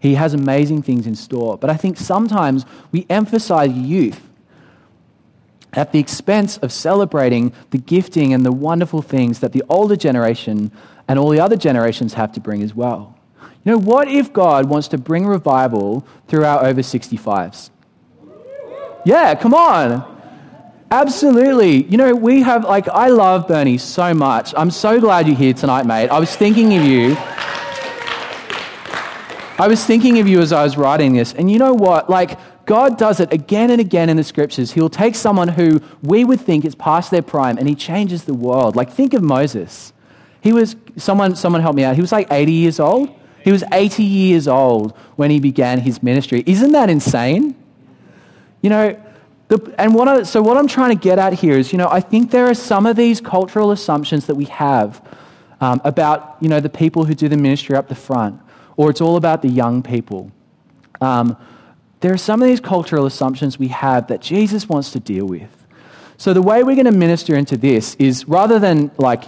He 0.00 0.16
has 0.16 0.34
amazing 0.34 0.82
things 0.82 1.06
in 1.06 1.14
store. 1.14 1.56
But 1.56 1.70
I 1.70 1.76
think 1.76 1.96
sometimes 1.96 2.66
we 2.90 3.06
emphasize 3.08 3.70
youth 3.70 4.20
at 5.72 5.92
the 5.92 6.00
expense 6.00 6.58
of 6.58 6.72
celebrating 6.72 7.52
the 7.70 7.78
gifting 7.78 8.34
and 8.34 8.44
the 8.44 8.50
wonderful 8.50 9.02
things 9.02 9.38
that 9.38 9.52
the 9.52 9.62
older 9.68 9.94
generation 9.94 10.72
and 11.06 11.16
all 11.16 11.28
the 11.28 11.38
other 11.38 11.56
generations 11.56 12.14
have 12.14 12.32
to 12.32 12.40
bring 12.40 12.60
as 12.60 12.74
well. 12.74 13.16
You 13.64 13.70
know, 13.70 13.78
what 13.78 14.08
if 14.08 14.32
God 14.32 14.68
wants 14.68 14.88
to 14.88 14.98
bring 14.98 15.26
revival 15.28 16.04
through 16.26 16.44
our 16.44 16.64
over 16.64 16.80
65s? 16.80 17.70
Yeah, 19.04 19.34
come 19.34 19.54
on. 19.54 20.08
Absolutely. 20.90 21.84
You 21.84 21.96
know, 21.96 22.14
we 22.14 22.42
have, 22.42 22.64
like, 22.64 22.86
I 22.88 23.08
love 23.08 23.48
Bernie 23.48 23.78
so 23.78 24.12
much. 24.12 24.52
I'm 24.56 24.70
so 24.70 25.00
glad 25.00 25.26
you're 25.26 25.36
here 25.36 25.54
tonight, 25.54 25.86
mate. 25.86 26.10
I 26.10 26.20
was 26.20 26.36
thinking 26.36 26.76
of 26.76 26.84
you. 26.84 27.16
I 29.58 29.66
was 29.68 29.84
thinking 29.84 30.18
of 30.18 30.28
you 30.28 30.40
as 30.40 30.52
I 30.52 30.62
was 30.62 30.76
writing 30.76 31.14
this. 31.14 31.32
And 31.32 31.50
you 31.50 31.58
know 31.58 31.72
what? 31.72 32.10
Like, 32.10 32.38
God 32.66 32.98
does 32.98 33.20
it 33.20 33.32
again 33.32 33.70
and 33.70 33.80
again 33.80 34.08
in 34.08 34.16
the 34.16 34.24
scriptures. 34.24 34.72
He'll 34.72 34.90
take 34.90 35.14
someone 35.14 35.48
who 35.48 35.80
we 36.02 36.24
would 36.24 36.40
think 36.40 36.64
is 36.64 36.74
past 36.74 37.10
their 37.10 37.22
prime 37.22 37.58
and 37.58 37.68
he 37.68 37.74
changes 37.74 38.24
the 38.24 38.34
world. 38.34 38.76
Like, 38.76 38.90
think 38.90 39.14
of 39.14 39.22
Moses. 39.22 39.92
He 40.42 40.52
was, 40.52 40.76
someone, 40.96 41.36
someone 41.36 41.62
help 41.62 41.74
me 41.74 41.84
out. 41.84 41.94
He 41.94 42.00
was 42.00 42.12
like 42.12 42.28
80 42.30 42.52
years 42.52 42.78
old. 42.78 43.14
He 43.42 43.50
was 43.50 43.64
80 43.72 44.02
years 44.04 44.46
old 44.46 44.96
when 45.16 45.30
he 45.30 45.40
began 45.40 45.80
his 45.80 46.02
ministry. 46.02 46.44
Isn't 46.46 46.72
that 46.72 46.90
insane? 46.90 47.56
You 48.62 48.70
know, 48.70 49.02
the, 49.48 49.74
and 49.76 49.94
what 49.94 50.08
I, 50.08 50.22
so 50.22 50.40
what 50.40 50.56
I'm 50.56 50.68
trying 50.68 50.96
to 50.96 51.00
get 51.00 51.18
at 51.18 51.34
here 51.34 51.58
is, 51.58 51.72
you 51.72 51.78
know, 51.78 51.88
I 51.90 52.00
think 52.00 52.30
there 52.30 52.46
are 52.46 52.54
some 52.54 52.86
of 52.86 52.96
these 52.96 53.20
cultural 53.20 53.70
assumptions 53.70 54.26
that 54.26 54.34
we 54.34 54.46
have 54.46 55.06
um, 55.60 55.80
about, 55.84 56.38
you 56.40 56.48
know, 56.48 56.60
the 56.60 56.70
people 56.70 57.04
who 57.04 57.14
do 57.14 57.28
the 57.28 57.36
ministry 57.36 57.76
up 57.76 57.88
the 57.88 57.94
front, 57.94 58.40
or 58.76 58.88
it's 58.88 59.00
all 59.00 59.16
about 59.16 59.42
the 59.42 59.48
young 59.48 59.82
people. 59.82 60.32
Um, 61.00 61.36
there 62.00 62.12
are 62.12 62.18
some 62.18 62.40
of 62.40 62.48
these 62.48 62.60
cultural 62.60 63.06
assumptions 63.06 63.58
we 63.58 63.68
have 63.68 64.06
that 64.08 64.20
Jesus 64.20 64.68
wants 64.68 64.90
to 64.92 65.00
deal 65.00 65.26
with. 65.26 65.50
So 66.16 66.32
the 66.32 66.42
way 66.42 66.62
we're 66.62 66.74
going 66.74 66.86
to 66.86 66.92
minister 66.92 67.36
into 67.36 67.56
this 67.56 67.94
is 67.96 68.26
rather 68.28 68.58
than 68.58 68.90
like, 68.96 69.24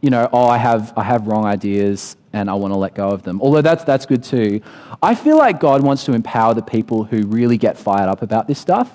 you 0.00 0.10
know, 0.10 0.28
oh, 0.32 0.46
I 0.46 0.58
have, 0.58 0.92
I 0.96 1.04
have 1.04 1.26
wrong 1.26 1.44
ideas 1.44 2.16
and 2.32 2.48
I 2.48 2.54
want 2.54 2.72
to 2.72 2.78
let 2.78 2.94
go 2.94 3.08
of 3.10 3.22
them, 3.22 3.40
although 3.40 3.62
that's, 3.62 3.84
that's 3.84 4.06
good 4.06 4.22
too. 4.22 4.60
I 5.02 5.14
feel 5.14 5.36
like 5.36 5.60
God 5.60 5.82
wants 5.82 6.04
to 6.04 6.12
empower 6.12 6.54
the 6.54 6.62
people 6.62 7.04
who 7.04 7.26
really 7.26 7.58
get 7.58 7.76
fired 7.76 8.08
up 8.08 8.22
about 8.22 8.48
this 8.48 8.58
stuff. 8.58 8.90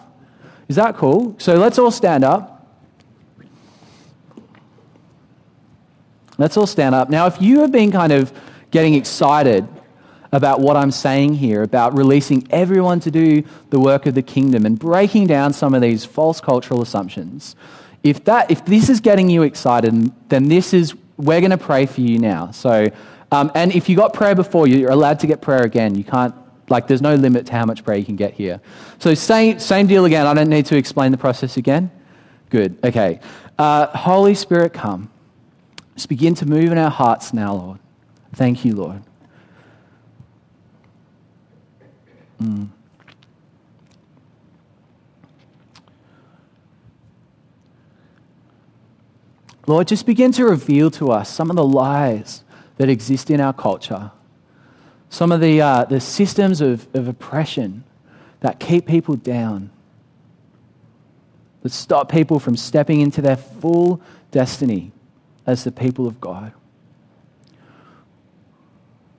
Is 0.68 0.76
that 0.76 0.98
cool? 0.98 1.36
So 1.38 1.56
let's 1.56 1.78
all 1.78 1.92
stand 1.92 2.24
up. 2.24 2.54
Let's 6.38 6.58
all 6.58 6.68
stand 6.68 6.94
up. 6.94 7.10
Now, 7.10 7.26
if 7.26 7.42
you 7.42 7.62
have 7.62 7.72
been 7.72 7.92
kind 7.92 8.12
of 8.12 8.32
getting 8.70 8.94
excited 8.94 9.68
about 10.32 10.60
what 10.60 10.76
I'm 10.76 10.92
saying 10.92 11.36
here, 11.36 11.64
about 11.64 11.98
releasing 11.98 12.46
everyone 12.52 13.00
to 13.02 13.12
do 13.12 13.44
the 13.70 13.80
work 13.80 14.06
of 14.06 14.14
the 14.14 14.22
kingdom 14.22 14.66
and 14.66 14.78
breaking 14.78 15.28
down 15.28 15.54
some 15.54 15.74
of 15.74 15.82
these 15.82 16.06
false 16.06 16.42
cultural 16.42 16.82
assumptions, 16.82 17.56
if, 18.04 18.24
that, 18.26 18.52
if 18.52 18.64
this 18.66 18.90
is 18.90 19.00
getting 19.00 19.30
you 19.30 19.44
excited, 19.44 20.12
then 20.30 20.48
this 20.50 20.74
is, 20.74 20.94
we're 21.18 21.40
going 21.40 21.52
to 21.52 21.58
pray 21.58 21.86
for 21.86 22.02
you 22.02 22.20
now. 22.20 22.52
So, 22.52 22.90
um, 23.32 23.52
and 23.56 23.74
if 23.74 23.90
you 23.90 23.96
got 23.96 24.14
prayer 24.14 24.36
before, 24.36 24.68
you're 24.68 24.92
allowed 24.92 25.20
to 25.20 25.28
get 25.28 25.42
prayer 25.42 25.64
again. 25.64 25.96
You 25.96 26.04
can't, 26.04 26.34
like, 26.70 26.88
there's 26.88 27.02
no 27.02 27.16
limit 27.16 27.46
to 27.48 27.52
how 27.54 27.66
much 27.66 27.84
prayer 27.84 27.98
you 27.98 28.06
can 28.06 28.16
get 28.16 28.34
here. 28.34 28.62
So, 29.00 29.14
same, 29.14 29.60
same 29.60 29.88
deal 29.88 30.06
again. 30.06 30.26
I 30.26 30.34
don't 30.34 30.50
need 30.50 30.66
to 30.68 30.78
explain 30.78 31.12
the 31.12 31.18
process 31.18 31.58
again. 31.58 31.92
Good. 32.50 32.78
Okay. 32.84 33.20
Uh, 33.58 33.88
Holy 33.88 34.36
Spirit, 34.36 34.74
come. 34.74 35.10
Just 35.96 36.10
begin 36.10 36.36
to 36.36 36.46
move 36.46 36.72
in 36.72 36.78
our 36.78 36.92
hearts 36.92 37.34
now, 37.34 37.54
Lord. 37.54 37.80
Thank 38.34 38.64
you, 38.64 38.76
Lord. 38.76 39.02
Mm. 42.42 42.70
Lord, 49.66 49.88
just 49.88 50.06
begin 50.06 50.32
to 50.34 50.46
reveal 50.46 50.90
to 50.92 51.12
us 51.12 51.30
some 51.30 51.50
of 51.50 51.58
the 51.58 51.66
lies 51.66 52.44
that 52.78 52.90
exist 52.90 53.30
in 53.30 53.42
our 53.42 53.54
culture, 53.54 54.12
some 55.10 55.32
of 55.32 55.42
the, 55.42 55.62
uh, 55.62 55.86
the 55.86 56.00
systems 56.00 56.62
of, 56.62 56.88
of 56.96 57.08
oppression 57.08 57.84
that 58.42 58.60
keep 58.60 58.86
people 58.86 59.16
down, 59.16 59.70
that 61.64 61.72
stop 61.72 62.12
people 62.12 62.40
from 62.40 62.56
stepping 62.56 63.02
into 63.02 63.22
their 63.22 63.38
full 63.38 64.02
destiny 64.32 64.92
as 65.46 65.64
the 65.64 65.72
people 65.72 66.08
of 66.08 66.20
God. 66.22 66.54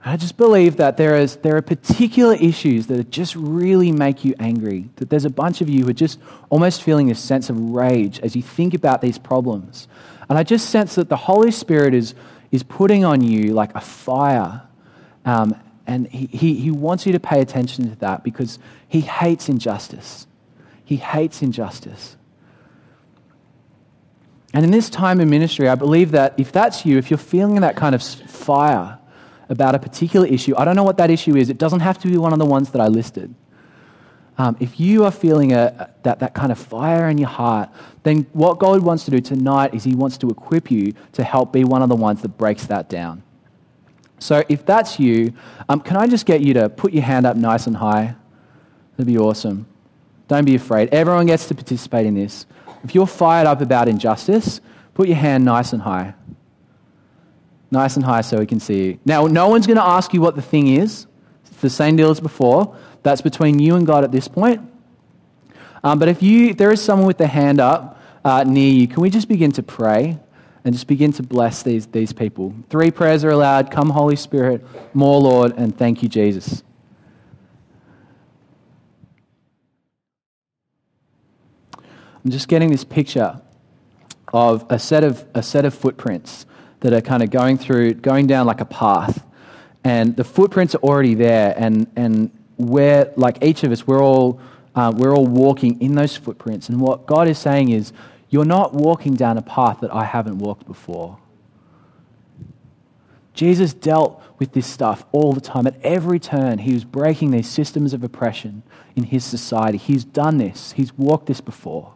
I 0.04 0.16
just 0.16 0.36
believe 0.36 0.76
that 0.76 0.96
there, 0.96 1.18
is, 1.18 1.36
there 1.36 1.56
are 1.56 1.62
particular 1.62 2.34
issues 2.34 2.86
that 2.86 3.10
just 3.10 3.34
really 3.34 3.92
make 3.92 4.24
you 4.24 4.34
angry. 4.38 4.88
That 4.96 5.10
there's 5.10 5.24
a 5.24 5.30
bunch 5.30 5.60
of 5.60 5.68
you 5.68 5.84
who 5.84 5.90
are 5.90 5.94
just 5.94 6.18
almost 6.50 6.82
feeling 6.82 7.08
this 7.08 7.20
sense 7.20 7.50
of 7.50 7.58
rage 7.58 8.20
as 8.20 8.34
you 8.34 8.42
think 8.42 8.74
about 8.74 9.02
these 9.02 9.18
problems. 9.18 9.88
And 10.28 10.38
I 10.38 10.44
just 10.44 10.70
sense 10.70 10.94
that 10.94 11.08
the 11.08 11.16
Holy 11.16 11.50
Spirit 11.50 11.94
is, 11.94 12.14
is 12.50 12.62
putting 12.62 13.04
on 13.04 13.22
you 13.22 13.52
like 13.52 13.74
a 13.74 13.80
fire. 13.80 14.62
Um, 15.24 15.54
and 15.86 16.06
he, 16.08 16.26
he, 16.26 16.54
he 16.54 16.70
wants 16.70 17.06
you 17.06 17.12
to 17.12 17.20
pay 17.20 17.40
attention 17.40 17.88
to 17.90 17.96
that 17.96 18.22
because 18.22 18.58
he 18.86 19.00
hates 19.00 19.48
injustice. 19.48 20.26
He 20.84 20.96
hates 20.96 21.42
injustice. 21.42 22.16
And 24.54 24.64
in 24.64 24.70
this 24.70 24.88
time 24.88 25.20
in 25.20 25.28
ministry, 25.28 25.68
I 25.68 25.74
believe 25.74 26.10
that 26.12 26.34
if 26.38 26.50
that's 26.50 26.86
you, 26.86 26.96
if 26.96 27.10
you're 27.10 27.18
feeling 27.18 27.60
that 27.60 27.76
kind 27.76 27.94
of 27.94 28.02
fire 28.02 28.98
about 29.48 29.74
a 29.74 29.78
particular 29.78 30.26
issue, 30.26 30.54
I 30.56 30.64
don't 30.64 30.76
know 30.76 30.84
what 30.84 30.96
that 30.96 31.10
issue 31.10 31.36
is. 31.36 31.50
It 31.50 31.58
doesn't 31.58 31.80
have 31.80 31.98
to 31.98 32.08
be 32.08 32.16
one 32.16 32.32
of 32.32 32.38
the 32.38 32.46
ones 32.46 32.70
that 32.70 32.80
I 32.80 32.86
listed. 32.86 33.34
Um, 34.38 34.56
if 34.60 34.78
you 34.78 35.04
are 35.04 35.10
feeling 35.10 35.52
a, 35.52 35.90
that, 36.04 36.20
that 36.20 36.32
kind 36.32 36.52
of 36.52 36.58
fire 36.58 37.08
in 37.08 37.18
your 37.18 37.28
heart, 37.28 37.70
then 38.04 38.24
what 38.32 38.60
God 38.60 38.82
wants 38.82 39.04
to 39.06 39.10
do 39.10 39.20
tonight 39.20 39.74
is 39.74 39.82
He 39.82 39.96
wants 39.96 40.16
to 40.18 40.30
equip 40.30 40.70
you 40.70 40.94
to 41.12 41.24
help 41.24 41.52
be 41.52 41.64
one 41.64 41.82
of 41.82 41.88
the 41.88 41.96
ones 41.96 42.22
that 42.22 42.38
breaks 42.38 42.64
that 42.66 42.88
down. 42.88 43.22
So 44.20 44.44
if 44.48 44.64
that's 44.64 44.98
you, 44.98 45.32
um, 45.68 45.80
can 45.80 45.96
I 45.96 46.06
just 46.06 46.24
get 46.24 46.40
you 46.40 46.54
to 46.54 46.68
put 46.68 46.92
your 46.92 47.02
hand 47.02 47.26
up 47.26 47.36
nice 47.36 47.66
and 47.66 47.76
high? 47.76 48.14
That'd 48.96 49.12
be 49.12 49.18
awesome. 49.18 49.66
Don't 50.28 50.44
be 50.44 50.54
afraid. 50.54 50.88
Everyone 50.92 51.26
gets 51.26 51.46
to 51.48 51.54
participate 51.54 52.06
in 52.06 52.14
this. 52.14 52.46
If 52.84 52.94
you're 52.94 53.06
fired 53.06 53.46
up 53.46 53.60
about 53.60 53.88
injustice, 53.88 54.60
put 54.94 55.08
your 55.08 55.16
hand 55.16 55.44
nice 55.44 55.72
and 55.72 55.82
high. 55.82 56.14
Nice 57.70 57.96
and 57.96 58.04
high 58.04 58.20
so 58.20 58.38
we 58.38 58.46
can 58.46 58.60
see 58.60 58.84
you. 58.84 58.98
Now, 59.04 59.26
no 59.26 59.48
one's 59.48 59.66
going 59.66 59.76
to 59.78 59.84
ask 59.84 60.14
you 60.14 60.20
what 60.20 60.36
the 60.36 60.42
thing 60.42 60.68
is. 60.68 61.06
It's 61.46 61.60
the 61.60 61.70
same 61.70 61.96
deal 61.96 62.10
as 62.10 62.20
before. 62.20 62.76
That's 63.02 63.20
between 63.20 63.58
you 63.58 63.76
and 63.76 63.86
God 63.86 64.04
at 64.04 64.12
this 64.12 64.28
point. 64.28 64.60
Um, 65.82 65.98
but 65.98 66.08
if, 66.08 66.22
you, 66.22 66.48
if 66.48 66.56
there 66.56 66.72
is 66.72 66.82
someone 66.82 67.06
with 67.06 67.18
their 67.18 67.28
hand 67.28 67.60
up 67.60 68.00
uh, 68.24 68.44
near 68.44 68.70
you, 68.70 68.88
can 68.88 69.02
we 69.02 69.10
just 69.10 69.28
begin 69.28 69.52
to 69.52 69.62
pray 69.62 70.18
and 70.64 70.74
just 70.74 70.86
begin 70.86 71.12
to 71.12 71.22
bless 71.22 71.62
these, 71.62 71.86
these 71.86 72.12
people? 72.12 72.54
Three 72.68 72.90
prayers 72.90 73.24
are 73.24 73.30
allowed. 73.30 73.70
Come, 73.70 73.90
Holy 73.90 74.16
Spirit, 74.16 74.64
more, 74.94 75.20
Lord, 75.20 75.54
and 75.56 75.76
thank 75.76 76.02
you, 76.02 76.08
Jesus. 76.08 76.62
I'm 82.24 82.30
just 82.32 82.48
getting 82.48 82.70
this 82.70 82.84
picture 82.84 83.40
of 84.32 84.66
a 84.68 84.78
set 84.78 85.04
of, 85.04 85.24
a 85.34 85.42
set 85.42 85.64
of 85.64 85.72
footprints 85.72 86.44
that 86.80 86.92
are 86.92 87.00
kind 87.00 87.22
of 87.22 87.30
going 87.30 87.56
through, 87.56 87.94
going 87.94 88.26
down 88.26 88.46
like 88.46 88.60
a 88.60 88.64
path. 88.64 89.24
And 89.84 90.16
the 90.16 90.24
footprints 90.24 90.74
are 90.74 90.78
already 90.78 91.14
there, 91.14 91.54
and, 91.56 91.90
and 91.96 92.30
we're, 92.58 93.12
like 93.16 93.42
each 93.42 93.62
of 93.64 93.72
us, 93.72 93.86
we're 93.86 94.02
all, 94.02 94.40
uh, 94.74 94.92
we're 94.94 95.14
all 95.14 95.26
walking 95.26 95.80
in 95.80 95.94
those 95.94 96.16
footprints. 96.16 96.68
And 96.68 96.80
what 96.80 97.06
God 97.06 97.28
is 97.28 97.38
saying 97.38 97.70
is, 97.70 97.92
you're 98.30 98.44
not 98.44 98.74
walking 98.74 99.14
down 99.14 99.38
a 99.38 99.42
path 99.42 99.80
that 99.80 99.92
I 99.92 100.04
haven't 100.04 100.38
walked 100.38 100.66
before. 100.66 101.18
Jesus 103.32 103.72
dealt 103.72 104.22
with 104.38 104.52
this 104.52 104.66
stuff 104.66 105.04
all 105.12 105.32
the 105.32 105.40
time. 105.40 105.66
At 105.66 105.80
every 105.82 106.18
turn, 106.18 106.58
he 106.58 106.74
was 106.74 106.84
breaking 106.84 107.30
these 107.30 107.48
systems 107.48 107.94
of 107.94 108.04
oppression 108.04 108.64
in 108.96 109.04
his 109.04 109.24
society. 109.24 109.78
He's 109.78 110.04
done 110.04 110.38
this, 110.38 110.72
he's 110.72 110.92
walked 110.98 111.26
this 111.26 111.40
before. 111.40 111.94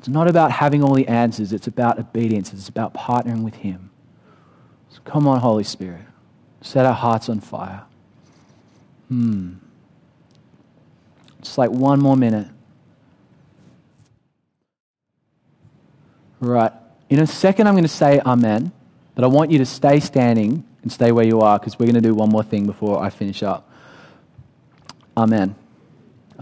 It's 0.00 0.08
not 0.08 0.30
about 0.30 0.50
having 0.50 0.82
all 0.82 0.94
the 0.94 1.06
answers, 1.08 1.52
it's 1.52 1.66
about 1.66 1.98
obedience, 1.98 2.54
it's 2.54 2.70
about 2.70 2.94
partnering 2.94 3.42
with 3.42 3.56
Him. 3.56 3.90
So 4.88 5.00
come 5.04 5.28
on, 5.28 5.40
Holy 5.40 5.62
Spirit. 5.62 6.06
Set 6.62 6.84
our 6.86 6.94
hearts 6.94 7.28
on 7.28 7.40
fire. 7.40 7.84
Hmm. 9.08 9.54
Just 11.42 11.58
like 11.58 11.70
one 11.70 12.00
more 12.00 12.16
minute. 12.16 12.48
Right. 16.38 16.72
In 17.08 17.18
a 17.18 17.26
second, 17.26 17.66
I'm 17.66 17.74
going 17.74 17.84
to 17.84 17.88
say 17.88 18.20
Amen, 18.20 18.72
but 19.14 19.24
I 19.24 19.26
want 19.26 19.50
you 19.50 19.58
to 19.58 19.66
stay 19.66 20.00
standing 20.00 20.64
and 20.82 20.92
stay 20.92 21.12
where 21.12 21.26
you 21.26 21.40
are 21.40 21.58
because 21.58 21.78
we're 21.78 21.86
going 21.86 21.94
to 21.94 22.00
do 22.00 22.14
one 22.14 22.30
more 22.30 22.42
thing 22.42 22.66
before 22.66 23.02
I 23.02 23.10
finish 23.10 23.42
up. 23.42 23.68
Amen. 25.16 25.54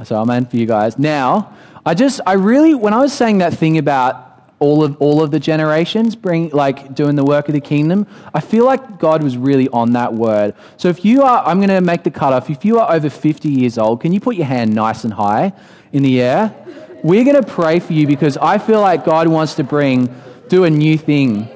So, 0.05 0.17
Amen 0.17 0.47
for 0.47 0.57
you 0.57 0.67
guys. 0.67 0.99
Now, 0.99 1.57
I 1.85 1.95
just, 1.95 2.21
I 2.27 2.35
really, 2.35 2.75
when 2.75 2.93
I 2.93 2.99
was 2.99 3.13
saying 3.13 3.39
that 3.39 3.55
thing 3.55 3.79
about 3.79 4.28
all 4.61 4.83
of 4.83 4.97
all 5.01 5.23
of 5.23 5.31
the 5.31 5.39
generations 5.39 6.17
bring 6.17 6.49
like 6.51 6.95
doing 6.95 7.17
the 7.17 7.25
work 7.25 7.49
of 7.49 7.55
the 7.55 7.61
kingdom 7.61 8.07
i 8.35 8.41
feel 8.41 8.65
like 8.65 8.99
god 8.99 9.23
was 9.23 9.37
really 9.37 9.69
on 9.69 9.93
that 9.93 10.13
word. 10.13 10.55
So 10.77 10.89
if 10.89 11.05
you 11.05 11.23
are 11.23 11.45
i'm 11.47 11.59
going 11.59 11.69
to 11.69 11.81
make 11.81 12.03
the 12.03 12.11
cutoff. 12.11 12.51
If 12.51 12.65
you 12.65 12.79
are 12.79 12.93
over 12.93 13.09
50 13.11 13.49
years 13.49 13.79
old 13.79 14.01
can 14.01 14.13
you 14.13 14.21
put 14.21 14.37
your 14.37 14.47
hand 14.47 14.75
nice 14.75 15.05
and 15.05 15.13
high 15.13 15.53
in 15.93 16.03
the 16.03 16.21
air? 16.21 16.55
We're 17.03 17.25
going 17.25 17.41
to 17.43 17.49
pray 17.49 17.79
for 17.79 17.93
you 17.93 18.07
because 18.07 18.37
i 18.37 18.59
feel 18.59 18.81
like 18.81 19.05
god 19.05 19.29
wants 19.29 19.55
to 19.55 19.65
bring 19.65 20.15
do 20.49 20.65
a 20.65 20.71
new 20.71 20.97
thing. 20.97 21.49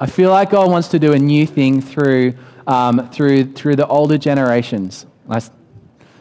I 0.00 0.06
feel 0.06 0.30
like 0.30 0.50
god 0.50 0.70
wants 0.70 0.88
to 0.88 0.98
do 0.98 1.12
a 1.12 1.18
new 1.18 1.46
thing 1.46 1.80
through 1.80 2.34
um, 2.66 3.08
through 3.10 3.52
through 3.54 3.76
the 3.76 3.86
older 3.86 4.18
generations 4.18 5.06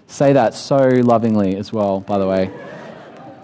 say 0.07 0.33
that 0.33 0.53
so 0.53 0.87
lovingly 0.87 1.55
as 1.55 1.71
well, 1.71 1.99
by 1.99 2.17
the 2.17 2.27
way. 2.27 2.51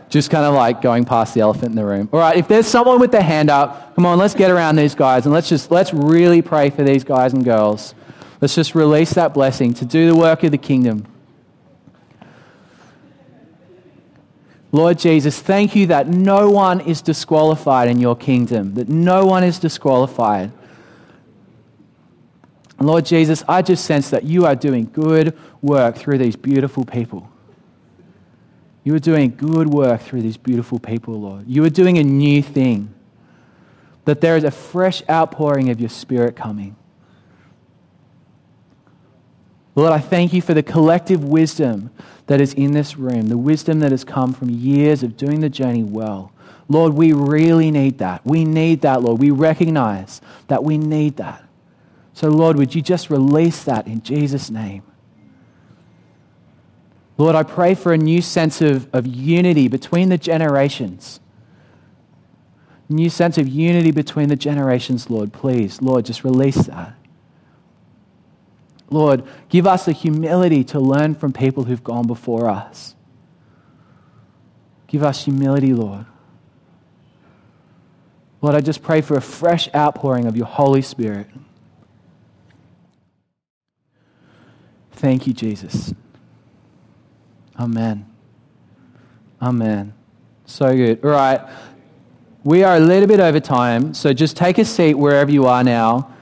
Just 0.10 0.30
kind 0.30 0.46
of 0.46 0.54
like 0.54 0.82
going 0.82 1.06
past 1.06 1.34
the 1.34 1.42
elephant 1.42 1.72
in 1.72 1.76
the 1.76 1.86
room. 1.86 2.10
All 2.12 2.20
right, 2.20 2.38
if 2.38 2.48
there's 2.48 2.68
someone 2.68 3.00
with 3.00 3.12
their 3.12 3.24
hand 3.24 3.50
up, 3.50 3.96
come 3.96 4.06
on, 4.06 4.18
let's 4.18 4.34
get 4.34 4.50
around 4.50 4.76
these 4.76 4.96
guys 4.96 5.26
and 5.26 5.34
let's 5.34 5.50
just 5.50 5.72
let's 5.72 5.94
really 5.94 6.42
pray 6.42 6.70
for 6.70 6.84
these 6.84 7.04
guys 7.04 7.34
and 7.34 7.44
girls. 7.44 7.94
Let's 8.40 8.56
just 8.56 8.76
release 8.76 9.14
that 9.14 9.34
blessing 9.34 9.74
to 9.76 9.86
do 9.86 10.08
the 10.12 10.16
work 10.16 10.44
of 10.44 10.52
the 10.52 10.58
kingdom. 10.58 11.08
Lord 14.72 14.98
Jesus, 14.98 15.40
thank 15.40 15.76
you 15.76 15.86
that 15.88 16.08
no 16.08 16.50
one 16.50 16.82
is 16.82 17.02
disqualified 17.02 17.88
in 17.88 18.00
your 18.00 18.16
kingdom, 18.16 18.74
that 18.74 18.90
no 18.90 19.24
one 19.24 19.44
is 19.44 19.60
disqualified. 19.60 20.52
Lord 22.88 23.06
Jesus, 23.06 23.44
I 23.48 23.62
just 23.62 23.86
sense 23.86 24.10
that 24.10 24.24
you 24.24 24.46
are 24.46 24.56
doing 24.56 24.90
good 24.92 25.38
work 25.62 25.96
through 25.96 26.18
these 26.18 26.36
beautiful 26.36 26.86
people. 26.86 27.30
You 28.84 28.96
are 28.96 29.00
doing 29.00 29.34
good 29.36 29.70
work 29.70 30.02
through 30.02 30.22
these 30.24 30.38
beautiful 30.38 30.80
people, 30.80 31.20
Lord. 31.20 31.48
You 31.48 31.64
are 31.64 31.70
doing 31.70 31.98
a 31.98 32.04
new 32.04 32.42
thing. 32.42 32.94
That 34.06 34.20
there 34.20 34.36
is 34.36 34.44
a 34.44 34.52
fresh 34.52 35.02
outpouring 35.10 35.70
of 35.70 35.80
your 35.80 35.90
spirit 35.90 36.36
coming. 36.36 36.76
Lord, 39.76 39.92
I 39.92 40.00
thank 40.00 40.34
you 40.34 40.42
for 40.42 40.54
the 40.54 40.62
collective 40.62 41.24
wisdom 41.24 41.90
that 42.28 42.42
is 42.42 42.54
in 42.54 42.74
this 42.74 42.98
room, 42.98 43.28
the 43.28 43.38
wisdom 43.38 43.80
that 43.80 43.92
has 43.92 44.04
come 44.04 44.34
from 44.34 44.50
years 44.50 45.04
of 45.04 45.18
doing 45.18 45.40
the 45.40 45.50
journey 45.50 45.84
well. 45.84 46.32
Lord, 46.68 46.94
we 46.94 47.12
really 47.12 47.72
need 47.72 47.98
that. 48.00 48.26
We 48.26 48.46
need 48.46 48.82
that, 48.82 49.02
Lord. 49.02 49.20
We 49.20 49.32
recognize 49.32 50.22
that 50.48 50.64
we 50.64 50.78
need 50.78 51.18
that. 51.18 51.43
So, 52.14 52.30
Lord, 52.30 52.58
would 52.58 52.76
you 52.76 52.82
just 52.82 53.10
release 53.10 53.64
that 53.64 53.88
in 53.88 54.02
Jesus' 54.02 54.50
name? 54.50 54.84
Lord, 57.18 57.36
I 57.36 57.44
pray 57.44 57.76
for 57.76 57.94
a 57.94 57.98
new 57.98 58.22
sense 58.22 58.62
of, 58.62 58.88
of 58.94 59.06
unity 59.06 59.68
between 59.68 60.10
the 60.10 60.18
generations. 60.18 61.20
New 62.90 63.10
sense 63.10 63.38
of 63.38 63.48
unity 63.48 63.92
between 63.92 64.30
the 64.30 64.36
generations, 64.36 65.10
Lord. 65.10 65.34
Please, 65.34 65.82
Lord, 65.82 66.06
just 66.06 66.24
release 66.24 66.66
that. 66.66 66.96
Lord, 68.90 69.24
give 69.50 69.66
us 69.66 69.86
the 69.86 69.92
humility 69.92 70.64
to 70.66 70.80
learn 70.80 71.16
from 71.16 71.34
people 71.34 71.64
who've 71.64 71.84
gone 71.84 72.06
before 72.06 72.48
us. 72.48 72.96
Give 74.88 75.02
us 75.02 75.26
humility, 75.26 75.74
Lord. 75.74 76.06
Lord, 78.42 78.56
I 78.56 78.62
just 78.62 78.84
pray 78.84 79.02
for 79.02 79.16
a 79.16 79.22
fresh 79.22 79.74
outpouring 79.74 80.26
of 80.26 80.36
your 80.36 80.46
Holy 80.46 80.84
Spirit. 80.84 81.28
Thank 84.94 85.28
you, 85.28 85.34
Jesus. 85.34 85.94
Amen. 87.60 88.06
Amen. 89.42 89.94
So 90.46 90.74
good. 90.74 91.04
All 91.04 91.12
right. 91.12 91.42
We 92.44 92.64
are 92.64 92.76
a 92.76 92.80
little 92.80 93.08
bit 93.08 93.20
over 93.20 93.40
time, 93.40 93.94
so 93.94 94.12
just 94.12 94.36
take 94.36 94.58
a 94.58 94.66
seat 94.66 94.96
wherever 94.96 95.32
you 95.32 95.46
are 95.46 95.64
now. 95.64 96.14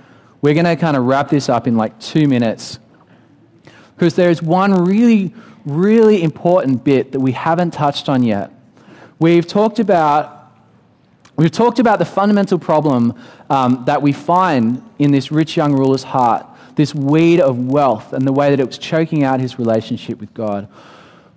We're 0.42 0.54
going 0.54 0.66
to 0.66 0.76
kind 0.76 0.96
of 0.98 1.06
wrap 1.06 1.30
this 1.30 1.50
up 1.50 1.68
in 1.68 1.78
like 1.78 2.00
two 2.00 2.28
minutes. 2.28 2.80
Because 3.96 4.16
there's 4.16 4.42
one 4.42 4.86
really, 4.86 5.34
really 5.66 6.24
important 6.24 6.84
bit 6.84 7.12
that 7.12 7.20
we 7.20 7.32
haven't 7.32 7.72
touched 7.72 8.10
on 8.10 8.24
yet. 8.24 8.52
We've 9.20 9.46
talked 9.46 9.80
about. 9.80 10.40
We've 11.38 11.52
talked 11.52 11.80
about 11.80 11.98
the 11.98 12.06
fundamental 12.06 12.60
problem 12.60 13.20
um, 13.50 13.84
that 13.86 14.02
we 14.02 14.12
find 14.12 14.88
in 15.00 15.12
this 15.12 15.32
rich 15.32 15.58
young 15.58 15.74
ruler's 15.74 16.04
heart, 16.04 16.46
this 16.76 16.96
weed 16.96 17.40
of 17.40 17.58
wealth, 17.58 18.14
and 18.14 18.28
the 18.28 18.34
way 18.34 18.50
that 18.50 18.60
it 18.60 18.68
was 18.68 18.78
choking 18.78 19.24
out 19.24 19.40
his 19.40 19.60
relationship 19.60 20.20
with 20.20 20.34
God. 20.34 20.68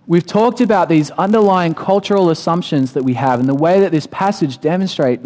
We've 0.07 0.27
talked 0.27 0.61
about 0.61 0.91
these 0.91 1.11
underlying 1.13 1.75
cultural 1.75 2.29
assumptions 2.29 2.93
that 2.93 3.05
we 3.05 3.15
have 3.15 3.41
and 3.41 3.49
the 3.49 3.55
way 3.55 3.81
that 3.81 3.91
this 3.91 4.07
passage 4.07 4.61
demonstrate, 4.61 5.21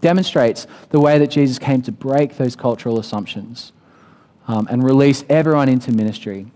demonstrates 0.00 0.68
the 0.90 1.00
way 1.00 1.18
that 1.18 1.28
Jesus 1.28 1.58
came 1.58 1.82
to 1.82 1.92
break 1.92 2.36
those 2.36 2.54
cultural 2.54 3.00
assumptions 3.00 3.72
um, 4.46 4.68
and 4.70 4.84
release 4.84 5.24
everyone 5.28 5.68
into 5.68 5.90
ministry. 5.90 6.46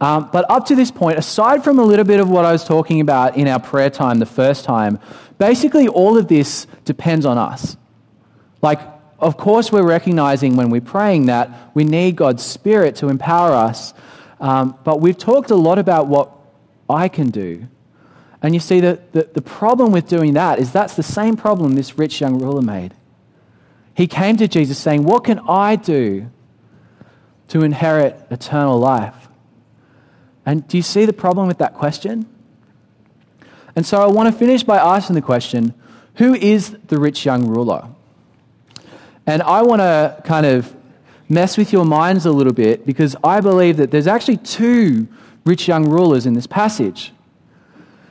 Um, 0.00 0.30
but 0.32 0.48
up 0.48 0.66
to 0.66 0.76
this 0.76 0.90
point, 0.90 1.18
aside 1.18 1.64
from 1.64 1.78
a 1.78 1.82
little 1.82 2.04
bit 2.04 2.20
of 2.20 2.28
what 2.28 2.44
I 2.44 2.52
was 2.52 2.64
talking 2.64 3.00
about 3.00 3.36
in 3.36 3.48
our 3.48 3.60
prayer 3.60 3.90
time 3.90 4.18
the 4.18 4.26
first 4.26 4.64
time, 4.64 5.00
basically 5.38 5.88
all 5.88 6.16
of 6.16 6.28
this 6.28 6.68
depends 6.84 7.26
on 7.26 7.38
us. 7.38 7.76
Like, 8.60 8.80
of 9.22 9.36
course, 9.36 9.70
we're 9.70 9.86
recognizing 9.86 10.56
when 10.56 10.68
we're 10.68 10.80
praying 10.80 11.26
that 11.26 11.70
we 11.74 11.84
need 11.84 12.16
God's 12.16 12.42
Spirit 12.42 12.96
to 12.96 13.08
empower 13.08 13.52
us. 13.52 13.94
Um, 14.40 14.76
but 14.82 15.00
we've 15.00 15.16
talked 15.16 15.50
a 15.50 15.56
lot 15.56 15.78
about 15.78 16.08
what 16.08 16.32
I 16.90 17.08
can 17.08 17.30
do. 17.30 17.68
And 18.42 18.52
you 18.52 18.60
see, 18.60 18.80
that 18.80 19.12
the, 19.12 19.28
the 19.32 19.40
problem 19.40 19.92
with 19.92 20.08
doing 20.08 20.34
that 20.34 20.58
is 20.58 20.72
that's 20.72 20.96
the 20.96 21.04
same 21.04 21.36
problem 21.36 21.74
this 21.74 21.96
rich 21.96 22.20
young 22.20 22.40
ruler 22.40 22.62
made. 22.62 22.94
He 23.94 24.08
came 24.08 24.36
to 24.38 24.48
Jesus 24.48 24.78
saying, 24.78 25.04
What 25.04 25.22
can 25.22 25.38
I 25.48 25.76
do 25.76 26.28
to 27.48 27.62
inherit 27.62 28.26
eternal 28.30 28.78
life? 28.78 29.28
And 30.44 30.66
do 30.66 30.76
you 30.76 30.82
see 30.82 31.06
the 31.06 31.12
problem 31.12 31.46
with 31.46 31.58
that 31.58 31.74
question? 31.74 32.26
And 33.76 33.86
so 33.86 34.02
I 34.02 34.06
want 34.06 34.32
to 34.32 34.36
finish 34.36 34.64
by 34.64 34.78
asking 34.78 35.14
the 35.14 35.22
question 35.22 35.74
who 36.16 36.34
is 36.34 36.76
the 36.88 36.98
rich 36.98 37.24
young 37.24 37.46
ruler? 37.46 37.88
And 39.26 39.42
I 39.42 39.62
want 39.62 39.80
to 39.80 40.20
kind 40.24 40.46
of 40.46 40.74
mess 41.28 41.56
with 41.56 41.72
your 41.72 41.84
minds 41.84 42.26
a 42.26 42.32
little 42.32 42.52
bit 42.52 42.84
because 42.84 43.16
I 43.22 43.40
believe 43.40 43.76
that 43.76 43.90
there's 43.90 44.06
actually 44.06 44.36
two 44.38 45.08
rich 45.44 45.68
young 45.68 45.88
rulers 45.88 46.26
in 46.26 46.34
this 46.34 46.46
passage. 46.46 47.12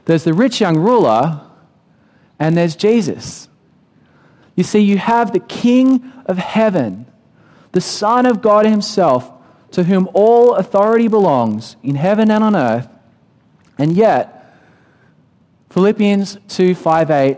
There's 0.05 0.23
the 0.23 0.33
rich 0.33 0.59
young 0.59 0.77
ruler, 0.77 1.41
and 2.39 2.57
there's 2.57 2.75
Jesus. 2.75 3.47
You 4.55 4.63
see, 4.63 4.79
you 4.79 4.97
have 4.97 5.31
the 5.31 5.39
King 5.39 6.11
of 6.25 6.37
heaven, 6.37 7.05
the 7.71 7.81
Son 7.81 8.25
of 8.25 8.41
God 8.41 8.65
Himself, 8.65 9.31
to 9.71 9.83
whom 9.83 10.09
all 10.13 10.55
authority 10.55 11.07
belongs 11.07 11.77
in 11.83 11.95
heaven 11.95 12.29
and 12.29 12.43
on 12.43 12.55
earth. 12.55 12.89
And 13.77 13.93
yet, 13.95 14.57
Philippians 15.69 16.37
2 16.49 16.75
5 16.75 17.11
8 17.11 17.37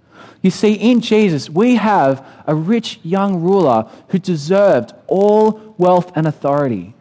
You 0.41 0.49
see, 0.49 0.73
in 0.73 1.01
Jesus, 1.01 1.49
we 1.49 1.75
have 1.75 2.25
a 2.47 2.55
rich 2.55 2.99
young 3.03 3.41
ruler 3.41 3.89
who 4.09 4.17
deserved 4.17 4.93
all 5.07 5.75
wealth 5.77 6.11
and 6.15 6.27
authority. 6.27 6.95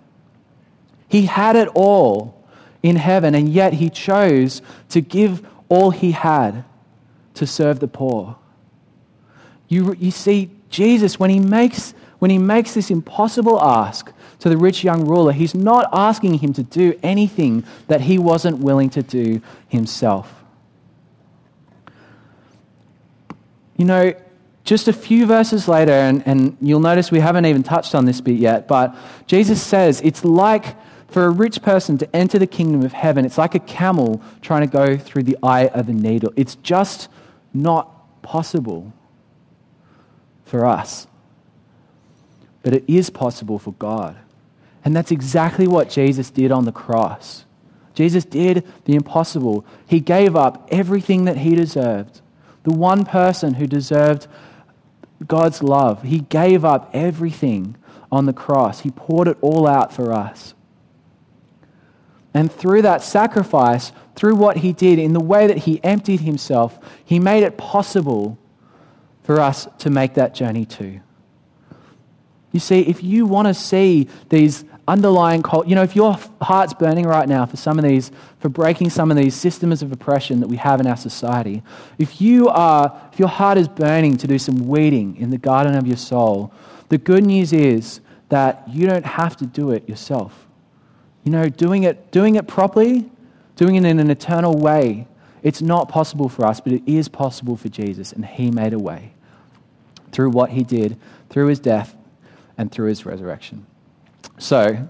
He 1.09 1.27
had 1.27 1.57
it 1.57 1.69
all 1.75 2.45
in 2.83 2.97
heaven, 2.97 3.35
and 3.35 3.49
yet 3.49 3.75
he 3.75 3.89
chose 3.89 4.61
to 4.91 5.01
give 5.01 5.47
all 5.69 5.91
he 5.91 6.13
had 6.13 6.65
to 7.35 7.47
serve 7.47 7.81
the 7.81 7.89
poor. 7.89 8.37
You, 9.69 9.95
you 9.99 10.11
see, 10.11 10.51
Jesus, 10.69 11.19
when 11.19 11.31
he, 11.31 11.41
makes, 11.41 11.95
when 12.19 12.31
he 12.31 12.39
makes 12.39 12.75
this 12.75 12.91
impossible 12.91 13.63
ask 13.63 14.13
to 14.41 14.49
the 14.49 14.57
rich 14.57 14.85
young 14.85 15.07
ruler, 15.07 15.33
he's 15.33 15.55
not 15.55 15.89
asking 15.93 16.35
him 16.35 16.53
to 16.55 16.63
do 16.63 16.99
anything 17.03 17.65
that 17.87 18.03
he 18.03 18.19
wasn't 18.19 18.59
willing 18.59 18.91
to 18.91 19.03
do 19.03 19.41
himself. 19.69 20.40
You 23.81 23.87
know, 23.87 24.13
just 24.63 24.89
a 24.89 24.93
few 24.93 25.25
verses 25.25 25.67
later, 25.67 25.95
and, 25.95 26.23
and 26.27 26.55
you'll 26.61 26.81
notice 26.81 27.11
we 27.11 27.21
haven't 27.21 27.47
even 27.47 27.63
touched 27.63 27.95
on 27.95 28.05
this 28.05 28.21
bit 28.21 28.37
yet, 28.37 28.69
but 28.69 28.95
Jesus 29.27 29.63
says 29.63 30.03
it's 30.05 30.23
like 30.23 30.77
for 31.11 31.25
a 31.25 31.31
rich 31.31 31.63
person 31.63 31.97
to 31.97 32.15
enter 32.15 32.39
the 32.39 32.47
kingdom 32.47 32.83
of 32.83 32.93
heaven, 32.93 33.25
it's 33.25 33.39
like 33.39 33.55
a 33.55 33.59
camel 33.59 34.21
trying 34.43 34.61
to 34.61 34.71
go 34.71 34.99
through 34.99 35.23
the 35.23 35.39
eye 35.43 35.69
of 35.69 35.89
a 35.89 35.95
needle. 35.95 36.31
It's 36.37 36.57
just 36.57 37.09
not 37.55 38.21
possible 38.21 38.93
for 40.45 40.67
us. 40.67 41.07
But 42.63 42.75
it 42.75 42.85
is 42.87 43.09
possible 43.09 43.59
for 43.59 43.73
God. 43.73 44.15
And 44.85 44.95
that's 44.95 45.11
exactly 45.11 45.67
what 45.67 45.89
Jesus 45.89 46.29
did 46.29 46.53
on 46.53 46.67
the 46.67 46.73
cross. 46.73 47.47
Jesus 47.95 48.27
did 48.27 48.63
the 48.85 48.95
impossible. 48.95 49.65
He 49.87 50.01
gave 50.01 50.37
up 50.37 50.69
everything 50.71 51.25
that 51.25 51.39
he 51.39 51.55
deserved 51.55 52.21
the 52.65 52.73
one 52.73 53.05
person 53.05 53.55
who 53.55 53.67
deserved 53.67 54.27
God's 55.27 55.63
love. 55.63 56.03
He 56.03 56.21
gave 56.21 56.65
up 56.65 56.91
everything 56.93 57.77
on 58.13 58.27
the 58.27 58.33
cross, 58.33 58.81
He 58.81 58.91
poured 58.91 59.29
it 59.29 59.39
all 59.41 59.69
out 59.69 59.93
for 59.93 60.13
us. 60.13 60.55
And 62.35 62.51
through 62.51 62.83
that 62.83 63.03
sacrifice, 63.03 63.93
through 64.17 64.37
what 64.37 64.59
He 64.59 64.73
did, 64.73 64.99
in 64.99 65.13
the 65.13 65.21
way 65.21 65.47
that 65.47 65.59
He 65.59 65.83
emptied 65.85 66.21
Himself, 66.21 66.79
He 67.05 67.19
made 67.19 67.45
it 67.45 67.57
possible 67.57 68.39
for 69.23 69.41
us 69.41 69.69
to 69.79 69.91
make 69.91 70.15
that 70.15 70.35
journey 70.35 70.65
too. 70.65 71.01
You 72.53 72.59
see, 72.59 72.81
if 72.81 73.03
you 73.03 73.27
want 73.27 73.47
to 73.47 73.55
see 73.55 74.09
these 74.29 74.65
underlying 74.89 75.43
cult. 75.43 75.67
You 75.67 75.75
know, 75.75 75.83
if 75.83 75.95
your 75.95 76.19
heart's 76.41 76.75
burning 76.75 77.07
right 77.07 77.29
now 77.29 77.47
for 77.47 77.57
some 77.57 77.79
of 77.79 77.85
these, 77.85 78.11
for 78.39 78.49
breaking 78.49 78.91
some 78.91 79.11
of 79.11 79.17
these 79.17 79.35
systems 79.35 79.83
of 79.83 79.93
oppression 79.93 80.41
that 80.41 80.49
we 80.49 80.57
have 80.57 80.81
in 80.81 80.87
our 80.87 80.97
society, 80.97 81.63
if 81.99 82.21
you 82.21 82.49
are, 82.49 83.01
if 83.13 83.19
your 83.19 83.29
heart 83.29 83.59
is 83.59 83.69
burning 83.69 84.17
to 84.17 84.27
do 84.27 84.39
some 84.39 84.69
weeding 84.69 85.17
in 85.17 85.31
the 85.31 85.39
garden 85.39 85.77
of 85.77 85.87
your 85.87 85.97
soul, 85.97 86.53
the 86.89 86.99
good 86.99 87.25
news 87.25 87.53
is 87.53 88.01
that 88.29 88.65
you 88.69 88.87
don't 88.87 89.07
have 89.07 89.37
to 89.37 89.47
do 89.47 89.71
it 89.71 89.89
yourself. 89.89 90.47
You 91.25 91.33
know, 91.33 91.49
doing 91.49 91.85
it, 91.85 92.11
doing 92.11 92.37
it 92.37 92.47
properly, 92.49 93.11
doing 93.57 93.75
it 93.75 93.85
in 93.85 93.99
an 93.99 94.11
eternal 94.11 94.57
way, 94.57 95.07
it's 95.43 95.63
not 95.63 95.89
possible 95.89 96.29
for 96.29 96.47
us, 96.47 96.61
but 96.61 96.73
it 96.73 96.83
is 96.87 97.09
possible 97.09 97.57
for 97.57 97.69
Jesus, 97.69 98.13
and 98.13 98.25
He 98.25 98.51
made 98.51 98.73
a 98.73 98.79
way 98.79 99.13
through 100.13 100.31
what 100.31 100.51
He 100.51 100.65
did, 100.65 100.99
through 101.29 101.47
His 101.47 101.61
death, 101.61 101.97
and 102.59 102.71
through 102.73 102.89
His 102.89 103.07
resurrection. 103.07 103.67
So, 104.41 104.59
I'm 104.63 104.89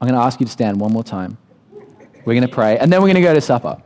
going 0.00 0.14
to 0.14 0.24
ask 0.24 0.38
you 0.38 0.46
to 0.46 0.52
stand 0.52 0.78
one 0.78 0.92
more 0.92 1.02
time. 1.02 1.36
We're 2.24 2.34
going 2.34 2.42
to 2.42 2.48
pray, 2.48 2.78
and 2.78 2.92
then 2.92 3.00
we're 3.00 3.08
going 3.08 3.16
to 3.16 3.22
go 3.22 3.34
to 3.34 3.40
supper. 3.40 3.82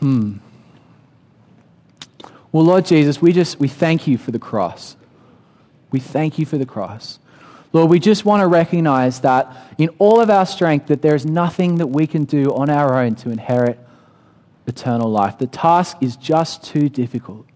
Hmm. 0.00 0.38
Well, 2.52 2.64
Lord 2.64 2.84
Jesus, 2.84 3.22
we 3.22 3.32
just 3.32 3.58
we 3.58 3.68
thank 3.68 4.06
you 4.06 4.18
for 4.18 4.32
the 4.32 4.38
cross. 4.38 4.96
We 5.90 6.00
thank 6.00 6.38
you 6.38 6.44
for 6.44 6.58
the 6.58 6.66
cross. 6.66 7.18
Lord, 7.72 7.90
we 7.90 7.98
just 7.98 8.26
want 8.26 8.42
to 8.42 8.46
recognize 8.46 9.20
that 9.20 9.74
in 9.78 9.88
all 9.98 10.20
of 10.20 10.28
our 10.28 10.44
strength 10.44 10.88
that 10.88 11.00
there 11.00 11.14
is 11.14 11.24
nothing 11.24 11.76
that 11.76 11.86
we 11.86 12.06
can 12.06 12.24
do 12.24 12.54
on 12.54 12.68
our 12.68 12.98
own 12.98 13.14
to 13.16 13.30
inherit 13.30 13.78
eternal 14.66 15.10
life. 15.10 15.38
The 15.38 15.46
task 15.46 15.96
is 16.02 16.16
just 16.16 16.62
too 16.62 16.90
difficult. 16.90 17.46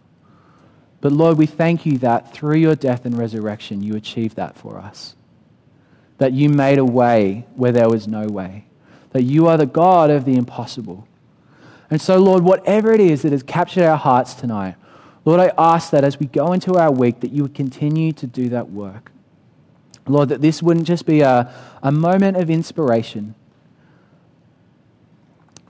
But 1.06 1.12
Lord, 1.12 1.38
we 1.38 1.46
thank 1.46 1.86
you 1.86 1.98
that 1.98 2.32
through 2.32 2.56
your 2.56 2.74
death 2.74 3.06
and 3.06 3.16
resurrection 3.16 3.80
you 3.80 3.94
achieved 3.94 4.34
that 4.34 4.56
for 4.56 4.76
us. 4.76 5.14
That 6.18 6.32
you 6.32 6.48
made 6.48 6.78
a 6.78 6.84
way 6.84 7.46
where 7.54 7.70
there 7.70 7.88
was 7.88 8.08
no 8.08 8.26
way. 8.26 8.64
That 9.10 9.22
you 9.22 9.46
are 9.46 9.56
the 9.56 9.66
God 9.66 10.10
of 10.10 10.24
the 10.24 10.34
impossible. 10.34 11.06
And 11.90 12.00
so, 12.00 12.18
Lord, 12.18 12.42
whatever 12.42 12.92
it 12.92 12.98
is 12.98 13.22
that 13.22 13.30
has 13.30 13.44
captured 13.44 13.84
our 13.84 13.96
hearts 13.96 14.34
tonight, 14.34 14.74
Lord, 15.24 15.38
I 15.38 15.52
ask 15.56 15.90
that 15.92 16.02
as 16.02 16.18
we 16.18 16.26
go 16.26 16.52
into 16.52 16.74
our 16.74 16.90
week, 16.90 17.20
that 17.20 17.30
you 17.30 17.42
would 17.42 17.54
continue 17.54 18.10
to 18.10 18.26
do 18.26 18.48
that 18.48 18.70
work. 18.70 19.12
Lord, 20.08 20.28
that 20.30 20.40
this 20.40 20.60
wouldn't 20.60 20.88
just 20.88 21.06
be 21.06 21.20
a, 21.20 21.54
a 21.84 21.92
moment 21.92 22.36
of 22.36 22.50
inspiration. 22.50 23.36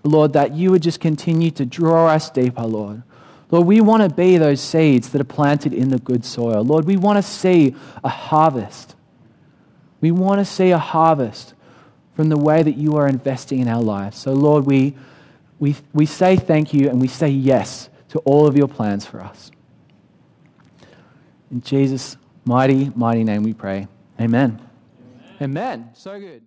Lord, 0.02 0.32
that 0.32 0.54
you 0.54 0.70
would 0.70 0.82
just 0.82 0.98
continue 0.98 1.50
to 1.50 1.66
draw 1.66 2.06
us 2.06 2.30
deeper, 2.30 2.62
Lord. 2.62 3.02
Lord, 3.50 3.66
we 3.66 3.80
want 3.80 4.02
to 4.02 4.08
be 4.08 4.38
those 4.38 4.60
seeds 4.60 5.10
that 5.10 5.20
are 5.20 5.24
planted 5.24 5.72
in 5.72 5.90
the 5.90 5.98
good 5.98 6.24
soil. 6.24 6.64
Lord, 6.64 6.84
we 6.84 6.96
want 6.96 7.16
to 7.16 7.22
see 7.22 7.76
a 8.02 8.08
harvest. 8.08 8.96
We 10.00 10.10
want 10.10 10.40
to 10.40 10.44
see 10.44 10.70
a 10.70 10.78
harvest 10.78 11.54
from 12.14 12.28
the 12.28 12.36
way 12.36 12.62
that 12.62 12.76
you 12.76 12.96
are 12.96 13.06
investing 13.06 13.60
in 13.60 13.68
our 13.68 13.82
lives. 13.82 14.18
So, 14.18 14.32
Lord, 14.32 14.66
we, 14.66 14.96
we, 15.58 15.76
we 15.92 16.06
say 16.06 16.36
thank 16.36 16.74
you 16.74 16.88
and 16.88 17.00
we 17.00 17.08
say 17.08 17.28
yes 17.28 17.88
to 18.08 18.18
all 18.20 18.46
of 18.46 18.56
your 18.56 18.68
plans 18.68 19.06
for 19.06 19.20
us. 19.20 19.50
In 21.50 21.60
Jesus' 21.60 22.16
mighty, 22.44 22.90
mighty 22.96 23.22
name 23.22 23.42
we 23.42 23.52
pray. 23.52 23.86
Amen. 24.20 24.60
Amen. 25.40 25.40
Amen. 25.40 25.90
So 25.94 26.18
good. 26.18 26.42